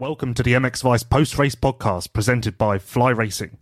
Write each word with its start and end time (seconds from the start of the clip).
Welcome 0.00 0.32
to 0.32 0.42
the 0.42 0.54
MX 0.54 0.82
Vice 0.82 1.02
post 1.02 1.36
race 1.36 1.54
podcast 1.54 2.14
presented 2.14 2.56
by 2.56 2.78
Fly 2.78 3.10
Racing. 3.10 3.58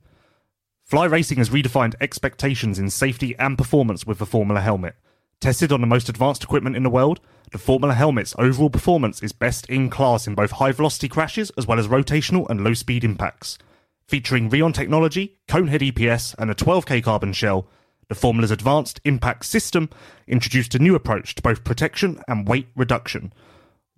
Fly 0.85 1.07
Racing 1.07 1.39
has 1.39 1.51
redefined 1.51 1.97
expectations 2.01 2.79
in 2.79 2.91
safety 2.91 3.35
and 3.41 3.59
performance 3.59 4.07
with 4.07 4.21
the 4.21 4.25
Formula 4.25 4.61
helmet. 4.61 4.95
Tested 5.41 5.73
on 5.73 5.81
the 5.81 5.87
most 5.89 6.09
advanced 6.09 6.45
equipment 6.45 6.77
in 6.77 6.85
the 6.85 6.91
world, 6.91 7.19
the 7.51 7.59
Formula 7.59 7.93
helmet's 7.93 8.37
overall 8.39 8.71
performance 8.71 9.21
is 9.21 9.33
best 9.33 9.67
in 9.67 9.91
class 9.91 10.29
in 10.29 10.37
both 10.37 10.53
high 10.53 10.71
velocity 10.71 11.09
crashes 11.09 11.51
as 11.59 11.67
well 11.67 11.81
as 11.81 11.89
rotational 11.89 12.49
and 12.49 12.63
low 12.63 12.73
speed 12.73 13.03
impacts. 13.03 13.59
Featuring 14.07 14.49
Rheon 14.49 14.73
technology, 14.73 15.41
Conehead 15.49 15.91
EPS, 15.91 16.37
and 16.39 16.53
a 16.53 16.55
12K 16.55 17.03
carbon 17.03 17.33
shell, 17.33 17.67
the 18.09 18.15
Formula's 18.15 18.53
advanced 18.53 19.01
impact 19.05 19.45
system 19.45 19.91
introduced 20.29 20.77
a 20.77 20.79
new 20.79 20.95
approach 20.95 21.35
to 21.35 21.43
both 21.43 21.65
protection 21.65 22.23
and 22.29 22.47
weight 22.47 22.69
reduction. 22.77 23.33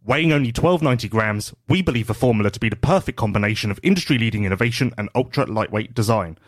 Weighing 0.03 0.33
only 0.33 0.49
1290 0.49 1.09
grams, 1.09 1.53
we 1.69 1.83
believe 1.83 2.07
the 2.07 2.15
formula 2.15 2.51
to 2.51 2.59
be 2.59 2.71
the 2.71 2.77
perfect 2.77 3.19
combination 3.19 3.71
of 3.71 3.79
industry 3.83 4.17
leading 4.17 4.45
innovation 4.45 4.95
and 4.97 5.11
ultra 5.15 5.45
lightweight 5.45 5.93
design. 5.93 6.39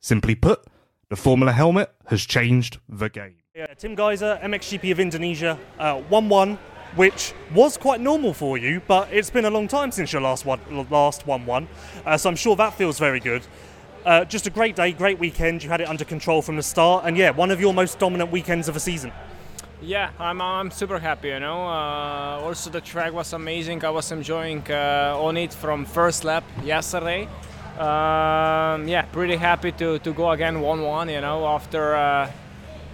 Simply 0.00 0.34
put, 0.34 0.64
the 1.08 1.14
Formula 1.14 1.52
helmet 1.52 1.94
has 2.06 2.26
changed 2.26 2.78
the 2.88 3.08
game. 3.08 3.36
Yeah, 3.54 3.66
Tim 3.74 3.94
Gajser, 3.94 4.42
MXGP 4.42 4.90
of 4.90 4.98
Indonesia, 4.98 5.56
uh, 5.78 6.00
1 6.00 6.28
1, 6.28 6.58
which 6.96 7.34
was 7.54 7.76
quite 7.76 8.00
normal 8.00 8.34
for 8.34 8.58
you, 8.58 8.82
but 8.88 9.08
it's 9.12 9.30
been 9.30 9.44
a 9.44 9.50
long 9.50 9.68
time 9.68 9.92
since 9.92 10.12
your 10.12 10.22
last 10.22 10.44
one, 10.44 10.60
last 10.90 11.24
1 11.24 11.46
1, 11.46 11.68
uh, 12.04 12.16
so 12.16 12.28
I'm 12.28 12.36
sure 12.36 12.56
that 12.56 12.74
feels 12.74 12.98
very 12.98 13.20
good. 13.20 13.46
Uh, 14.04 14.24
just 14.24 14.48
a 14.48 14.50
great 14.50 14.74
day, 14.74 14.90
great 14.92 15.20
weekend. 15.20 15.62
You 15.62 15.70
had 15.70 15.80
it 15.80 15.88
under 15.88 16.04
control 16.04 16.42
from 16.42 16.56
the 16.56 16.62
start, 16.64 17.04
and 17.06 17.16
yeah, 17.16 17.30
one 17.30 17.52
of 17.52 17.60
your 17.60 17.72
most 17.72 18.00
dominant 18.00 18.32
weekends 18.32 18.66
of 18.66 18.74
the 18.74 18.80
season. 18.80 19.12
Yeah, 19.80 20.10
I'm, 20.18 20.40
I'm 20.42 20.72
super 20.72 20.98
happy, 20.98 21.28
you 21.28 21.38
know. 21.38 21.68
Uh, 21.68 22.40
also, 22.42 22.68
the 22.68 22.80
track 22.80 23.12
was 23.12 23.32
amazing. 23.32 23.84
I 23.84 23.90
was 23.90 24.10
enjoying 24.10 24.64
uh, 24.68 25.16
on 25.16 25.36
it 25.36 25.54
from 25.54 25.84
first 25.84 26.24
lap 26.24 26.42
yesterday. 26.64 27.28
Um, 27.78 28.88
yeah, 28.88 29.06
pretty 29.12 29.36
happy 29.36 29.70
to, 29.72 30.00
to 30.00 30.12
go 30.12 30.32
again 30.32 30.60
1 30.60 30.82
1, 30.82 31.08
you 31.10 31.20
know, 31.20 31.46
after. 31.46 31.94
Uh, 31.94 32.28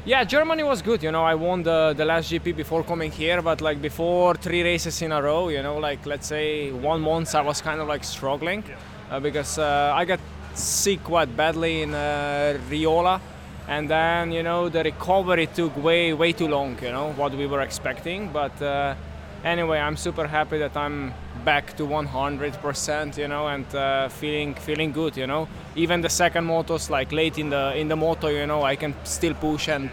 yeah, 0.04 0.24
Germany 0.24 0.62
was 0.62 0.82
good, 0.82 1.02
you 1.02 1.10
know. 1.10 1.24
I 1.24 1.34
won 1.34 1.62
the, 1.62 1.94
the 1.96 2.04
last 2.04 2.30
GP 2.30 2.54
before 2.54 2.84
coming 2.84 3.10
here, 3.10 3.40
but 3.40 3.62
like 3.62 3.80
before 3.80 4.34
three 4.34 4.62
races 4.62 5.00
in 5.00 5.12
a 5.12 5.22
row, 5.22 5.48
you 5.48 5.62
know, 5.62 5.78
like 5.78 6.04
let's 6.04 6.26
say 6.26 6.70
one 6.70 7.00
month 7.00 7.34
I 7.34 7.40
was 7.40 7.62
kind 7.62 7.80
of 7.80 7.88
like 7.88 8.04
struggling 8.04 8.62
uh, 9.10 9.20
because 9.20 9.56
uh, 9.56 9.94
I 9.96 10.04
got 10.04 10.20
sick 10.52 11.02
quite 11.02 11.34
badly 11.34 11.80
in 11.80 11.94
uh, 11.94 12.58
Riola 12.68 13.22
and 13.68 13.88
then 13.88 14.32
you 14.32 14.42
know 14.42 14.68
the 14.68 14.82
recovery 14.84 15.46
took 15.46 15.76
way 15.82 16.12
way 16.12 16.32
too 16.32 16.48
long 16.48 16.78
you 16.82 16.90
know 16.90 17.12
what 17.12 17.34
we 17.34 17.46
were 17.46 17.60
expecting. 17.60 18.30
But 18.32 18.60
uh, 18.60 18.94
anyway 19.44 19.78
i'm 19.78 19.96
super 19.96 20.26
happy 20.26 20.58
that 20.58 20.74
i'm 20.76 21.12
back 21.44 21.76
to 21.76 21.82
100% 21.82 23.18
you 23.18 23.28
know 23.28 23.46
and 23.48 23.66
uh, 23.74 24.08
feeling 24.08 24.54
feeling 24.54 24.90
good 24.90 25.14
you 25.16 25.26
know. 25.26 25.46
Even 25.76 26.00
the 26.00 26.08
second 26.08 26.46
motos 26.46 26.88
like 26.88 27.12
late 27.12 27.38
in 27.38 27.50
the 27.50 27.76
in 27.76 27.88
the 27.88 27.96
moto 27.96 28.28
you 28.28 28.46
know 28.46 28.62
i 28.62 28.74
can 28.74 28.94
still 29.04 29.34
push 29.34 29.68
and 29.68 29.90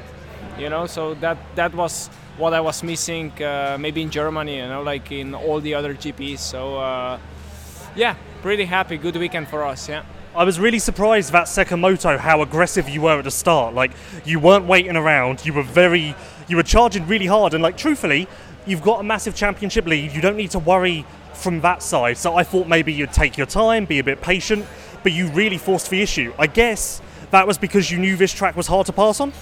you 0.58 0.69
know 0.69 0.88
so 0.88 1.14
that 1.16 1.38
that 1.55 1.75
was 1.75 2.08
what 2.38 2.53
i 2.53 2.61
was 2.61 2.81
missing 2.83 3.31
uh, 3.44 3.77
maybe 3.77 4.02
in 4.02 4.09
germany 4.09 4.58
you 4.58 4.67
know 4.67 4.81
like 4.81 5.11
in 5.11 5.36
all 5.36 5.59
the 5.59 5.73
other 5.73 5.94
gps 5.94 6.39
so 6.39 6.77
uh, 6.77 7.19
yeah 7.95 8.16
pretty 8.42 8.66
happy. 8.66 8.97
Good 8.97 9.17
weekend 9.17 9.49
for 9.49 9.64
us 9.66 9.89
yeah 9.89 10.03
I 10.34 10.46
was 10.46 10.62
really 10.62 10.80
surprised 10.80 11.34
that 11.34 11.50
second 11.50 11.82
moto 11.82 12.18
how 12.18 12.42
aggressive 12.42 12.88
you 12.88 13.02
were 13.02 13.18
at 13.18 13.26
the 13.26 13.32
start. 13.32 13.74
Like 13.74 13.92
you 14.24 14.40
weren't 14.40 14.66
waiting 14.66 14.96
around. 14.96 15.46
You 15.46 15.52
were 15.52 15.64
very, 15.64 16.16
you 16.48 16.56
were 16.56 16.64
charging 16.64 17.06
really 17.06 17.26
hard. 17.26 17.54
And 17.54 17.62
like 17.62 17.76
truthfully, 17.76 18.30
you've 18.66 18.82
got 18.82 19.02
a 19.02 19.04
massive 19.04 19.36
championship 19.36 19.86
lead. 19.86 20.14
You 20.14 20.22
don't 20.22 20.38
need 20.38 20.52
to 20.52 20.60
worry 20.60 21.06
from 21.34 21.60
that 21.62 21.84
side. 21.84 22.18
So 22.18 22.38
I 22.38 22.44
thought 22.44 22.70
maybe 22.70 22.94
you'd 22.94 23.12
take 23.12 23.38
your 23.38 23.46
time, 23.46 23.84
be 23.84 24.00
a 24.00 24.06
bit 24.06 24.22
patient, 24.22 24.66
but 25.04 25.12
you 25.12 25.28
really 25.32 25.58
forced 25.58 25.90
the 25.90 26.02
issue. 26.02 26.34
I 26.40 26.48
guess 26.48 27.02
that 27.32 27.45
was 27.45 27.58
because 27.58 27.92
you 27.92 27.98
knew 27.98 28.16
this 28.16 28.32
track 28.32 28.56
was 28.56 28.68
hard 28.68 28.86
to 28.86 28.94
pass 28.94 29.20
on. 29.20 29.34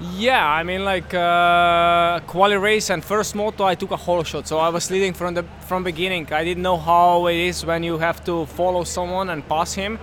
Yeah, 0.00 0.46
I 0.46 0.62
mean 0.62 0.84
like 0.84 1.12
uh, 1.12 2.20
quali 2.20 2.56
race 2.56 2.88
and 2.88 3.04
first 3.04 3.34
moto, 3.34 3.64
I 3.64 3.74
took 3.74 3.90
a 3.90 3.96
whole 3.96 4.22
shot, 4.22 4.46
so 4.46 4.58
I 4.58 4.70
was 4.70 4.90
leading 4.90 5.12
from 5.12 5.34
the 5.34 5.42
from 5.66 5.84
beginning. 5.84 6.32
I 6.32 6.42
didn't 6.42 6.62
know 6.62 6.78
how 6.78 7.26
it 7.26 7.36
is 7.36 7.66
when 7.66 7.82
you 7.82 7.98
have 7.98 8.24
to 8.24 8.46
follow 8.46 8.84
someone 8.84 9.28
and 9.28 9.46
pass 9.46 9.74
him 9.74 9.98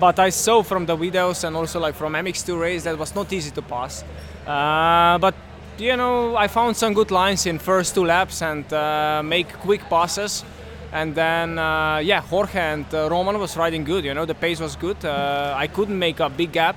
but 0.00 0.18
I 0.18 0.30
saw 0.30 0.62
from 0.62 0.86
the 0.86 0.96
videos 0.96 1.44
and 1.44 1.54
also 1.54 1.78
like 1.78 1.94
from 1.94 2.14
MX2 2.14 2.58
race 2.58 2.84
that 2.84 2.98
was 2.98 3.14
not 3.14 3.32
easy 3.32 3.50
to 3.50 3.62
pass. 3.62 4.02
Uh, 4.46 5.18
but 5.18 5.34
you 5.78 5.96
know, 5.96 6.36
I 6.36 6.48
found 6.48 6.76
some 6.76 6.94
good 6.94 7.10
lines 7.10 7.46
in 7.46 7.58
first 7.58 7.94
two 7.94 8.04
laps 8.04 8.42
and 8.42 8.70
uh, 8.72 9.22
make 9.22 9.52
quick 9.60 9.82
passes. 9.88 10.44
And 10.92 11.14
then, 11.14 11.58
uh, 11.58 11.98
yeah, 11.98 12.20
Jorge 12.20 12.58
and 12.58 12.86
uh, 12.92 13.08
Roman 13.08 13.38
was 13.38 13.56
riding 13.56 13.84
good. 13.84 14.04
You 14.04 14.14
know, 14.14 14.24
the 14.24 14.34
pace 14.34 14.58
was 14.58 14.74
good. 14.74 15.04
Uh, 15.04 15.54
I 15.56 15.68
couldn't 15.68 15.98
make 15.98 16.18
a 16.18 16.28
big 16.28 16.50
gap, 16.50 16.76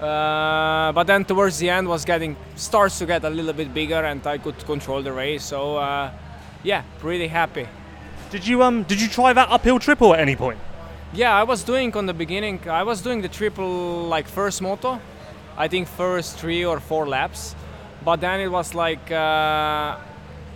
uh, 0.00 0.92
but 0.92 1.04
then 1.08 1.24
towards 1.24 1.58
the 1.58 1.68
end 1.68 1.88
was 1.88 2.04
getting 2.04 2.36
starts 2.54 2.98
to 3.00 3.06
get 3.06 3.24
a 3.24 3.30
little 3.30 3.52
bit 3.52 3.74
bigger, 3.74 4.04
and 4.04 4.24
I 4.24 4.38
could 4.38 4.64
control 4.64 5.02
the 5.02 5.12
race. 5.12 5.42
So, 5.42 5.80
yeah, 6.62 6.82
pretty 7.00 7.26
happy. 7.26 7.66
Did 8.30 8.46
you 8.46 8.62
um 8.62 8.82
did 8.82 9.00
you 9.00 9.08
try 9.08 9.32
that 9.32 9.48
uphill 9.48 9.78
triple 9.78 10.12
at 10.14 10.20
any 10.20 10.36
point? 10.36 10.58
Yeah, 11.12 11.34
I 11.34 11.44
was 11.44 11.64
doing 11.64 11.96
on 11.96 12.06
the 12.06 12.14
beginning. 12.14 12.60
I 12.68 12.82
was 12.82 13.00
doing 13.00 13.22
the 13.22 13.28
triple 13.28 14.08
like 14.08 14.28
first 14.28 14.60
moto, 14.60 15.00
I 15.56 15.68
think 15.68 15.88
first 15.88 16.38
three 16.38 16.64
or 16.64 16.80
four 16.80 17.08
laps, 17.08 17.54
but 18.04 18.20
then 18.20 18.40
it 18.40 18.48
was 18.48 18.74
like 18.74 19.10
uh, 19.10 19.96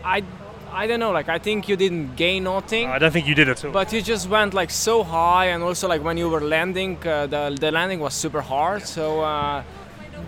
I 0.04 0.22
I 0.70 0.86
don't 0.86 1.00
know. 1.00 1.10
Like 1.12 1.28
I 1.28 1.38
think 1.38 1.68
you 1.68 1.76
didn't 1.76 2.16
gain 2.16 2.44
nothing. 2.44 2.86
I 2.86 2.98
don't 2.98 3.12
think 3.12 3.26
you 3.26 3.34
did 3.34 3.48
at 3.48 3.64
all. 3.64 3.72
But 3.72 3.92
you 3.92 4.02
just 4.02 4.28
went 4.28 4.52
like 4.52 4.70
so 4.70 5.02
high, 5.02 5.46
and 5.46 5.62
also 5.62 5.88
like 5.88 6.02
when 6.04 6.18
you 6.18 6.28
were 6.28 6.42
landing, 6.42 6.98
uh, 7.06 7.26
the 7.26 7.56
the 7.58 7.70
landing 7.70 8.00
was 8.00 8.14
super 8.14 8.42
hard. 8.42 8.82
So. 8.86 9.20
Uh, 9.20 9.62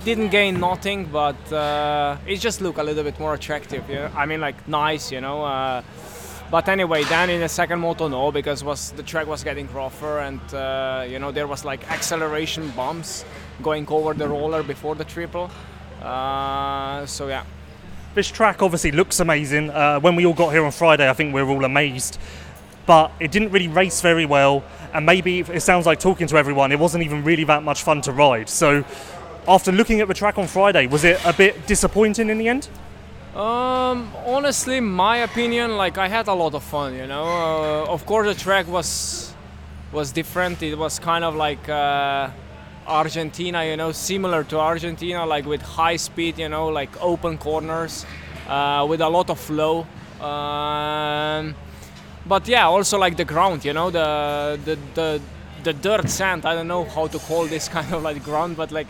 didn't 0.04 0.30
gain 0.30 0.58
nothing, 0.58 1.04
but 1.06 1.52
uh, 1.52 2.16
it 2.26 2.36
just 2.36 2.60
looked 2.60 2.78
a 2.78 2.82
little 2.82 3.04
bit 3.04 3.18
more 3.20 3.34
attractive. 3.34 3.88
Yeah? 3.88 4.10
I 4.16 4.26
mean, 4.26 4.40
like 4.40 4.66
nice, 4.66 5.12
you 5.12 5.20
know. 5.20 5.44
Uh, 5.44 5.82
but 6.50 6.68
anyway, 6.68 7.04
then 7.04 7.30
in 7.30 7.40
the 7.40 7.48
second 7.48 7.80
moto, 7.80 8.08
no, 8.08 8.30
because 8.30 8.62
was 8.62 8.92
the 8.92 9.02
track 9.02 9.26
was 9.26 9.42
getting 9.42 9.72
rougher, 9.72 10.20
and 10.20 10.40
uh, 10.54 11.04
you 11.08 11.18
know 11.18 11.32
there 11.32 11.46
was 11.46 11.64
like 11.64 11.90
acceleration 11.90 12.70
bumps 12.70 13.24
going 13.62 13.86
over 13.88 14.14
the 14.14 14.28
roller 14.28 14.62
before 14.62 14.94
the 14.94 15.04
triple. 15.04 15.50
Uh, 16.02 17.06
so 17.06 17.28
yeah. 17.28 17.44
This 18.14 18.28
track 18.28 18.62
obviously 18.62 18.92
looks 18.92 19.18
amazing. 19.20 19.70
Uh, 19.70 19.98
when 19.98 20.14
we 20.14 20.24
all 20.24 20.34
got 20.34 20.50
here 20.50 20.64
on 20.64 20.70
Friday, 20.70 21.08
I 21.08 21.14
think 21.14 21.34
we 21.34 21.42
were 21.42 21.50
all 21.50 21.64
amazed. 21.64 22.18
But 22.86 23.10
it 23.18 23.32
didn't 23.32 23.50
really 23.50 23.68
race 23.68 24.00
very 24.02 24.26
well, 24.26 24.62
and 24.92 25.06
maybe 25.06 25.40
it 25.40 25.62
sounds 25.62 25.86
like 25.86 25.98
talking 25.98 26.26
to 26.26 26.36
everyone, 26.36 26.70
it 26.70 26.78
wasn't 26.78 27.02
even 27.02 27.24
really 27.24 27.44
that 27.44 27.62
much 27.62 27.82
fun 27.82 28.02
to 28.02 28.12
ride. 28.12 28.48
So, 28.48 28.84
after 29.48 29.72
looking 29.72 30.00
at 30.00 30.08
the 30.08 30.14
track 30.14 30.38
on 30.38 30.46
Friday, 30.46 30.86
was 30.86 31.02
it 31.04 31.18
a 31.24 31.32
bit 31.32 31.66
disappointing 31.66 32.28
in 32.28 32.38
the 32.38 32.48
end? 32.48 32.68
Um, 33.34 34.12
honestly, 34.26 34.78
my 34.78 35.16
opinion, 35.18 35.76
like 35.76 35.98
I 35.98 36.06
had 36.06 36.28
a 36.28 36.34
lot 36.34 36.54
of 36.54 36.62
fun. 36.62 36.94
You 36.94 37.08
know, 37.08 37.24
uh, 37.24 37.92
of 37.92 38.06
course 38.06 38.28
the 38.28 38.40
track 38.40 38.68
was 38.68 39.34
was 39.92 40.12
different. 40.12 40.62
It 40.62 40.78
was 40.78 41.00
kind 41.00 41.24
of 41.24 41.34
like 41.34 41.68
uh, 41.68 42.30
Argentina, 42.86 43.64
you 43.64 43.76
know, 43.76 43.90
similar 43.90 44.44
to 44.44 44.60
Argentina, 44.60 45.26
like 45.26 45.46
with 45.46 45.62
high 45.62 45.96
speed, 45.96 46.38
you 46.38 46.48
know, 46.48 46.68
like 46.68 46.90
open 47.02 47.36
corners, 47.38 48.06
uh, 48.48 48.86
with 48.88 49.00
a 49.00 49.08
lot 49.08 49.28
of 49.30 49.40
flow. 49.40 49.84
Um, 50.20 51.56
but 52.26 52.46
yeah, 52.46 52.66
also 52.66 52.98
like 52.98 53.16
the 53.16 53.24
ground, 53.24 53.64
you 53.64 53.72
know, 53.72 53.90
the 53.90 54.60
the 54.64 54.78
the 54.94 55.20
the 55.64 55.72
dirt 55.72 56.08
sand. 56.08 56.46
I 56.46 56.54
don't 56.54 56.68
know 56.68 56.84
how 56.84 57.08
to 57.08 57.18
call 57.18 57.46
this 57.46 57.68
kind 57.76 57.92
of 57.92 58.04
like 58.04 58.22
ground, 58.22 58.56
but 58.56 58.70
like 58.70 58.86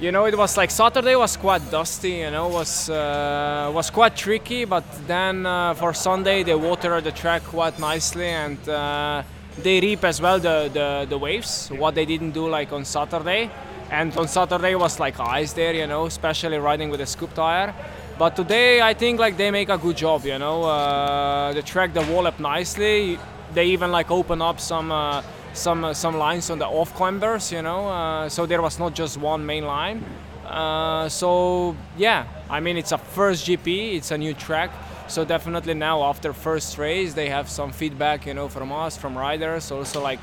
you 0.00 0.12
know, 0.12 0.26
it 0.26 0.36
was 0.36 0.56
like 0.56 0.70
Saturday 0.70 1.16
was 1.16 1.36
quite 1.36 1.70
dusty. 1.70 2.10
You 2.10 2.30
know, 2.30 2.48
was 2.48 2.90
uh, 2.90 3.70
was 3.74 3.90
quite 3.90 4.16
tricky. 4.16 4.64
But 4.64 4.84
then 5.06 5.46
uh, 5.46 5.74
for 5.74 5.94
Sunday 5.94 6.42
they 6.42 6.54
watered 6.54 7.04
the 7.04 7.12
track 7.12 7.42
quite 7.44 7.78
nicely 7.78 8.28
and 8.28 8.58
uh, 8.68 9.22
they 9.62 9.80
reap 9.80 10.04
as 10.04 10.20
well 10.20 10.38
the, 10.38 10.70
the 10.72 11.06
the 11.08 11.18
waves. 11.18 11.70
What 11.70 11.94
they 11.94 12.04
didn't 12.04 12.32
do 12.32 12.48
like 12.48 12.72
on 12.72 12.84
Saturday. 12.84 13.50
And 13.90 14.14
on 14.16 14.28
Saturday 14.28 14.74
was 14.74 15.00
like 15.00 15.18
ice 15.18 15.52
there. 15.54 15.74
You 15.74 15.86
know, 15.86 16.06
especially 16.06 16.58
riding 16.58 16.90
with 16.90 17.00
a 17.00 17.06
scoop 17.06 17.32
tire. 17.34 17.74
But 18.18 18.36
today 18.36 18.80
I 18.82 18.94
think 18.94 19.18
like 19.18 19.36
they 19.36 19.50
make 19.50 19.70
a 19.70 19.78
good 19.78 19.96
job. 19.96 20.24
You 20.24 20.38
know, 20.38 20.64
uh, 20.64 21.52
the 21.54 21.62
track 21.62 21.94
the 21.94 22.02
wall 22.02 22.26
up 22.26 22.38
nicely. 22.38 23.18
They 23.54 23.66
even 23.66 23.92
like 23.92 24.10
open 24.10 24.42
up 24.42 24.60
some 24.60 24.92
uh, 24.92 25.22
some 25.56 25.84
uh, 25.84 25.94
some 25.94 26.16
lines 26.16 26.50
on 26.50 26.58
the 26.58 26.66
off 26.66 26.96
cambers, 26.96 27.52
you 27.52 27.62
know. 27.62 27.88
Uh, 27.88 28.28
so 28.28 28.46
there 28.46 28.62
was 28.62 28.78
not 28.78 28.94
just 28.94 29.16
one 29.18 29.44
main 29.44 29.64
line. 29.64 30.04
Uh, 30.46 31.08
so 31.08 31.74
yeah, 31.96 32.26
I 32.48 32.60
mean 32.60 32.76
it's 32.76 32.92
a 32.92 32.98
first 32.98 33.46
GP, 33.46 33.96
it's 33.96 34.10
a 34.10 34.18
new 34.18 34.34
track. 34.34 34.70
So 35.08 35.24
definitely 35.24 35.74
now 35.74 36.02
after 36.04 36.32
first 36.32 36.78
race 36.78 37.14
they 37.14 37.28
have 37.28 37.48
some 37.48 37.72
feedback, 37.72 38.26
you 38.26 38.34
know, 38.34 38.48
from 38.48 38.72
us, 38.72 38.96
from 38.96 39.16
riders. 39.16 39.70
Also 39.70 40.02
like 40.02 40.20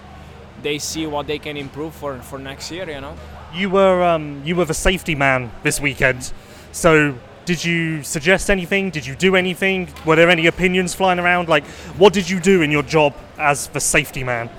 they 0.62 0.80
see 0.80 1.06
what 1.08 1.28
they 1.28 1.40
can 1.40 1.58
improve 1.58 1.94
for, 1.94 2.20
for 2.20 2.40
next 2.40 2.72
year, 2.72 2.90
you 2.90 3.02
know. 3.02 3.16
You 3.54 3.70
were 3.70 4.04
um, 4.04 4.42
you 4.46 4.56
were 4.56 4.66
the 4.66 4.74
safety 4.74 5.16
man 5.16 5.52
this 5.64 5.80
weekend, 5.80 6.32
so 6.72 7.16
Did 7.46 7.66
you 7.66 8.04
suggest 8.04 8.50
anything? 8.50 8.90
Did 8.90 9.06
you 9.06 9.16
do 9.16 9.36
anything? 9.36 9.90
Were 10.06 10.16
there 10.16 10.30
any 10.30 10.48
opinions 10.48 10.96
flying 10.96 11.20
around? 11.20 11.50
Like, 11.50 11.66
what 11.98 12.14
did 12.14 12.30
you 12.30 12.40
do 12.40 12.62
in 12.62 12.72
your 12.72 12.84
job 12.84 13.14
as 13.38 13.68
the 13.68 13.82
safety 13.82 14.24
man? 14.24 14.50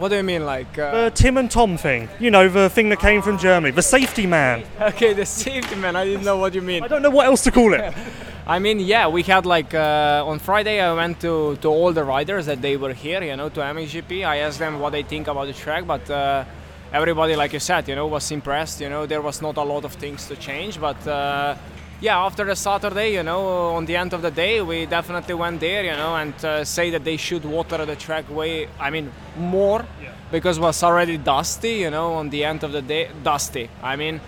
What 0.00 0.08
do 0.08 0.16
you 0.16 0.22
mean, 0.22 0.46
like? 0.46 0.78
Uh, 0.78 1.04
The 1.04 1.10
Tim 1.10 1.36
and 1.36 1.50
Tom 1.50 1.76
thing. 1.76 2.08
You 2.18 2.30
know, 2.30 2.48
the 2.48 2.70
thing 2.70 2.88
that 2.88 3.00
came 3.00 3.20
from 3.20 3.36
Germany. 3.36 3.70
The 3.72 3.82
safety 3.82 4.26
man. 4.26 4.64
okay, 4.80 5.12
the 5.12 5.26
safety 5.26 5.74
man. 5.76 5.94
I 5.94 6.06
didn't 6.06 6.24
know 6.24 6.38
what 6.38 6.54
you 6.54 6.62
mean. 6.62 6.82
I 6.82 6.88
don't 6.88 7.02
know 7.02 7.10
what 7.10 7.26
else 7.26 7.44
to 7.44 7.50
call 7.50 7.74
it. 7.74 7.94
I 8.46 8.58
mean, 8.60 8.80
yeah, 8.80 9.08
we 9.08 9.22
had 9.22 9.44
like 9.44 9.74
uh, 9.74 10.24
on 10.26 10.38
Friday. 10.38 10.80
I 10.80 10.94
went 10.94 11.20
to, 11.20 11.56
to 11.56 11.68
all 11.68 11.92
the 11.92 12.02
riders 12.02 12.46
that 12.46 12.62
they 12.62 12.78
were 12.78 12.94
here, 12.94 13.22
you 13.22 13.36
know, 13.36 13.50
to 13.50 13.60
MXGP. 13.60 14.24
I 14.26 14.38
asked 14.38 14.58
them 14.58 14.80
what 14.80 14.90
they 14.92 15.02
think 15.02 15.28
about 15.28 15.48
the 15.48 15.52
track, 15.52 15.86
but 15.86 16.08
uh, 16.10 16.46
everybody, 16.94 17.36
like 17.36 17.52
you 17.52 17.60
said, 17.60 17.86
you 17.86 17.94
know, 17.94 18.06
was 18.06 18.30
impressed. 18.30 18.80
You 18.80 18.88
know, 18.88 19.04
there 19.04 19.20
was 19.20 19.42
not 19.42 19.58
a 19.58 19.62
lot 19.62 19.84
of 19.84 19.92
things 19.92 20.26
to 20.28 20.36
change, 20.36 20.80
but 20.80 21.06
uh, 21.06 21.56
yeah, 22.00 22.18
after 22.18 22.44
the 22.44 22.56
Saturday, 22.56 23.12
you 23.14 23.22
know, 23.22 23.74
on 23.74 23.84
the 23.86 23.96
end 23.96 24.12
of 24.12 24.22
the 24.22 24.30
day, 24.30 24.60
we 24.62 24.86
definitely 24.86 25.34
went 25.34 25.60
there, 25.60 25.84
you 25.84 25.92
know, 25.92 26.16
and 26.16 26.34
uh, 26.44 26.64
say 26.64 26.90
that 26.90 27.04
they 27.04 27.16
should 27.16 27.44
water 27.44 27.84
the 27.84 27.96
track 27.96 28.30
way. 28.30 28.68
I 28.78 28.90
mean, 28.90 29.12
more 29.36 29.84
because 30.32 30.58
it 30.58 30.62
was 30.62 30.82
already 30.82 31.18
dusty, 31.18 31.74
you 31.74 31.90
know, 31.90 32.14
on 32.14 32.30
the 32.30 32.44
end 32.44 32.64
of 32.64 32.72
the 32.72 32.82
day, 32.82 33.10
dusty. 33.22 33.68
I 33.82 33.96
mean 33.96 34.20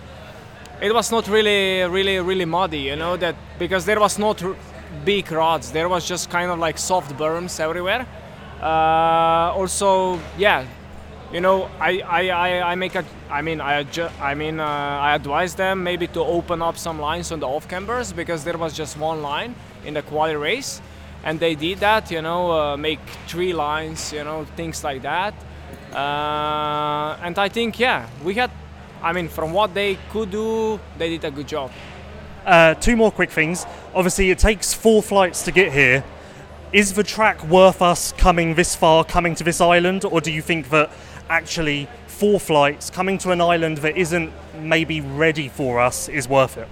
it 0.81 0.93
was 0.93 1.11
not 1.11 1.27
really 1.29 1.83
really 1.83 2.19
really 2.19 2.45
muddy 2.45 2.79
you 2.79 2.95
know 2.95 3.15
that 3.15 3.35
because 3.57 3.85
there 3.85 3.99
was 3.99 4.19
not 4.19 4.43
r- 4.43 4.55
big 5.05 5.31
rods 5.31 5.71
there 5.71 5.87
was 5.87 6.05
just 6.05 6.29
kind 6.29 6.51
of 6.51 6.59
like 6.59 6.77
soft 6.77 7.15
berms 7.17 7.59
everywhere 7.59 8.05
uh, 8.61 9.53
also 9.55 10.19
yeah 10.37 10.65
you 11.33 11.41
know 11.41 11.69
I, 11.79 11.99
I, 11.99 12.29
I, 12.29 12.71
I 12.71 12.75
make 12.75 12.95
a 12.95 13.03
I 13.29 13.41
mean 13.41 13.59
I 13.59 13.85
I 14.21 14.35
mean 14.35 14.59
uh, 14.59 14.65
I 14.65 15.15
advise 15.15 15.55
them 15.55 15.83
maybe 15.83 16.07
to 16.07 16.21
open 16.21 16.61
up 16.61 16.77
some 16.77 16.99
lines 16.99 17.31
on 17.31 17.39
the 17.39 17.47
off 17.47 17.67
cambers 17.67 18.13
because 18.13 18.43
there 18.43 18.57
was 18.57 18.73
just 18.73 18.97
one 18.97 19.21
line 19.21 19.55
in 19.83 19.95
the 19.95 20.03
quali 20.03 20.35
race 20.35 20.81
and 21.25 21.39
they 21.39 21.55
did 21.55 21.79
that 21.79 22.11
you 22.11 22.21
know 22.21 22.51
uh, 22.51 22.77
make 22.77 22.99
three 23.27 23.51
lines 23.51 24.13
you 24.13 24.23
know 24.23 24.45
things 24.55 24.83
like 24.83 25.01
that 25.01 25.33
uh, 25.93 27.17
and 27.23 27.37
I 27.37 27.49
think 27.49 27.79
yeah 27.79 28.07
we 28.23 28.35
had 28.35 28.51
I 29.03 29.11
mean, 29.11 29.27
from 29.27 29.51
what 29.51 29.73
they 29.73 29.97
could 30.11 30.31
do, 30.31 30.79
they 30.97 31.09
did 31.09 31.25
a 31.25 31.31
good 31.31 31.47
job. 31.47 31.71
Uh, 32.45 32.73
two 32.75 32.95
more 32.95 33.11
quick 33.11 33.31
things. 33.31 33.65
Obviously, 33.93 34.31
it 34.31 34.39
takes 34.39 34.73
four 34.73 35.03
flights 35.03 35.43
to 35.43 35.51
get 35.51 35.73
here. 35.73 36.05
Is 36.71 36.93
the 36.93 37.03
track 37.03 37.43
worth 37.43 37.81
us 37.81 38.13
coming 38.13 38.55
this 38.55 38.75
far, 38.75 39.03
coming 39.03 39.35
to 39.35 39.43
this 39.43 39.59
island, 39.59 40.05
or 40.05 40.21
do 40.21 40.31
you 40.31 40.41
think 40.41 40.69
that 40.69 40.89
actually 41.33 41.87
four 42.05 42.39
flights 42.39 42.89
coming 42.89 43.17
to 43.17 43.31
an 43.31 43.41
island 43.41 43.79
that 43.79 43.97
isn't 43.97 44.31
maybe 44.59 45.01
ready 45.01 45.49
for 45.49 45.79
us 45.79 46.07
is 46.07 46.27
worth 46.27 46.57
it? 46.57 46.67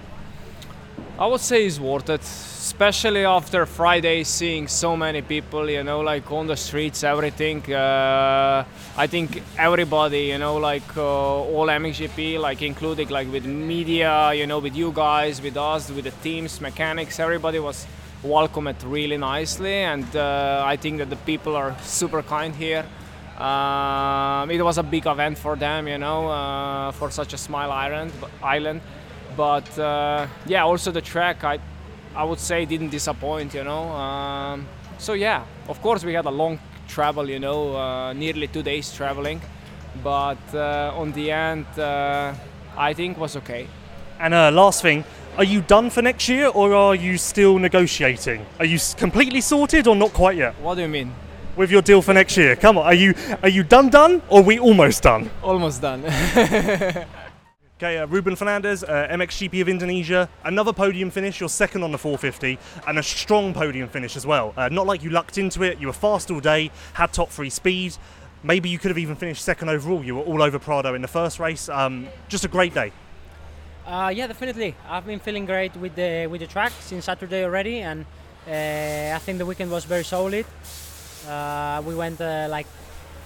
I 1.18 1.26
would 1.26 1.40
say 1.40 1.66
it's 1.66 1.78
worth 1.78 2.08
it, 2.08 2.22
especially 2.22 3.24
after 3.24 3.66
Friday, 3.66 4.24
seeing 4.24 4.68
so 4.68 4.96
many 4.96 5.20
people, 5.20 5.68
you 5.68 5.82
know, 5.82 6.00
like 6.00 6.30
on 6.32 6.46
the 6.46 6.56
streets, 6.56 7.04
everything. 7.04 7.60
Uh, 7.72 8.64
I 8.96 9.06
think 9.06 9.42
everybody, 9.58 10.22
you 10.32 10.38
know, 10.38 10.56
like 10.56 10.96
uh, 10.96 11.54
all 11.54 11.66
MXGP, 11.66 12.40
like 12.40 12.62
including 12.62 13.08
like 13.08 13.30
with 13.30 13.44
media, 13.44 14.32
you 14.32 14.46
know, 14.46 14.60
with 14.60 14.74
you 14.74 14.90
guys, 14.92 15.42
with 15.42 15.56
us, 15.56 15.90
with 15.90 16.04
the 16.04 16.14
teams, 16.22 16.60
mechanics, 16.60 17.20
everybody 17.20 17.58
was 17.58 17.86
welcomed 18.22 18.82
really 18.84 19.18
nicely, 19.18 19.74
and 19.92 20.08
uh, 20.16 20.62
I 20.64 20.76
think 20.76 20.98
that 20.98 21.10
the 21.10 21.20
people 21.30 21.56
are 21.56 21.76
super 21.82 22.22
kind 22.22 22.54
here. 22.54 22.84
Um, 23.42 24.50
it 24.52 24.62
was 24.62 24.78
a 24.78 24.84
big 24.84 25.06
event 25.06 25.36
for 25.36 25.56
them, 25.56 25.88
you 25.88 25.98
know, 25.98 26.28
uh, 26.28 26.92
for 26.92 27.10
such 27.10 27.32
a 27.32 27.38
small 27.38 27.72
island. 27.72 28.12
Island, 28.40 28.80
but 29.36 29.78
uh, 29.78 30.28
yeah, 30.46 30.62
also 30.62 30.92
the 30.92 31.00
track, 31.00 31.42
I, 31.42 31.58
I 32.14 32.22
would 32.22 32.38
say, 32.38 32.64
didn't 32.64 32.90
disappoint, 32.90 33.52
you 33.52 33.64
know. 33.64 33.88
Um, 33.90 34.68
so 34.98 35.14
yeah, 35.14 35.44
of 35.68 35.82
course 35.82 36.04
we 36.04 36.14
had 36.14 36.26
a 36.26 36.30
long 36.30 36.60
travel, 36.86 37.28
you 37.28 37.40
know, 37.40 37.74
uh, 37.76 38.12
nearly 38.12 38.46
two 38.46 38.62
days 38.62 38.92
traveling, 38.92 39.40
but 40.04 40.38
uh, 40.54 40.92
on 40.94 41.10
the 41.12 41.32
end, 41.32 41.66
uh, 41.76 42.32
I 42.76 42.94
think 42.94 43.18
was 43.18 43.36
okay. 43.36 43.66
And 44.20 44.34
uh, 44.34 44.52
last 44.52 44.82
thing, 44.82 45.04
are 45.36 45.44
you 45.44 45.62
done 45.62 45.90
for 45.90 46.02
next 46.02 46.28
year, 46.28 46.46
or 46.46 46.74
are 46.74 46.94
you 46.94 47.18
still 47.18 47.58
negotiating? 47.58 48.46
Are 48.60 48.66
you 48.66 48.78
completely 48.96 49.40
sorted, 49.40 49.88
or 49.88 49.96
not 49.96 50.12
quite 50.12 50.36
yet 50.36 50.54
What 50.60 50.76
do 50.76 50.82
you 50.82 50.88
mean? 50.88 51.12
With 51.56 51.70
your 51.70 51.82
deal 51.82 52.02
for 52.02 52.14
next 52.14 52.36
year? 52.36 52.56
Come 52.56 52.78
on, 52.78 52.86
are 52.86 52.94
you 52.94 53.14
are 53.42 53.48
you 53.48 53.62
done 53.62 53.90
done, 53.90 54.22
or 54.28 54.40
are 54.40 54.44
we 54.44 54.58
almost 54.58 55.02
done? 55.02 55.30
Almost 55.42 55.82
done. 55.82 56.04
Okay, 57.82 57.98
uh, 57.98 58.06
Ruben 58.06 58.36
Fernandez, 58.36 58.84
uh, 58.84 59.08
MXGP 59.10 59.60
of 59.60 59.68
Indonesia, 59.68 60.28
another 60.44 60.72
podium 60.72 61.10
finish, 61.10 61.40
you're 61.40 61.48
second 61.48 61.82
on 61.82 61.90
the 61.90 61.98
450, 61.98 62.56
and 62.86 62.96
a 62.96 63.02
strong 63.02 63.52
podium 63.52 63.88
finish 63.88 64.14
as 64.14 64.24
well. 64.24 64.54
Uh, 64.56 64.68
not 64.68 64.86
like 64.86 65.02
you 65.02 65.10
lucked 65.10 65.36
into 65.36 65.64
it, 65.64 65.80
you 65.80 65.88
were 65.88 65.92
fast 65.92 66.30
all 66.30 66.38
day, 66.38 66.70
had 66.92 67.12
top 67.12 67.28
three 67.30 67.50
speed. 67.50 67.96
Maybe 68.44 68.68
you 68.68 68.78
could 68.78 68.92
have 68.92 68.98
even 68.98 69.16
finished 69.16 69.42
second 69.42 69.68
overall. 69.68 70.04
You 70.04 70.14
were 70.14 70.22
all 70.22 70.42
over 70.42 70.60
Prado 70.60 70.94
in 70.94 71.02
the 71.02 71.08
first 71.08 71.40
race. 71.40 71.68
Um, 71.68 72.06
just 72.28 72.44
a 72.44 72.48
great 72.48 72.72
day. 72.72 72.92
Uh, 73.84 74.12
yeah, 74.14 74.28
definitely. 74.28 74.76
I've 74.88 75.04
been 75.04 75.18
feeling 75.18 75.44
great 75.44 75.74
with 75.74 75.96
the 75.96 76.28
with 76.28 76.40
the 76.40 76.46
track 76.46 76.70
since 76.78 77.06
Saturday 77.06 77.42
already, 77.42 77.80
and 77.80 78.06
uh, 78.46 79.16
I 79.16 79.18
think 79.18 79.38
the 79.38 79.46
weekend 79.46 79.72
was 79.72 79.84
very 79.84 80.04
solid. 80.04 80.46
Uh, 81.28 81.82
we 81.86 81.94
went 81.94 82.20
uh, 82.20 82.46
like 82.50 82.66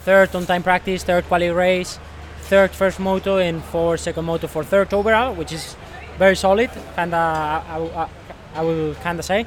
third 0.03 0.35
on 0.35 0.47
time 0.47 0.63
practice, 0.63 1.03
third 1.03 1.25
quali 1.25 1.51
race, 1.51 1.99
third 2.43 2.71
first 2.71 3.01
moto, 3.01 3.39
and 3.39 3.63
fourth 3.65 4.01
second 4.01 4.25
moto 4.25 4.47
for 4.47 4.65
third 4.65 4.93
overall, 4.93 5.35
which 5.35 5.53
is 5.53 5.77
very 6.19 6.37
solid. 6.37 6.71
Kinda, 6.95 7.17
I, 7.17 7.79
I, 7.79 8.09
I 8.55 8.63
will 8.63 8.95
kinda 8.97 9.23
say. 9.23 9.47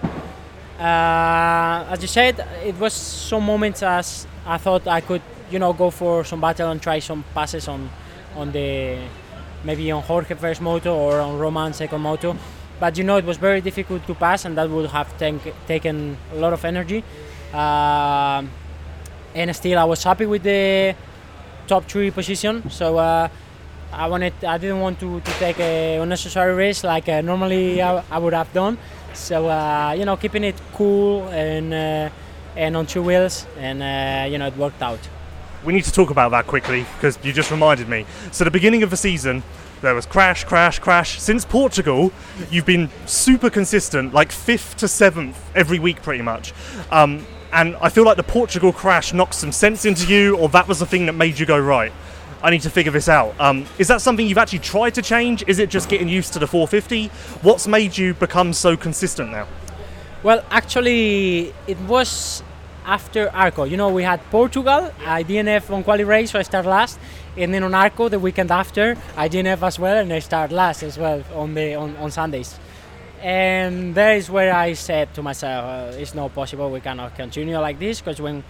Uh, 0.79 1.85
as 1.89 2.01
you 2.01 2.07
said, 2.07 2.39
it 2.63 2.77
was 2.79 2.93
some 2.93 3.43
moments 3.45 3.83
as 3.83 4.25
I 4.45 4.57
thought 4.57 4.87
I 4.87 5.01
could, 5.01 5.21
you 5.51 5.59
know, 5.59 5.73
go 5.73 5.89
for 5.89 6.23
some 6.23 6.39
battle 6.39 6.71
and 6.71 6.81
try 6.81 6.99
some 6.99 7.23
passes 7.33 7.67
on, 7.67 7.89
on 8.35 8.51
the 8.51 8.97
maybe 9.63 9.91
on 9.91 10.01
Jorge 10.03 10.35
first 10.35 10.61
moto 10.61 10.95
or 10.95 11.19
on 11.19 11.37
Roman 11.37 11.73
second 11.73 12.01
moto. 12.01 12.35
But 12.79 12.97
you 12.97 13.03
know, 13.03 13.17
it 13.17 13.25
was 13.25 13.35
very 13.35 13.59
difficult 13.59 14.07
to 14.07 14.15
pass, 14.15 14.45
and 14.45 14.57
that 14.57 14.69
would 14.69 14.89
have 14.89 15.17
taken 15.67 16.17
a 16.31 16.35
lot 16.35 16.53
of 16.53 16.63
energy. 16.63 17.03
Um 17.53 18.49
and 19.35 19.55
still, 19.55 19.77
I 19.77 19.83
was 19.83 20.03
happy 20.03 20.25
with 20.25 20.43
the 20.43 20.95
top 21.67 21.85
three 21.85 22.11
position. 22.11 22.69
So 22.69 22.97
uh, 22.97 23.29
I 23.93 24.07
wanted, 24.07 24.33
I 24.43 24.57
didn't 24.57 24.79
want 24.79 24.99
to, 24.99 25.19
to 25.19 25.31
take 25.33 25.59
a 25.59 25.97
unnecessary 25.97 26.53
risk 26.55 26.83
like 26.83 27.07
uh, 27.07 27.21
normally 27.21 27.81
I, 27.81 28.03
I 28.09 28.17
would 28.17 28.33
have 28.33 28.51
done. 28.53 28.77
So 29.13 29.47
uh, 29.47 29.95
you 29.97 30.05
know, 30.05 30.17
keeping 30.17 30.43
it 30.43 30.55
cool 30.73 31.27
and 31.29 31.73
uh, 31.73 32.09
and 32.55 32.75
on 32.75 32.85
two 32.85 33.01
wheels, 33.01 33.45
and 33.57 33.81
uh, 33.81 34.29
you 34.29 34.37
know, 34.37 34.47
it 34.47 34.57
worked 34.57 34.81
out. 34.81 34.99
We 35.63 35.73
need 35.73 35.83
to 35.83 35.91
talk 35.91 36.09
about 36.09 36.31
that 36.31 36.47
quickly 36.47 36.85
because 36.95 37.17
you 37.23 37.33
just 37.33 37.51
reminded 37.51 37.89
me. 37.89 38.05
So, 38.31 38.43
the 38.43 38.51
beginning 38.51 38.81
of 38.83 38.89
the 38.89 38.97
season, 38.97 39.43
there 39.81 39.93
was 39.93 40.05
crash, 40.05 40.45
crash, 40.45 40.79
crash. 40.79 41.19
Since 41.19 41.45
Portugal, 41.45 42.11
you've 42.49 42.65
been 42.65 42.89
super 43.05 43.49
consistent, 43.49 44.13
like 44.13 44.31
fifth 44.31 44.77
to 44.77 44.87
seventh 44.87 45.37
every 45.55 45.79
week, 45.79 46.01
pretty 46.01 46.23
much. 46.23 46.53
Um, 46.91 47.25
and 47.51 47.75
I 47.77 47.89
feel 47.89 48.03
like 48.03 48.17
the 48.17 48.23
Portugal 48.23 48.71
crash 48.71 49.13
knocked 49.13 49.35
some 49.35 49.51
sense 49.51 49.85
into 49.85 50.07
you, 50.07 50.37
or 50.37 50.49
that 50.49 50.67
was 50.67 50.79
the 50.79 50.85
thing 50.85 51.05
that 51.07 51.13
made 51.13 51.39
you 51.39 51.45
go 51.45 51.59
right. 51.59 51.91
I 52.41 52.51
need 52.51 52.61
to 52.61 52.69
figure 52.69 52.91
this 52.91 53.09
out. 53.09 53.35
Um, 53.39 53.65
is 53.77 53.87
that 53.89 54.01
something 54.01 54.25
you've 54.25 54.37
actually 54.37 54.59
tried 54.59 54.93
to 54.95 55.01
change? 55.01 55.43
Is 55.47 55.59
it 55.59 55.69
just 55.69 55.89
getting 55.89 56.07
used 56.07 56.33
to 56.33 56.39
the 56.39 56.47
450? 56.47 57.07
What's 57.41 57.67
made 57.67 57.97
you 57.97 58.13
become 58.13 58.53
so 58.53 58.77
consistent 58.77 59.31
now? 59.31 59.47
Well, 60.23 60.43
actually, 60.49 61.53
it 61.67 61.77
was 61.81 62.43
after 62.85 63.29
Arco. 63.33 63.65
You 63.65 63.77
know, 63.77 63.89
we 63.89 64.03
had 64.03 64.21
Portugal, 64.31 64.91
I 65.05 65.23
DNF 65.23 65.69
on 65.69 65.83
quali 65.83 66.03
race, 66.03 66.31
so 66.31 66.39
I 66.39 66.43
start 66.43 66.65
last, 66.65 66.99
and 67.37 67.53
then 67.53 67.63
on 67.63 67.73
Arco 67.73 68.09
the 68.09 68.19
weekend 68.19 68.51
after, 68.51 68.97
I 69.15 69.29
DNF 69.29 69.61
as 69.61 69.77
well, 69.77 69.97
and 69.97 70.11
I 70.11 70.19
start 70.19 70.51
last 70.51 70.83
as 70.83 70.97
well 70.97 71.23
on 71.33 71.53
the 71.53 71.75
on, 71.75 71.95
on 71.97 72.11
Sundays. 72.11 72.59
And 73.21 73.93
there 73.93 74.15
is 74.15 74.29
where 74.29 74.53
I 74.53 74.73
said 74.73 75.13
to 75.15 75.21
myself, 75.21 75.93
uh, 75.95 75.97
it's 75.97 76.15
not 76.15 76.33
possible. 76.33 76.71
We 76.71 76.79
cannot 76.79 77.15
continue 77.15 77.57
like 77.57 77.77
this 77.77 77.99
because 77.99 78.21
when, 78.21 78.43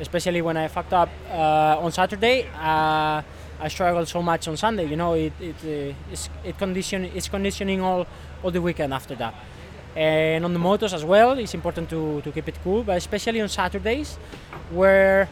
especially 0.00 0.42
when 0.42 0.56
I 0.56 0.66
fucked 0.68 0.92
up 0.92 1.08
uh, 1.30 1.78
on 1.78 1.92
Saturday, 1.92 2.48
uh, 2.58 3.22
I 3.58 3.68
struggled 3.68 4.08
so 4.08 4.22
much 4.22 4.48
on 4.48 4.56
Sunday. 4.56 4.86
You 4.86 4.96
know, 4.96 5.14
it 5.14 5.32
it 5.40 5.56
uh, 5.64 5.94
it's, 6.10 6.28
it 6.44 6.58
condition 6.58 7.04
it's 7.14 7.28
conditioning 7.28 7.80
all 7.80 8.06
all 8.42 8.50
the 8.50 8.60
weekend 8.60 8.92
after 8.92 9.14
that. 9.16 9.34
And 9.94 10.44
on 10.44 10.52
the 10.52 10.58
motos 10.58 10.92
as 10.92 11.04
well, 11.04 11.38
it's 11.38 11.54
important 11.54 11.88
to, 11.88 12.20
to 12.20 12.30
keep 12.30 12.48
it 12.48 12.58
cool, 12.62 12.82
but 12.82 12.98
especially 12.98 13.40
on 13.40 13.48
Saturdays, 13.48 14.18
where 14.70 15.26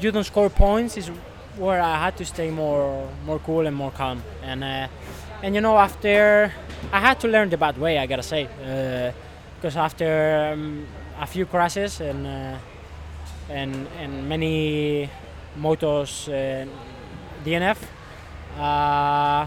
you 0.00 0.10
don't 0.10 0.24
score 0.24 0.48
points, 0.48 0.96
is 0.96 1.10
where 1.58 1.82
I 1.82 1.96
had 1.98 2.16
to 2.16 2.24
stay 2.24 2.50
more 2.50 3.06
more 3.26 3.40
cool 3.40 3.66
and 3.66 3.76
more 3.76 3.90
calm. 3.90 4.22
And 4.42 4.62
uh, 4.62 4.88
and 5.42 5.54
you 5.54 5.60
know 5.60 5.76
after 5.76 6.52
I 6.92 7.00
had 7.00 7.20
to 7.20 7.28
learn 7.28 7.50
the 7.50 7.56
bad 7.58 7.76
way, 7.76 7.98
I 7.98 8.06
gotta 8.06 8.22
say, 8.22 8.48
because 9.56 9.76
after 9.76 10.52
um, 10.54 10.86
a 11.20 11.26
few 11.26 11.44
crashes 11.46 12.00
and 12.00 12.26
uh, 12.26 12.56
and 13.50 13.86
and 13.98 14.28
many 14.28 15.10
motos 15.58 16.28
uh, 16.28 16.66
DNF, 17.44 17.78
uh, 18.58 19.46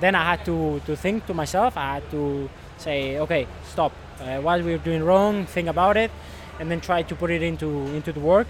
then 0.00 0.14
I 0.14 0.24
had 0.24 0.44
to 0.44 0.80
to 0.86 0.96
think 0.96 1.26
to 1.26 1.34
myself. 1.34 1.76
I 1.76 1.94
had 1.94 2.10
to 2.10 2.48
say, 2.78 3.18
okay, 3.18 3.46
stop. 3.64 3.92
Uh, 4.20 4.38
what 4.40 4.62
we're 4.62 4.78
doing 4.78 5.02
wrong, 5.02 5.46
think 5.46 5.68
about 5.68 5.96
it, 5.96 6.10
and 6.58 6.70
then 6.70 6.80
try 6.80 7.02
to 7.02 7.14
put 7.14 7.30
it 7.30 7.42
into 7.42 7.68
into 7.96 8.12
the 8.12 8.20
work. 8.20 8.48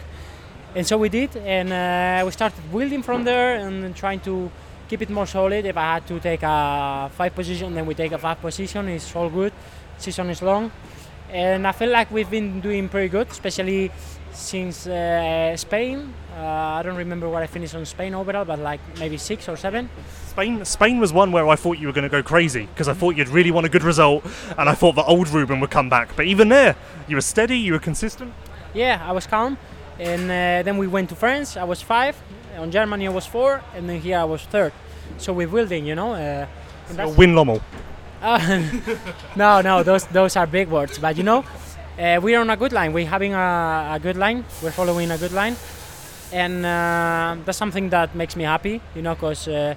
And 0.74 0.86
so 0.86 0.98
we 0.98 1.08
did, 1.08 1.36
and 1.36 1.72
uh, 1.72 2.24
we 2.24 2.30
started 2.32 2.58
building 2.72 3.02
from 3.02 3.24
there 3.24 3.54
and 3.56 3.94
trying 3.94 4.20
to 4.20 4.50
keep 4.90 5.02
it 5.02 5.10
more 5.10 5.26
solid. 5.26 5.64
If 5.64 5.76
I 5.76 5.94
had 5.94 6.06
to 6.08 6.18
take 6.18 6.42
a 6.42 7.08
five 7.14 7.32
position, 7.32 7.74
then 7.74 7.86
we 7.86 7.94
take 7.94 8.10
a 8.10 8.18
five 8.18 8.40
position. 8.40 8.88
It's 8.88 9.14
all 9.14 9.30
good. 9.30 9.52
Season 9.98 10.28
is 10.30 10.42
long, 10.42 10.72
and 11.30 11.66
I 11.66 11.72
feel 11.72 11.90
like 11.90 12.10
we've 12.10 12.30
been 12.30 12.60
doing 12.60 12.88
pretty 12.88 13.08
good, 13.08 13.28
especially 13.30 13.92
since 14.32 14.86
uh, 14.86 15.56
Spain. 15.56 16.12
Uh, 16.36 16.78
I 16.78 16.82
don't 16.82 16.96
remember 16.96 17.28
what 17.28 17.42
I 17.42 17.46
finished 17.46 17.74
on 17.74 17.84
Spain 17.84 18.14
overall, 18.14 18.44
but 18.44 18.58
like 18.58 18.80
maybe 18.98 19.16
six 19.16 19.48
or 19.48 19.56
seven. 19.56 19.88
Spain, 20.26 20.64
Spain 20.64 20.98
was 20.98 21.12
one 21.12 21.30
where 21.30 21.46
I 21.46 21.56
thought 21.56 21.78
you 21.78 21.86
were 21.86 21.92
going 21.92 22.08
to 22.10 22.16
go 22.18 22.22
crazy 22.22 22.66
because 22.66 22.88
I 22.88 22.94
thought 22.94 23.14
you'd 23.16 23.28
really 23.28 23.52
want 23.52 23.66
a 23.66 23.68
good 23.68 23.84
result, 23.84 24.24
and 24.58 24.68
I 24.68 24.74
thought 24.74 24.94
the 24.96 25.04
old 25.04 25.28
Ruben 25.28 25.60
would 25.60 25.70
come 25.70 25.88
back. 25.88 26.16
But 26.16 26.24
even 26.24 26.48
there, 26.48 26.74
you 27.06 27.16
were 27.16 27.22
steady, 27.34 27.58
you 27.58 27.74
were 27.74 27.84
consistent. 27.90 28.32
Yeah, 28.74 29.04
I 29.06 29.12
was 29.12 29.26
calm, 29.26 29.56
and 30.00 30.22
uh, 30.24 30.62
then 30.64 30.78
we 30.78 30.86
went 30.88 31.10
to 31.10 31.14
France. 31.14 31.56
I 31.56 31.64
was 31.64 31.80
five. 31.82 32.16
On 32.58 32.70
Germany, 32.70 33.06
I 33.06 33.10
was 33.10 33.26
four, 33.26 33.62
and 33.74 33.88
then 33.88 34.00
here 34.00 34.18
I 34.18 34.24
was 34.24 34.42
third. 34.42 34.72
So 35.18 35.32
we're 35.32 35.48
building, 35.48 35.86
you 35.86 35.94
know. 35.94 36.14
Uh, 36.14 36.46
and 36.98 37.16
win 37.16 37.34
Lommel. 37.34 37.60
Uh, 38.20 38.62
no, 39.36 39.60
no, 39.60 39.82
those 39.82 40.04
those 40.06 40.36
are 40.36 40.46
big 40.46 40.68
words. 40.68 40.98
But 40.98 41.16
you 41.16 41.22
know, 41.22 41.44
uh, 41.98 42.20
we're 42.22 42.40
on 42.40 42.50
a 42.50 42.56
good 42.56 42.72
line. 42.72 42.92
We're 42.92 43.06
having 43.06 43.34
a, 43.34 43.90
a 43.94 43.98
good 44.00 44.16
line. 44.16 44.44
We're 44.62 44.72
following 44.72 45.10
a 45.10 45.18
good 45.18 45.32
line, 45.32 45.56
and 46.32 46.66
uh, 46.66 47.36
that's 47.44 47.58
something 47.58 47.88
that 47.90 48.14
makes 48.14 48.36
me 48.36 48.44
happy. 48.44 48.80
You 48.94 49.02
know, 49.02 49.14
because 49.14 49.48
uh, 49.48 49.74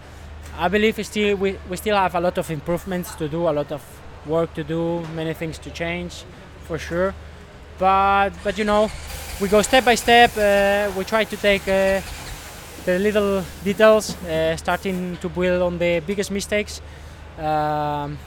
I 0.58 0.68
believe 0.68 0.98
we 0.98 1.04
still 1.04 1.38
we, 1.38 1.58
we 1.70 1.78
still 1.78 1.96
have 1.96 2.16
a 2.16 2.20
lot 2.20 2.38
of 2.38 2.50
improvements 2.50 3.16
to 3.16 3.28
do, 3.30 3.48
a 3.48 3.52
lot 3.52 3.72
of 3.72 3.82
work 4.26 4.54
to 4.56 4.64
do, 4.64 5.02
many 5.16 5.34
things 5.34 5.58
to 5.60 5.70
change, 5.70 6.24
for 6.64 6.78
sure. 6.78 7.14
But 7.80 8.32
but 8.44 8.58
you 8.58 8.66
know, 8.66 8.92
we 9.40 9.48
go 9.48 9.62
step 9.62 9.86
by 9.86 9.96
step. 9.96 10.32
Uh, 10.38 10.92
we 10.98 11.06
try 11.06 11.24
to 11.24 11.38
take. 11.38 11.68
The 12.86 13.00
little 13.00 13.44
details, 13.64 14.16
uh, 14.24 14.58
starting 14.58 15.18
to 15.18 15.30
build 15.30 15.62
on 15.62 15.78
the 15.78 16.02
biggest 16.02 16.32
mistakes, 16.32 16.82
um, 17.38 18.18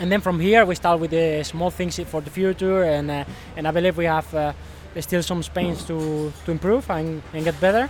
and 0.00 0.10
then 0.10 0.20
from 0.20 0.40
here 0.40 0.64
we 0.64 0.74
start 0.74 0.98
with 0.98 1.10
the 1.10 1.42
small 1.44 1.70
things 1.70 2.00
for 2.00 2.20
the 2.22 2.30
future 2.30 2.82
and 2.84 3.10
uh, 3.10 3.24
and 3.56 3.68
I 3.68 3.70
believe 3.70 3.96
we 3.98 4.06
have 4.06 4.34
uh, 4.34 4.52
still 5.00 5.22
some 5.22 5.42
space 5.42 5.84
to, 5.84 6.32
to 6.44 6.50
improve 6.50 6.90
and, 6.90 7.22
and 7.34 7.44
get 7.44 7.60
better. 7.60 7.88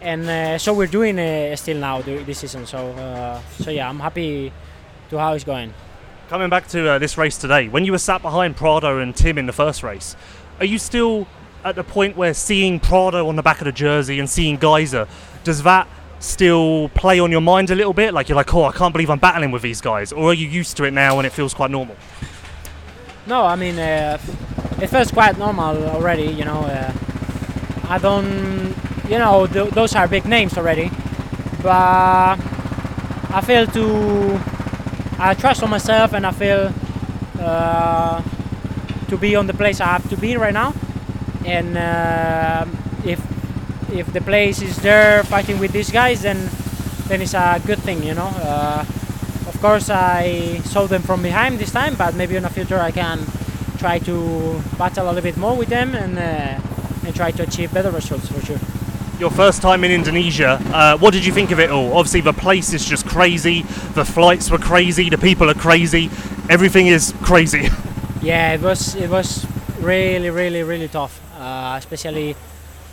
And 0.00 0.28
uh, 0.28 0.58
so 0.58 0.72
we're 0.72 0.86
doing 0.86 1.18
uh, 1.18 1.54
still 1.56 1.78
now 1.78 2.00
this 2.02 2.38
season 2.38 2.66
so 2.66 2.78
uh, 2.92 3.40
so 3.60 3.70
yeah 3.70 3.88
I'm 3.88 4.00
happy 4.00 4.52
to 5.10 5.18
how 5.18 5.34
it's 5.34 5.44
going. 5.44 5.74
Coming 6.28 6.48
back 6.48 6.66
to 6.68 6.98
this 6.98 7.18
race 7.18 7.36
today, 7.36 7.68
when 7.68 7.84
you 7.84 7.92
were 7.92 7.98
sat 7.98 8.22
behind 8.22 8.56
Prado 8.56 8.98
and 8.98 9.14
Tim 9.14 9.36
in 9.36 9.44
the 9.44 9.52
first 9.52 9.82
race, 9.82 10.16
are 10.58 10.64
you 10.64 10.78
still 10.78 11.26
at 11.64 11.74
the 11.74 11.84
point 11.84 12.16
where 12.16 12.34
seeing 12.34 12.78
Prado 12.78 13.26
on 13.28 13.36
the 13.36 13.42
back 13.42 13.60
of 13.60 13.64
the 13.64 13.72
jersey 13.72 14.20
and 14.20 14.28
seeing 14.28 14.58
Gajser, 14.58 15.08
does 15.44 15.62
that 15.62 15.88
still 16.20 16.90
play 16.90 17.18
on 17.18 17.30
your 17.30 17.40
mind 17.40 17.70
a 17.70 17.74
little 17.74 17.94
bit? 17.94 18.12
Like 18.12 18.28
you're 18.28 18.36
like, 18.36 18.52
oh, 18.54 18.64
I 18.64 18.72
can't 18.72 18.92
believe 18.92 19.10
I'm 19.10 19.18
battling 19.18 19.50
with 19.50 19.62
these 19.62 19.80
guys, 19.80 20.12
or 20.12 20.30
are 20.30 20.34
you 20.34 20.46
used 20.46 20.76
to 20.76 20.84
it 20.84 20.90
now 20.92 21.18
and 21.18 21.26
it 21.26 21.30
feels 21.30 21.54
quite 21.54 21.70
normal? 21.70 21.96
no 23.26 23.42
I 23.46 23.56
mean 23.56 23.78
uh, 23.78 24.18
it 24.82 24.88
feels 24.88 25.10
quite 25.10 25.38
normal 25.38 25.82
already 25.88 26.26
you 26.26 26.44
know 26.44 26.60
uh, 26.60 26.92
I 27.88 27.96
don't 27.96 28.74
you 29.08 29.18
know 29.18 29.46
th- 29.46 29.70
those 29.70 29.94
are 29.94 30.06
big 30.06 30.26
names 30.26 30.58
already 30.58 30.90
but 31.62 32.36
I 33.30 33.40
feel 33.42 33.66
to 33.66 34.38
I 35.18 35.32
trust 35.32 35.62
on 35.62 35.70
myself 35.70 36.12
and 36.12 36.26
I 36.26 36.32
feel 36.32 36.70
uh, 37.40 38.22
to 39.08 39.16
be 39.16 39.36
on 39.36 39.46
the 39.46 39.54
place 39.54 39.80
I 39.80 39.86
have 39.86 40.06
to 40.10 40.18
be 40.18 40.36
right 40.36 40.52
now 40.52 40.74
and 41.44 41.76
uh, 41.76 42.64
if 43.04 43.20
if 43.92 44.12
the 44.12 44.20
place 44.20 44.62
is 44.62 44.76
there 44.82 45.22
fighting 45.24 45.58
with 45.58 45.72
these 45.72 45.90
guys 45.90 46.22
then 46.22 46.38
then 47.08 47.20
it's 47.22 47.34
a 47.34 47.60
good 47.66 47.78
thing 47.80 48.02
you 48.02 48.14
know 48.14 48.30
uh, 48.42 48.84
of 49.46 49.58
course 49.60 49.90
I 49.90 50.60
saw 50.64 50.86
them 50.86 51.02
from 51.02 51.22
behind 51.22 51.58
this 51.58 51.70
time 51.72 51.94
but 51.96 52.14
maybe 52.14 52.36
in 52.36 52.42
the 52.42 52.50
future 52.50 52.78
I 52.78 52.90
can 52.90 53.20
try 53.78 53.98
to 54.00 54.60
battle 54.78 55.06
a 55.06 55.12
little 55.12 55.22
bit 55.22 55.36
more 55.36 55.56
with 55.56 55.68
them 55.68 55.94
and 55.94 56.18
uh, 56.18 57.06
and 57.06 57.14
try 57.14 57.30
to 57.32 57.42
achieve 57.42 57.72
better 57.72 57.90
results 57.90 58.28
for 58.28 58.40
sure 58.44 58.58
Your 59.20 59.30
first 59.30 59.62
time 59.62 59.84
in 59.84 59.92
Indonesia, 59.92 60.58
uh, 60.74 60.98
what 60.98 61.12
did 61.14 61.24
you 61.24 61.32
think 61.32 61.52
of 61.52 61.60
it 61.60 61.70
all? 61.70 61.94
Obviously, 61.96 62.20
the 62.20 62.32
place 62.32 62.72
is 62.74 62.84
just 62.84 63.06
crazy, 63.06 63.62
the 63.94 64.04
flights 64.04 64.50
were 64.50 64.58
crazy, 64.58 65.08
the 65.08 65.18
people 65.18 65.48
are 65.48 65.54
crazy, 65.54 66.10
everything 66.50 66.88
is 66.88 67.14
crazy. 67.22 67.68
Yeah, 68.24 68.54
it 68.54 68.62
was 68.62 68.94
it 68.96 69.10
was 69.10 69.44
really 69.84 70.30
really 70.30 70.62
really 70.62 70.88
tough, 70.88 71.20
uh, 71.38 71.74
especially 71.76 72.34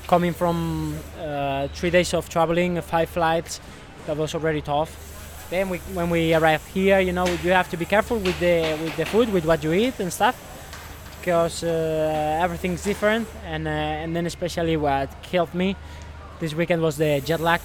coming 0.08 0.34
from 0.34 0.96
uh, 1.20 1.68
three 1.70 1.90
days 1.90 2.14
of 2.14 2.28
traveling, 2.28 2.82
five 2.82 3.10
flights. 3.10 3.62
That 4.08 4.18
was 4.18 4.36
already 4.36 4.62
tough. 4.62 4.92
Then 5.50 5.70
we, 5.70 5.78
when 5.94 6.10
we 6.10 6.34
arrive 6.34 6.66
here, 6.74 7.00
you 7.00 7.14
know, 7.14 7.28
you 7.44 7.52
have 7.52 7.70
to 7.70 7.78
be 7.78 7.86
careful 7.86 8.18
with 8.18 8.38
the 8.40 8.78
with 8.84 8.96
the 8.98 9.06
food, 9.06 9.32
with 9.32 9.46
what 9.46 9.64
you 9.64 9.74
eat 9.74 10.00
and 10.00 10.12
stuff, 10.12 10.36
because 11.20 11.64
uh, 11.64 12.44
everything's 12.44 12.84
different. 12.84 13.28
And 13.46 13.68
uh, 13.68 14.04
and 14.04 14.16
then 14.16 14.26
especially 14.26 14.76
what 14.76 15.10
killed 15.22 15.54
me 15.54 15.76
this 16.40 16.54
weekend 16.54 16.82
was 16.82 16.98
the 16.98 17.22
jet 17.24 17.40
lag, 17.40 17.62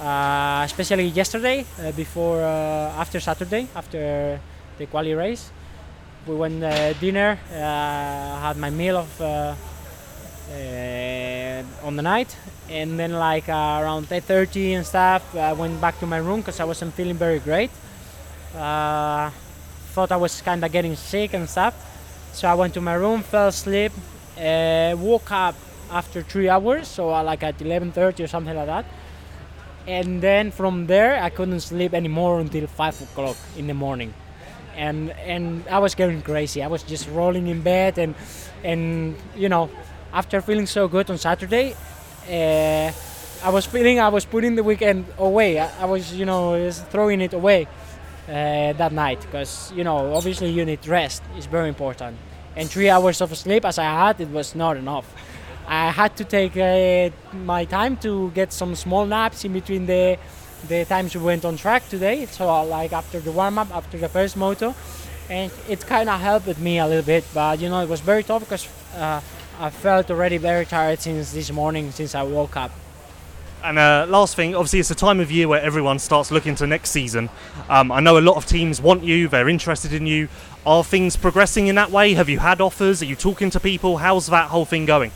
uh, 0.00 0.62
especially 0.64 1.06
yesterday 1.06 1.64
uh, 1.80 1.92
before 1.92 2.42
after 2.42 3.20
Saturday 3.20 3.68
after 3.76 4.40
the 4.78 4.86
quali 4.86 5.14
race 5.14 5.52
we 6.26 6.34
went 6.34 6.62
uh, 6.62 6.92
dinner. 6.94 7.38
Uh, 7.50 8.40
had 8.40 8.56
my 8.56 8.70
meal 8.70 8.96
of 8.96 9.20
uh, 9.20 9.54
uh, 10.52 11.86
on 11.86 11.96
the 11.96 12.02
night, 12.02 12.36
and 12.70 12.98
then 12.98 13.12
like 13.12 13.48
uh, 13.48 13.80
around 13.82 14.08
8:30 14.08 14.76
and 14.76 14.86
stuff, 14.86 15.36
I 15.36 15.52
went 15.52 15.80
back 15.80 15.98
to 16.00 16.06
my 16.06 16.18
room 16.18 16.40
because 16.40 16.60
I 16.60 16.64
wasn't 16.64 16.94
feeling 16.94 17.16
very 17.16 17.38
great. 17.38 17.70
Uh, 18.56 19.30
thought 19.92 20.12
I 20.12 20.16
was 20.16 20.40
kind 20.40 20.64
of 20.64 20.72
getting 20.72 20.96
sick 20.96 21.34
and 21.34 21.48
stuff, 21.48 21.74
so 22.32 22.48
I 22.48 22.54
went 22.54 22.74
to 22.74 22.80
my 22.80 22.94
room, 22.94 23.22
fell 23.22 23.48
asleep, 23.48 23.92
woke 24.36 25.30
up 25.30 25.54
after 25.90 26.22
three 26.22 26.48
hours, 26.48 26.88
so 26.88 27.08
like 27.22 27.42
at 27.42 27.58
11:30 27.58 28.24
or 28.24 28.26
something 28.26 28.56
like 28.56 28.66
that. 28.66 28.86
And 29.86 30.22
then 30.22 30.50
from 30.50 30.86
there, 30.86 31.22
I 31.22 31.28
couldn't 31.28 31.60
sleep 31.60 31.92
anymore 31.92 32.40
until 32.40 32.66
five 32.66 32.98
o'clock 33.02 33.36
in 33.58 33.66
the 33.66 33.74
morning 33.74 34.14
and 34.76 35.10
and 35.10 35.66
I 35.68 35.78
was 35.78 35.94
going 35.94 36.22
crazy. 36.22 36.62
I 36.62 36.66
was 36.66 36.82
just 36.82 37.08
rolling 37.08 37.46
in 37.46 37.60
bed 37.62 37.98
and 37.98 38.14
and 38.62 39.16
you 39.36 39.48
know 39.48 39.70
after 40.12 40.40
feeling 40.40 40.66
so 40.66 40.86
good 40.88 41.10
on 41.10 41.18
Saturday, 41.18 41.74
uh, 42.28 42.92
I 43.44 43.50
was 43.50 43.66
feeling 43.66 43.98
I 44.00 44.08
was 44.08 44.24
putting 44.24 44.54
the 44.54 44.62
weekend 44.62 45.06
away. 45.18 45.58
I, 45.58 45.82
I 45.82 45.84
was 45.84 46.14
you 46.14 46.24
know 46.24 46.70
throwing 46.70 47.20
it 47.20 47.32
away 47.32 47.66
uh, 48.28 48.72
that 48.72 48.92
night 48.92 49.20
because 49.22 49.72
you 49.74 49.84
know 49.84 50.14
obviously 50.14 50.50
you 50.50 50.64
need 50.64 50.86
rest. 50.86 51.22
It's 51.36 51.46
very 51.46 51.68
important. 51.68 52.16
And 52.56 52.70
three 52.70 52.88
hours 52.88 53.20
of 53.20 53.36
sleep 53.36 53.64
as 53.64 53.78
I 53.78 53.84
had 53.84 54.20
it 54.20 54.30
was 54.30 54.54
not 54.54 54.76
enough. 54.76 55.12
I 55.66 55.90
had 55.90 56.14
to 56.16 56.24
take 56.24 56.56
uh, 56.56 57.10
my 57.32 57.64
time 57.64 57.96
to 57.98 58.30
get 58.32 58.52
some 58.52 58.74
small 58.74 59.06
naps 59.06 59.44
in 59.44 59.52
between 59.52 59.86
the 59.86 60.18
the 60.68 60.84
times 60.84 61.14
we 61.14 61.22
went 61.22 61.44
on 61.44 61.56
track 61.56 61.88
today. 61.88 62.26
So 62.26 62.48
uh, 62.48 62.64
like 62.64 62.92
after 62.92 63.20
the 63.20 63.32
warm 63.32 63.58
up, 63.58 63.74
after 63.74 63.98
the 63.98 64.08
first 64.08 64.36
moto, 64.36 64.74
and 65.28 65.50
it 65.68 65.86
kind 65.86 66.08
of 66.08 66.20
helped 66.20 66.58
me 66.58 66.78
a 66.78 66.86
little 66.86 67.04
bit. 67.04 67.24
But 67.32 67.60
you 67.60 67.68
know 67.68 67.80
it 67.80 67.88
was 67.88 68.00
very 68.00 68.22
tough 68.22 68.40
because 68.40 68.68
uh, 68.96 69.20
I 69.60 69.70
felt 69.70 70.10
already 70.10 70.38
very 70.38 70.66
tired 70.66 71.00
since 71.00 71.32
this 71.32 71.50
morning 71.52 71.90
since 71.92 72.14
I 72.14 72.22
woke 72.22 72.56
up. 72.56 72.72
And 73.62 73.78
uh, 73.78 74.04
last 74.06 74.36
thing, 74.36 74.54
obviously, 74.54 74.80
it's 74.80 74.90
a 74.90 74.94
time 74.94 75.20
of 75.20 75.32
year 75.32 75.48
where 75.48 75.62
everyone 75.62 75.98
starts 75.98 76.30
looking 76.30 76.54
to 76.56 76.66
next 76.66 76.90
season. 76.90 77.30
Um, 77.70 77.90
I 77.90 78.00
know 78.00 78.18
a 78.18 78.20
lot 78.20 78.36
of 78.36 78.44
teams 78.44 78.78
want 78.78 79.02
you, 79.04 79.26
they're 79.26 79.48
interested 79.48 79.94
in 79.94 80.06
you. 80.06 80.28
Are 80.66 80.84
things 80.84 81.16
progressing 81.16 81.68
in 81.68 81.74
that 81.76 81.90
way? 81.90 82.12
Have 82.12 82.28
you 82.28 82.40
had 82.40 82.60
offers? 82.60 83.00
Are 83.00 83.06
you 83.06 83.16
talking 83.16 83.48
to 83.50 83.60
people? 83.60 83.96
How's 83.96 84.26
that 84.26 84.50
whole 84.50 84.66
thing 84.66 84.84
going? 84.84 85.12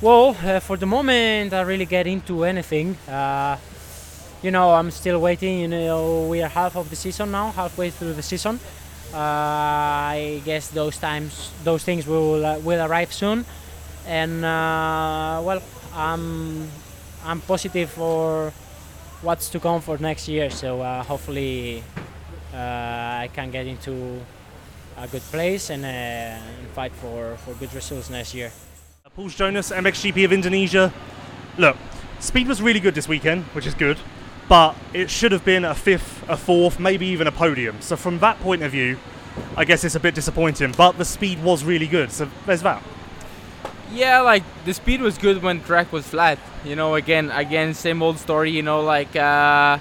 Well, 0.00 0.36
uh, 0.42 0.58
for 0.58 0.76
the 0.76 0.86
moment, 0.86 1.52
I 1.52 1.60
really 1.60 1.84
get 1.84 2.08
into 2.08 2.42
anything. 2.42 2.96
Uh, 3.08 3.56
you 4.42 4.50
know, 4.50 4.70
I'm 4.74 4.90
still 4.90 5.20
waiting. 5.20 5.60
You 5.60 5.68
know, 5.68 6.26
we 6.28 6.42
are 6.42 6.48
half 6.48 6.76
of 6.76 6.90
the 6.90 6.96
season 6.96 7.30
now, 7.30 7.50
halfway 7.52 7.90
through 7.90 8.14
the 8.14 8.22
season. 8.22 8.58
Uh, 9.12 9.18
I 9.18 10.42
guess 10.44 10.68
those 10.68 10.98
times, 10.98 11.50
those 11.64 11.84
things 11.84 12.06
will 12.06 12.44
uh, 12.44 12.58
will 12.60 12.80
arrive 12.80 13.12
soon, 13.12 13.44
and 14.06 14.44
uh, 14.44 15.40
well, 15.44 15.62
I'm 15.94 16.68
I'm 17.24 17.40
positive 17.40 17.90
for 17.90 18.52
what's 19.22 19.48
to 19.50 19.60
come 19.60 19.80
for 19.80 19.98
next 19.98 20.28
year. 20.28 20.50
So 20.50 20.80
uh, 20.80 21.02
hopefully, 21.02 21.84
uh, 22.54 22.56
I 22.56 23.30
can 23.32 23.50
get 23.50 23.66
into 23.66 24.20
a 24.96 25.08
good 25.08 25.22
place 25.22 25.70
and, 25.70 25.84
uh, 25.84 25.88
and 25.88 26.68
fight 26.74 26.92
for, 26.92 27.36
for 27.38 27.54
good 27.54 27.72
results 27.74 28.10
next 28.10 28.34
year. 28.34 28.52
Pauls 29.14 29.34
Jonass, 29.34 29.74
MXGP 29.74 30.24
of 30.24 30.32
Indonesia. 30.32 30.92
Look, 31.58 31.76
speed 32.18 32.48
was 32.48 32.62
really 32.62 32.80
good 32.80 32.94
this 32.94 33.08
weekend, 33.08 33.44
which 33.52 33.66
is 33.66 33.74
good, 33.74 33.98
but 34.48 34.76
it 34.92 35.10
should 35.10 35.32
have 35.32 35.44
been 35.44 35.64
a 35.64 35.74
fifth, 35.74 36.28
a 36.28 36.36
fourth, 36.36 36.78
maybe 36.78 37.06
even 37.06 37.26
a 37.26 37.32
podium. 37.32 37.80
So 37.80 37.96
from 37.96 38.18
that 38.18 38.38
point 38.40 38.62
of 38.62 38.72
view, 38.72 38.98
I 39.56 39.64
guess 39.64 39.84
it's 39.84 39.94
a 39.94 40.00
bit 40.00 40.14
disappointing. 40.14 40.74
But 40.76 40.98
the 40.98 41.04
speed 41.04 41.42
was 41.42 41.64
really 41.64 41.86
good. 41.86 42.12
So 42.12 42.28
there's 42.46 42.62
that. 42.62 42.82
Yeah, 43.92 44.20
like 44.20 44.42
the 44.64 44.74
speed 44.74 45.00
was 45.00 45.18
good 45.18 45.42
when 45.42 45.62
track 45.62 45.92
was 45.92 46.06
flat. 46.06 46.38
You 46.64 46.76
know, 46.76 46.94
again, 46.94 47.30
again, 47.30 47.74
same 47.74 48.02
old 48.02 48.18
story. 48.18 48.50
You 48.50 48.62
know, 48.62 48.80
like 48.82 49.14
uh, 49.16 49.78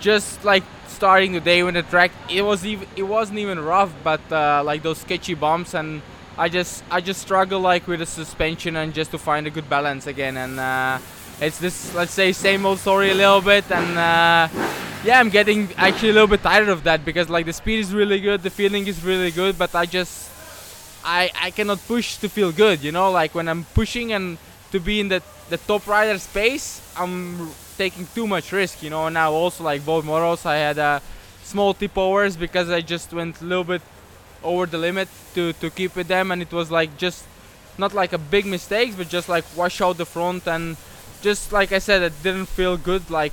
just 0.00 0.44
like 0.44 0.64
starting 0.88 1.32
the 1.32 1.40
day 1.40 1.62
when 1.62 1.74
the 1.74 1.82
track 1.82 2.10
it 2.30 2.42
was 2.42 2.64
even 2.64 2.86
it 2.96 3.02
wasn't 3.02 3.38
even 3.38 3.58
rough, 3.60 3.92
but 4.04 4.20
uh, 4.30 4.62
like 4.64 4.82
those 4.82 4.98
sketchy 4.98 5.34
bumps 5.34 5.74
and 5.74 6.02
I 6.38 6.48
just 6.48 6.84
I 6.90 7.00
just 7.00 7.20
struggle 7.20 7.60
like 7.60 7.86
with 7.86 8.00
the 8.00 8.06
suspension 8.06 8.76
and 8.76 8.92
just 8.92 9.10
to 9.12 9.18
find 9.18 9.46
a 9.46 9.50
good 9.50 9.68
balance 9.68 10.06
again 10.06 10.36
and. 10.36 10.60
Uh, 10.60 10.98
it's 11.40 11.58
this 11.58 11.94
let's 11.94 12.12
say 12.12 12.32
same 12.32 12.64
old 12.64 12.78
story 12.78 13.10
a 13.10 13.14
little 13.14 13.40
bit 13.40 13.70
and 13.70 13.98
uh, 13.98 14.48
yeah 15.04 15.20
i'm 15.20 15.28
getting 15.28 15.68
actually 15.76 16.08
a 16.08 16.12
little 16.12 16.28
bit 16.28 16.42
tired 16.42 16.68
of 16.68 16.82
that 16.84 17.04
because 17.04 17.28
like 17.28 17.44
the 17.44 17.52
speed 17.52 17.78
is 17.78 17.92
really 17.92 18.20
good 18.20 18.42
the 18.42 18.50
feeling 18.50 18.86
is 18.86 19.04
really 19.04 19.30
good 19.30 19.58
but 19.58 19.74
i 19.74 19.84
just 19.84 20.30
i 21.04 21.30
i 21.40 21.50
cannot 21.50 21.78
push 21.86 22.16
to 22.16 22.28
feel 22.28 22.52
good 22.52 22.82
you 22.82 22.90
know? 22.90 23.10
Like 23.10 23.34
when 23.34 23.48
i'm 23.48 23.64
pushing 23.74 24.12
and 24.12 24.38
to 24.72 24.80
be 24.80 25.00
in 25.00 25.08
the 25.08 25.22
the 25.50 25.58
top 25.58 25.86
rider 25.86 26.18
space 26.18 26.80
i'm 26.96 27.50
taking 27.76 28.06
too 28.14 28.26
much 28.26 28.50
risk 28.52 28.82
you 28.82 28.90
know? 28.90 29.08
Now 29.10 29.32
also 29.32 29.62
like 29.62 29.84
both 29.84 30.04
models 30.06 30.46
i 30.46 30.56
had 30.56 30.78
uh, 30.78 31.00
small 31.42 31.74
tip 31.74 31.96
overs 31.98 32.36
because 32.36 32.70
i 32.70 32.80
just 32.80 33.12
went 33.12 33.40
a 33.42 33.44
little 33.44 33.64
bit 33.64 33.82
over 34.42 34.64
the 34.64 34.78
limit 34.78 35.08
to 35.34 35.52
to 35.54 35.68
keep 35.68 35.94
with 35.96 36.08
them 36.08 36.30
and 36.30 36.40
it 36.40 36.52
was 36.52 36.70
like 36.70 36.96
just 36.96 37.24
not 37.76 37.92
like 37.92 38.14
a 38.14 38.18
big 38.18 38.46
mistakes 38.46 38.94
but 38.96 39.06
just 39.08 39.28
like 39.28 39.44
wash 39.54 39.82
out 39.82 39.98
the 39.98 40.06
front 40.06 40.48
and 40.48 40.78
just 41.26 41.50
like 41.50 41.72
I 41.72 41.80
said, 41.80 42.02
it 42.02 42.12
didn't 42.22 42.46
feel 42.46 42.76
good 42.76 43.10
like 43.10 43.32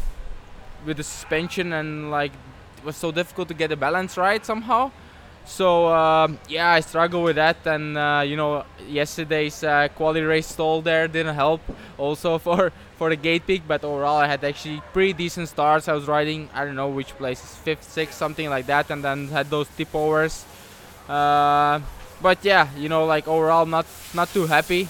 with 0.83 0.97
the 0.97 1.03
suspension 1.03 1.73
and 1.73 2.09
like 2.09 2.31
it 2.77 2.83
was 2.83 2.97
so 2.97 3.11
difficult 3.11 3.47
to 3.49 3.53
get 3.53 3.69
the 3.69 3.77
balance 3.77 4.17
right 4.17 4.43
somehow. 4.43 4.89
So 5.45 5.93
um, 5.93 6.39
yeah, 6.49 6.69
I 6.71 6.79
struggle 6.79 7.21
with 7.21 7.35
that, 7.35 7.57
and 7.67 7.95
uh, 7.95 8.23
you 8.25 8.35
know 8.35 8.65
yesterday's 8.89 9.63
uh, 9.63 9.89
quality 9.93 10.25
race 10.25 10.47
stall 10.47 10.81
there 10.81 11.07
didn't 11.07 11.35
help 11.35 11.61
also 11.99 12.37
for 12.45 12.71
for 12.97 13.09
the 13.13 13.15
gate 13.27 13.45
peak. 13.45 13.61
But 13.67 13.83
overall, 13.83 14.17
I 14.17 14.25
had 14.25 14.43
actually 14.43 14.81
pretty 14.91 15.13
decent 15.13 15.47
starts. 15.49 15.87
I 15.87 15.93
was 15.93 16.07
riding 16.07 16.49
I 16.51 16.65
don't 16.65 16.75
know 16.75 16.89
which 16.89 17.13
places, 17.21 17.53
fifth, 17.61 17.83
sixth, 17.83 18.17
something 18.17 18.49
like 18.49 18.65
that, 18.73 18.89
and 18.89 19.03
then 19.03 19.27
had 19.27 19.51
those 19.53 19.67
tip 19.77 19.93
overs. 19.93 20.45
Uh, 21.07 21.77
but 22.25 22.39
yeah, 22.41 22.73
you 22.75 22.89
know 22.89 23.05
like 23.05 23.27
overall 23.27 23.67
not 23.67 23.85
not 24.15 24.33
too 24.33 24.47
happy, 24.47 24.87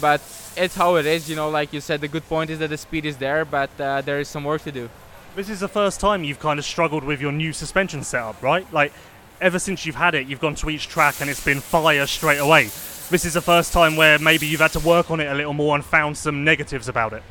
but 0.00 0.20
it's 0.56 0.74
how 0.74 0.96
it 0.96 1.06
is. 1.06 1.28
You 1.28 1.36
know, 1.36 1.48
like 1.48 1.72
you 1.72 1.80
said, 1.80 2.00
the 2.00 2.08
good 2.08 2.28
point 2.28 2.50
is 2.50 2.58
that 2.58 2.68
the 2.68 2.78
speed 2.78 3.04
is 3.04 3.16
there, 3.16 3.44
but 3.44 3.70
uh, 3.80 4.00
there 4.02 4.20
is 4.20 4.28
some 4.28 4.44
work 4.44 4.62
to 4.62 4.72
do. 4.72 4.88
This 5.34 5.48
is 5.48 5.60
the 5.60 5.68
first 5.68 6.00
time 6.00 6.24
you've 6.24 6.40
kind 6.40 6.58
of 6.58 6.64
struggled 6.64 7.04
with 7.04 7.20
your 7.20 7.32
new 7.32 7.52
suspension 7.52 8.04
setup, 8.04 8.42
right? 8.42 8.70
Like, 8.72 8.92
ever 9.40 9.58
since 9.58 9.86
you've 9.86 9.96
had 9.96 10.14
it, 10.14 10.26
you've 10.26 10.40
gone 10.40 10.54
to 10.56 10.70
each 10.70 10.88
track 10.88 11.20
and 11.20 11.30
it's 11.30 11.44
been 11.44 11.60
fire 11.60 12.06
straight 12.06 12.38
away. 12.38 12.64
This 13.10 13.24
is 13.24 13.34
the 13.34 13.40
first 13.40 13.72
time 13.72 13.96
where 13.96 14.18
maybe 14.18 14.46
you've 14.46 14.60
had 14.60 14.72
to 14.72 14.80
work 14.80 15.10
on 15.10 15.20
it 15.20 15.26
a 15.26 15.34
little 15.34 15.52
more 15.52 15.74
and 15.74 15.84
found 15.84 16.16
some 16.16 16.44
negatives 16.44 16.88
about 16.88 17.12
it. 17.12 17.22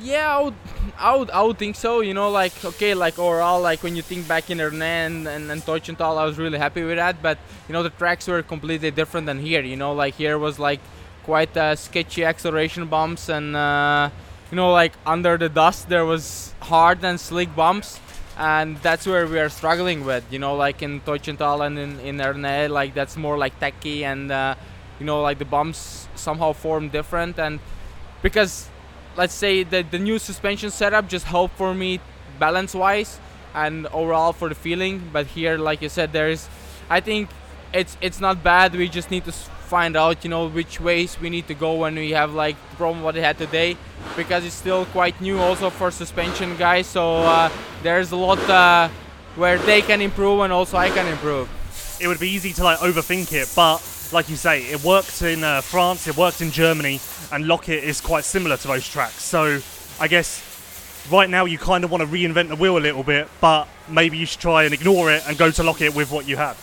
Yeah, 0.00 0.36
I 0.36 0.40
would, 0.42 0.54
I 0.96 1.16
would, 1.16 1.30
I 1.30 1.42
would 1.42 1.58
think 1.58 1.74
so. 1.74 2.00
You 2.00 2.14
know, 2.14 2.30
like 2.30 2.64
okay, 2.64 2.94
like 2.94 3.18
overall, 3.18 3.60
like 3.60 3.82
when 3.82 3.96
you 3.96 4.02
think 4.02 4.28
back 4.28 4.48
in 4.48 4.58
Ernée 4.58 5.06
and, 5.06 5.26
and, 5.26 5.50
and 5.50 5.62
I 5.68 6.24
was 6.24 6.38
really 6.38 6.58
happy 6.58 6.84
with 6.84 6.98
that. 6.98 7.20
But 7.20 7.38
you 7.66 7.72
know, 7.72 7.82
the 7.82 7.90
tracks 7.90 8.28
were 8.28 8.42
completely 8.42 8.92
different 8.92 9.26
than 9.26 9.40
here. 9.40 9.62
You 9.62 9.74
know, 9.74 9.92
like 9.92 10.14
here 10.14 10.38
was 10.38 10.60
like 10.60 10.78
quite 11.28 11.54
uh, 11.58 11.76
sketchy 11.76 12.24
acceleration 12.24 12.86
bumps 12.86 13.28
and 13.28 13.54
uh, 13.54 14.08
you 14.50 14.56
know 14.56 14.72
like 14.72 14.94
under 15.04 15.36
the 15.36 15.50
dust 15.50 15.86
there 15.90 16.06
was 16.06 16.54
hard 16.60 17.04
and 17.04 17.20
slick 17.20 17.54
bumps. 17.54 18.00
And 18.38 18.76
that's 18.86 19.04
where 19.04 19.26
we 19.26 19.38
are 19.44 19.50
struggling 19.50 20.04
with 20.10 20.24
you 20.32 20.38
know 20.38 20.54
like 20.56 20.80
in 20.80 21.00
Teutschenthal 21.02 21.66
and 21.66 21.78
in, 21.78 22.00
in 22.00 22.16
Ernée 22.16 22.70
like 22.70 22.94
that's 22.94 23.16
more 23.16 23.36
like 23.36 23.54
tacky 23.60 24.04
and 24.04 24.32
uh, 24.32 24.54
you 24.98 25.04
know 25.04 25.20
like 25.20 25.38
the 25.38 25.44
bumps 25.44 26.08
somehow 26.14 26.54
form 26.54 26.88
different. 26.88 27.38
And 27.38 27.60
because 28.22 28.70
let's 29.16 29.34
say 29.34 29.64
that 29.64 29.90
the 29.90 29.98
new 29.98 30.18
suspension 30.18 30.70
setup 30.70 31.08
just 31.08 31.26
helped 31.26 31.56
for 31.58 31.74
me 31.74 32.00
balance 32.38 32.74
wise 32.74 33.20
and 33.54 33.86
overall 33.88 34.32
for 34.32 34.48
the 34.48 34.54
feeling. 34.54 35.10
But 35.12 35.26
here 35.26 35.58
like 35.58 35.82
you 35.82 35.90
said 35.90 36.12
there's 36.12 36.48
I 36.88 37.00
think 37.00 37.28
it's 37.74 37.98
it's 38.00 38.20
not 38.26 38.42
bad. 38.42 38.74
We 38.74 38.88
just 38.88 39.10
need 39.10 39.24
to 39.26 39.34
find 39.68 39.96
out 39.96 40.24
you 40.24 40.30
know 40.30 40.48
which 40.48 40.80
ways 40.80 41.20
we 41.20 41.28
need 41.28 41.46
to 41.46 41.54
go 41.54 41.74
when 41.74 41.94
we 41.94 42.10
have 42.10 42.32
like 42.32 42.56
the 42.70 42.76
problem 42.76 43.02
what 43.02 43.14
we 43.14 43.20
had 43.20 43.36
today 43.36 43.76
because 44.16 44.44
it's 44.44 44.54
still 44.54 44.86
quite 44.86 45.20
new 45.20 45.38
also 45.38 45.68
for 45.68 45.90
suspension 45.90 46.56
guys 46.56 46.86
so 46.86 47.18
uh, 47.18 47.50
there's 47.82 48.10
a 48.12 48.16
lot 48.16 48.38
uh, 48.48 48.88
where 49.36 49.58
they 49.58 49.82
can 49.82 50.00
improve 50.00 50.40
and 50.40 50.52
also 50.52 50.76
I 50.76 50.90
can 50.90 51.06
improve. 51.06 51.48
It 52.00 52.08
would 52.08 52.18
be 52.18 52.28
easy 52.28 52.52
to 52.54 52.64
like 52.64 52.78
overthink 52.78 53.32
it 53.32 53.52
but 53.54 53.78
like 54.12 54.28
you 54.28 54.36
say 54.36 54.62
it 54.64 54.82
worked 54.82 55.22
in 55.22 55.44
uh, 55.44 55.60
France 55.60 56.08
it 56.08 56.16
worked 56.16 56.40
in 56.40 56.50
Germany 56.50 57.00
and 57.30 57.44
Loket 57.44 57.82
is 57.82 58.00
quite 58.00 58.24
similar 58.24 58.56
to 58.56 58.68
those 58.68 58.88
tracks. 58.88 59.22
So 59.22 59.60
I 60.00 60.08
guess 60.08 60.42
right 61.10 61.28
now 61.28 61.44
you 61.44 61.58
kind 61.58 61.84
of 61.84 61.90
want 61.90 62.02
to 62.02 62.08
reinvent 62.08 62.48
the 62.48 62.56
wheel 62.56 62.78
a 62.78 62.80
little 62.80 63.02
bit 63.02 63.28
but 63.40 63.68
maybe 63.88 64.16
you 64.16 64.26
should 64.26 64.40
try 64.40 64.64
and 64.64 64.74
ignore 64.74 65.12
it 65.12 65.22
and 65.28 65.36
go 65.36 65.50
to 65.50 65.62
Loket 65.62 65.94
with 65.94 66.10
what 66.10 66.26
you 66.26 66.36
have. 66.36 66.56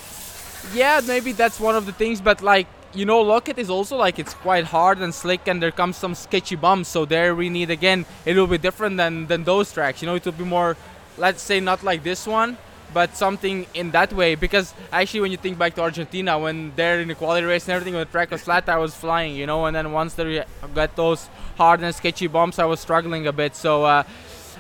Yeah 0.74 1.02
maybe 1.06 1.32
that's 1.32 1.60
one 1.60 1.76
of 1.76 1.86
the 1.86 1.94
things 1.94 2.20
but 2.20 2.42
like 2.42 2.68
you 2.96 3.06
know, 3.06 3.24
Loket 3.24 3.58
is 3.58 3.70
also 3.70 3.98
like 3.98 4.20
it's 4.20 4.34
quite 4.34 4.66
hard 4.66 5.00
and 5.00 5.14
slick, 5.14 5.48
and 5.48 5.62
there 5.62 5.72
comes 5.72 5.98
some 5.98 6.16
sketchy 6.16 6.56
bumps. 6.56 6.90
So 6.90 7.06
there 7.06 7.36
we 7.36 7.50
need 7.50 7.70
again, 7.70 8.06
it 8.26 8.36
will 8.36 8.48
be 8.48 8.58
different 8.58 8.98
than 8.98 9.28
than 9.28 9.44
those 9.44 9.72
tracks. 9.72 10.02
You 10.02 10.08
know, 10.08 10.16
it 10.16 10.26
will 10.26 10.32
be 10.32 10.46
more, 10.46 10.78
let's 11.18 11.42
say, 11.42 11.60
not 11.60 11.84
like 11.84 12.04
this 12.04 12.26
one, 12.26 12.58
but 12.94 13.16
something 13.16 13.68
in 13.74 13.92
that 13.92 14.14
way. 14.14 14.36
Because 14.36 14.74
actually, 14.92 15.22
when 15.22 15.32
you 15.32 15.38
think 15.38 15.58
back 15.58 15.76
to 15.76 15.82
Argentina, 15.82 16.40
when 16.40 16.72
they're 16.76 17.02
in 17.02 17.10
the 17.10 17.16
quality 17.16 17.46
race 17.46 17.66
and 17.68 17.74
everything, 17.74 17.94
when 17.94 18.06
the 18.06 18.12
track 18.12 18.32
was 18.32 18.42
flat, 18.44 18.70
I 18.70 18.78
was 18.78 18.96
flying. 18.96 19.36
You 19.36 19.46
know, 19.46 19.66
and 19.66 19.76
then 19.76 19.92
once 19.92 20.14
they 20.14 20.44
got 20.74 20.96
those 20.96 21.28
hard 21.58 21.82
and 21.82 21.94
sketchy 21.94 22.28
bumps, 22.28 22.60
I 22.60 22.66
was 22.66 22.80
struggling 22.80 23.28
a 23.28 23.34
bit. 23.34 23.56
So. 23.56 23.84
Uh, 23.84 24.04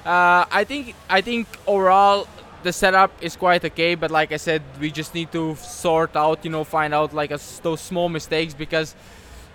uh, 0.05 0.45
I 0.51 0.65
think 0.65 0.93
I 1.09 1.21
think 1.21 1.47
overall 1.65 2.27
the 2.65 2.73
setup 2.73 3.11
is 3.21 3.35
quite 3.35 3.63
okay, 3.63 3.93
but 3.93 4.09
like 4.09 4.31
I 4.31 4.37
said, 4.37 4.63
we 4.79 4.89
just 4.89 5.13
need 5.13 5.31
to 5.33 5.55
sort 5.55 6.15
out, 6.15 6.43
you 6.43 6.49
know, 6.49 6.63
find 6.63 6.95
out 6.95 7.13
like 7.13 7.29
a, 7.29 7.39
those 7.61 7.79
small 7.79 8.09
mistakes 8.09 8.55
because 8.55 8.95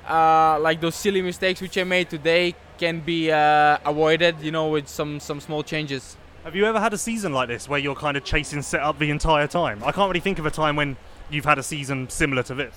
uh, 0.09 0.59
like 0.61 0.81
those 0.81 0.95
silly 0.95 1.21
mistakes 1.21 1.61
which 1.61 1.77
I 1.77 1.83
made 1.83 2.09
today 2.09 2.55
can 2.79 3.01
be 3.01 3.33
uh, 3.33 3.79
avoided, 3.85 4.37
you 4.41 4.53
know, 4.53 4.69
with 4.69 4.87
some 4.89 5.19
some 5.19 5.41
small 5.41 5.63
changes. 5.65 6.17
Have 6.45 6.55
you 6.55 6.65
ever 6.67 6.79
had 6.79 6.95
a 6.95 6.99
season 6.99 7.33
like 7.33 7.49
this 7.49 7.69
where 7.69 7.81
you're 7.81 7.97
kind 8.07 8.17
of 8.17 8.23
chasing 8.25 8.63
setup 8.63 8.99
the 9.01 9.11
entire 9.11 9.49
time? 9.49 9.83
I 9.85 9.91
can't 9.91 10.09
really 10.09 10.21
think 10.21 10.39
of 10.39 10.47
a 10.47 10.51
time 10.51 10.77
when 10.77 10.97
you've 11.31 11.45
had 11.45 11.59
a 11.59 11.65
season 11.65 12.09
similar 12.09 12.45
to 12.45 12.55
this. 12.55 12.75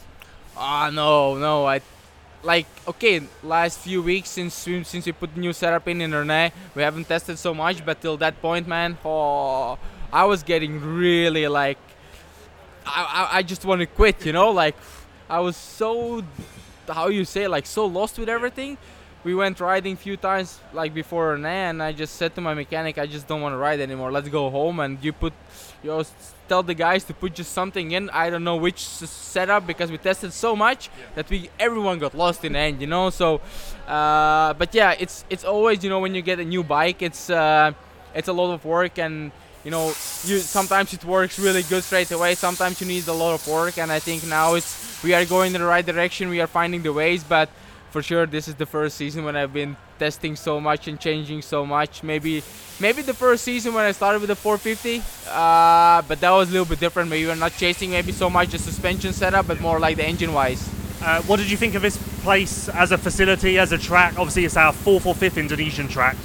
Ah, 0.57 0.89
no, 0.91 1.37
no. 1.37 1.65
I 1.67 1.79
like 2.41 2.65
okay, 2.87 3.21
last 3.43 3.77
few 3.79 4.01
weeks 4.01 4.29
since 4.29 4.55
since 4.55 5.05
we 5.05 5.11
put 5.11 5.35
the 5.35 5.39
new 5.39 5.53
setup 5.53 5.87
in 5.87 6.01
in 6.01 6.09
Ernée, 6.09 6.51
we 6.73 6.81
haven't 6.81 7.07
tested 7.07 7.37
so 7.37 7.53
much, 7.53 7.85
but 7.85 8.01
till 8.01 8.17
that 8.17 8.41
point, 8.41 8.67
man, 8.67 8.97
oh, 9.05 9.77
I 10.13 10.25
was 10.25 10.43
getting 10.43 10.79
really 10.79 11.47
like 11.47 11.79
I, 12.85 13.29
I, 13.31 13.37
I 13.39 13.43
just 13.43 13.65
want 13.65 13.79
to 13.79 13.87
quit, 13.87 14.25
you 14.25 14.31
know, 14.31 14.51
like 14.51 14.75
I 15.27 15.39
was 15.39 15.57
so 15.57 16.23
how 16.87 17.07
you 17.07 17.25
say 17.25 17.47
like 17.47 17.65
so 17.65 17.87
lost 17.87 18.19
with 18.19 18.29
everything. 18.29 18.77
We 19.23 19.33
went 19.33 19.59
riding 19.59 19.93
a 19.93 19.95
few 19.95 20.17
times 20.17 20.59
like 20.71 20.93
before 20.93 21.33
and 21.33 21.81
I 21.81 21.93
just 21.93 22.15
said 22.17 22.35
to 22.35 22.41
my 22.41 22.53
mechanic, 22.53 22.99
I 22.99 23.07
just 23.07 23.25
don't 23.25 23.41
want 23.41 23.53
to 23.53 23.57
ride 23.57 23.79
anymore. 23.79 24.11
Let's 24.11 24.29
go 24.29 24.51
home. 24.51 24.81
And 24.81 25.03
you 25.03 25.13
put, 25.13 25.33
you 25.81 25.89
know, 25.89 26.03
tell 26.47 26.61
the 26.61 26.75
guys 26.75 27.05
to 27.05 27.13
put 27.15 27.33
just 27.33 27.53
something 27.53 27.91
in. 27.91 28.11
I 28.11 28.29
don't 28.29 28.43
know 28.43 28.57
which 28.57 28.85
setup 28.85 29.65
because 29.65 29.89
we 29.89 29.97
tested 29.97 30.31
so 30.31 30.55
much 30.55 30.89
yeah. 30.89 31.05
that 31.15 31.29
we 31.29 31.49
everyone 31.59 31.97
got 31.97 32.13
lost 32.13 32.45
in 32.45 32.53
the 32.53 32.59
end, 32.59 32.81
you 32.81 32.87
know. 32.87 33.09
So, 33.09 33.41
uh, 33.87 34.53
but 34.53 34.75
yeah, 34.75 34.93
it's 34.99 35.25
it's 35.29 35.45
always 35.45 35.83
you 35.83 35.89
know 35.89 36.01
when 36.01 36.13
you 36.13 36.21
get 36.21 36.39
a 36.39 36.45
new 36.45 36.63
bike, 36.63 37.01
it's 37.01 37.29
uh, 37.29 37.71
it's 38.13 38.27
a 38.27 38.33
lot 38.33 38.53
of 38.53 38.65
work 38.65 38.99
and 38.99 39.31
you 39.63 39.71
know, 39.71 39.87
you 40.25 40.39
sometimes 40.39 40.93
it 40.93 41.05
works 41.05 41.39
really 41.39 41.63
good 41.63 41.83
straight 41.83 42.11
away. 42.11 42.35
Sometimes 42.35 42.81
you 42.81 42.87
need 42.87 43.07
a 43.07 43.13
lot 43.13 43.33
of 43.33 43.47
work, 43.47 43.77
and 43.77 43.91
I 43.91 43.99
think 43.99 44.25
now 44.25 44.55
it's 44.55 45.01
we 45.03 45.13
are 45.13 45.25
going 45.25 45.55
in 45.55 45.61
the 45.61 45.67
right 45.67 45.85
direction. 45.85 46.29
We 46.29 46.41
are 46.41 46.47
finding 46.47 46.81
the 46.83 46.91
ways, 46.91 47.23
but 47.23 47.49
for 47.91 48.01
sure 48.01 48.25
this 48.25 48.47
is 48.47 48.55
the 48.55 48.65
first 48.65 48.97
season 48.97 49.23
when 49.23 49.35
I've 49.35 49.53
been 49.53 49.77
testing 49.99 50.35
so 50.35 50.59
much 50.59 50.87
and 50.87 50.99
changing 50.99 51.41
so 51.43 51.65
much. 51.65 52.03
Maybe 52.03 52.43
maybe 52.79 53.01
the 53.01 53.13
first 53.13 53.43
season 53.43 53.73
when 53.73 53.85
I 53.85 53.91
started 53.91 54.19
with 54.19 54.29
the 54.29 54.35
450, 54.35 55.01
uh, 55.29 56.01
but 56.01 56.19
that 56.19 56.31
was 56.31 56.49
a 56.49 56.51
little 56.51 56.65
bit 56.65 56.79
different. 56.79 57.09
Maybe 57.09 57.25
we're 57.27 57.35
not 57.35 57.53
chasing 57.53 57.91
maybe 57.91 58.11
so 58.11 58.29
much 58.29 58.49
the 58.49 58.59
suspension 58.59 59.13
setup, 59.13 59.47
but 59.47 59.61
more 59.61 59.79
like 59.79 59.95
the 59.97 60.05
engine 60.05 60.33
wise. 60.33 60.67
Uh, 61.01 61.21
what 61.23 61.37
did 61.37 61.51
you 61.51 61.57
think 61.57 61.75
of 61.75 61.81
this 61.81 61.97
place 62.23 62.69
as 62.69 62.91
a 62.91 62.97
facility, 62.97 63.59
as 63.59 63.71
a 63.71 63.77
track? 63.77 64.17
Obviously, 64.17 64.45
it's 64.45 64.57
our 64.57 64.73
fourth 64.73 65.05
or 65.05 65.13
fifth 65.13 65.37
Indonesian 65.37 65.87
track. 65.87 66.15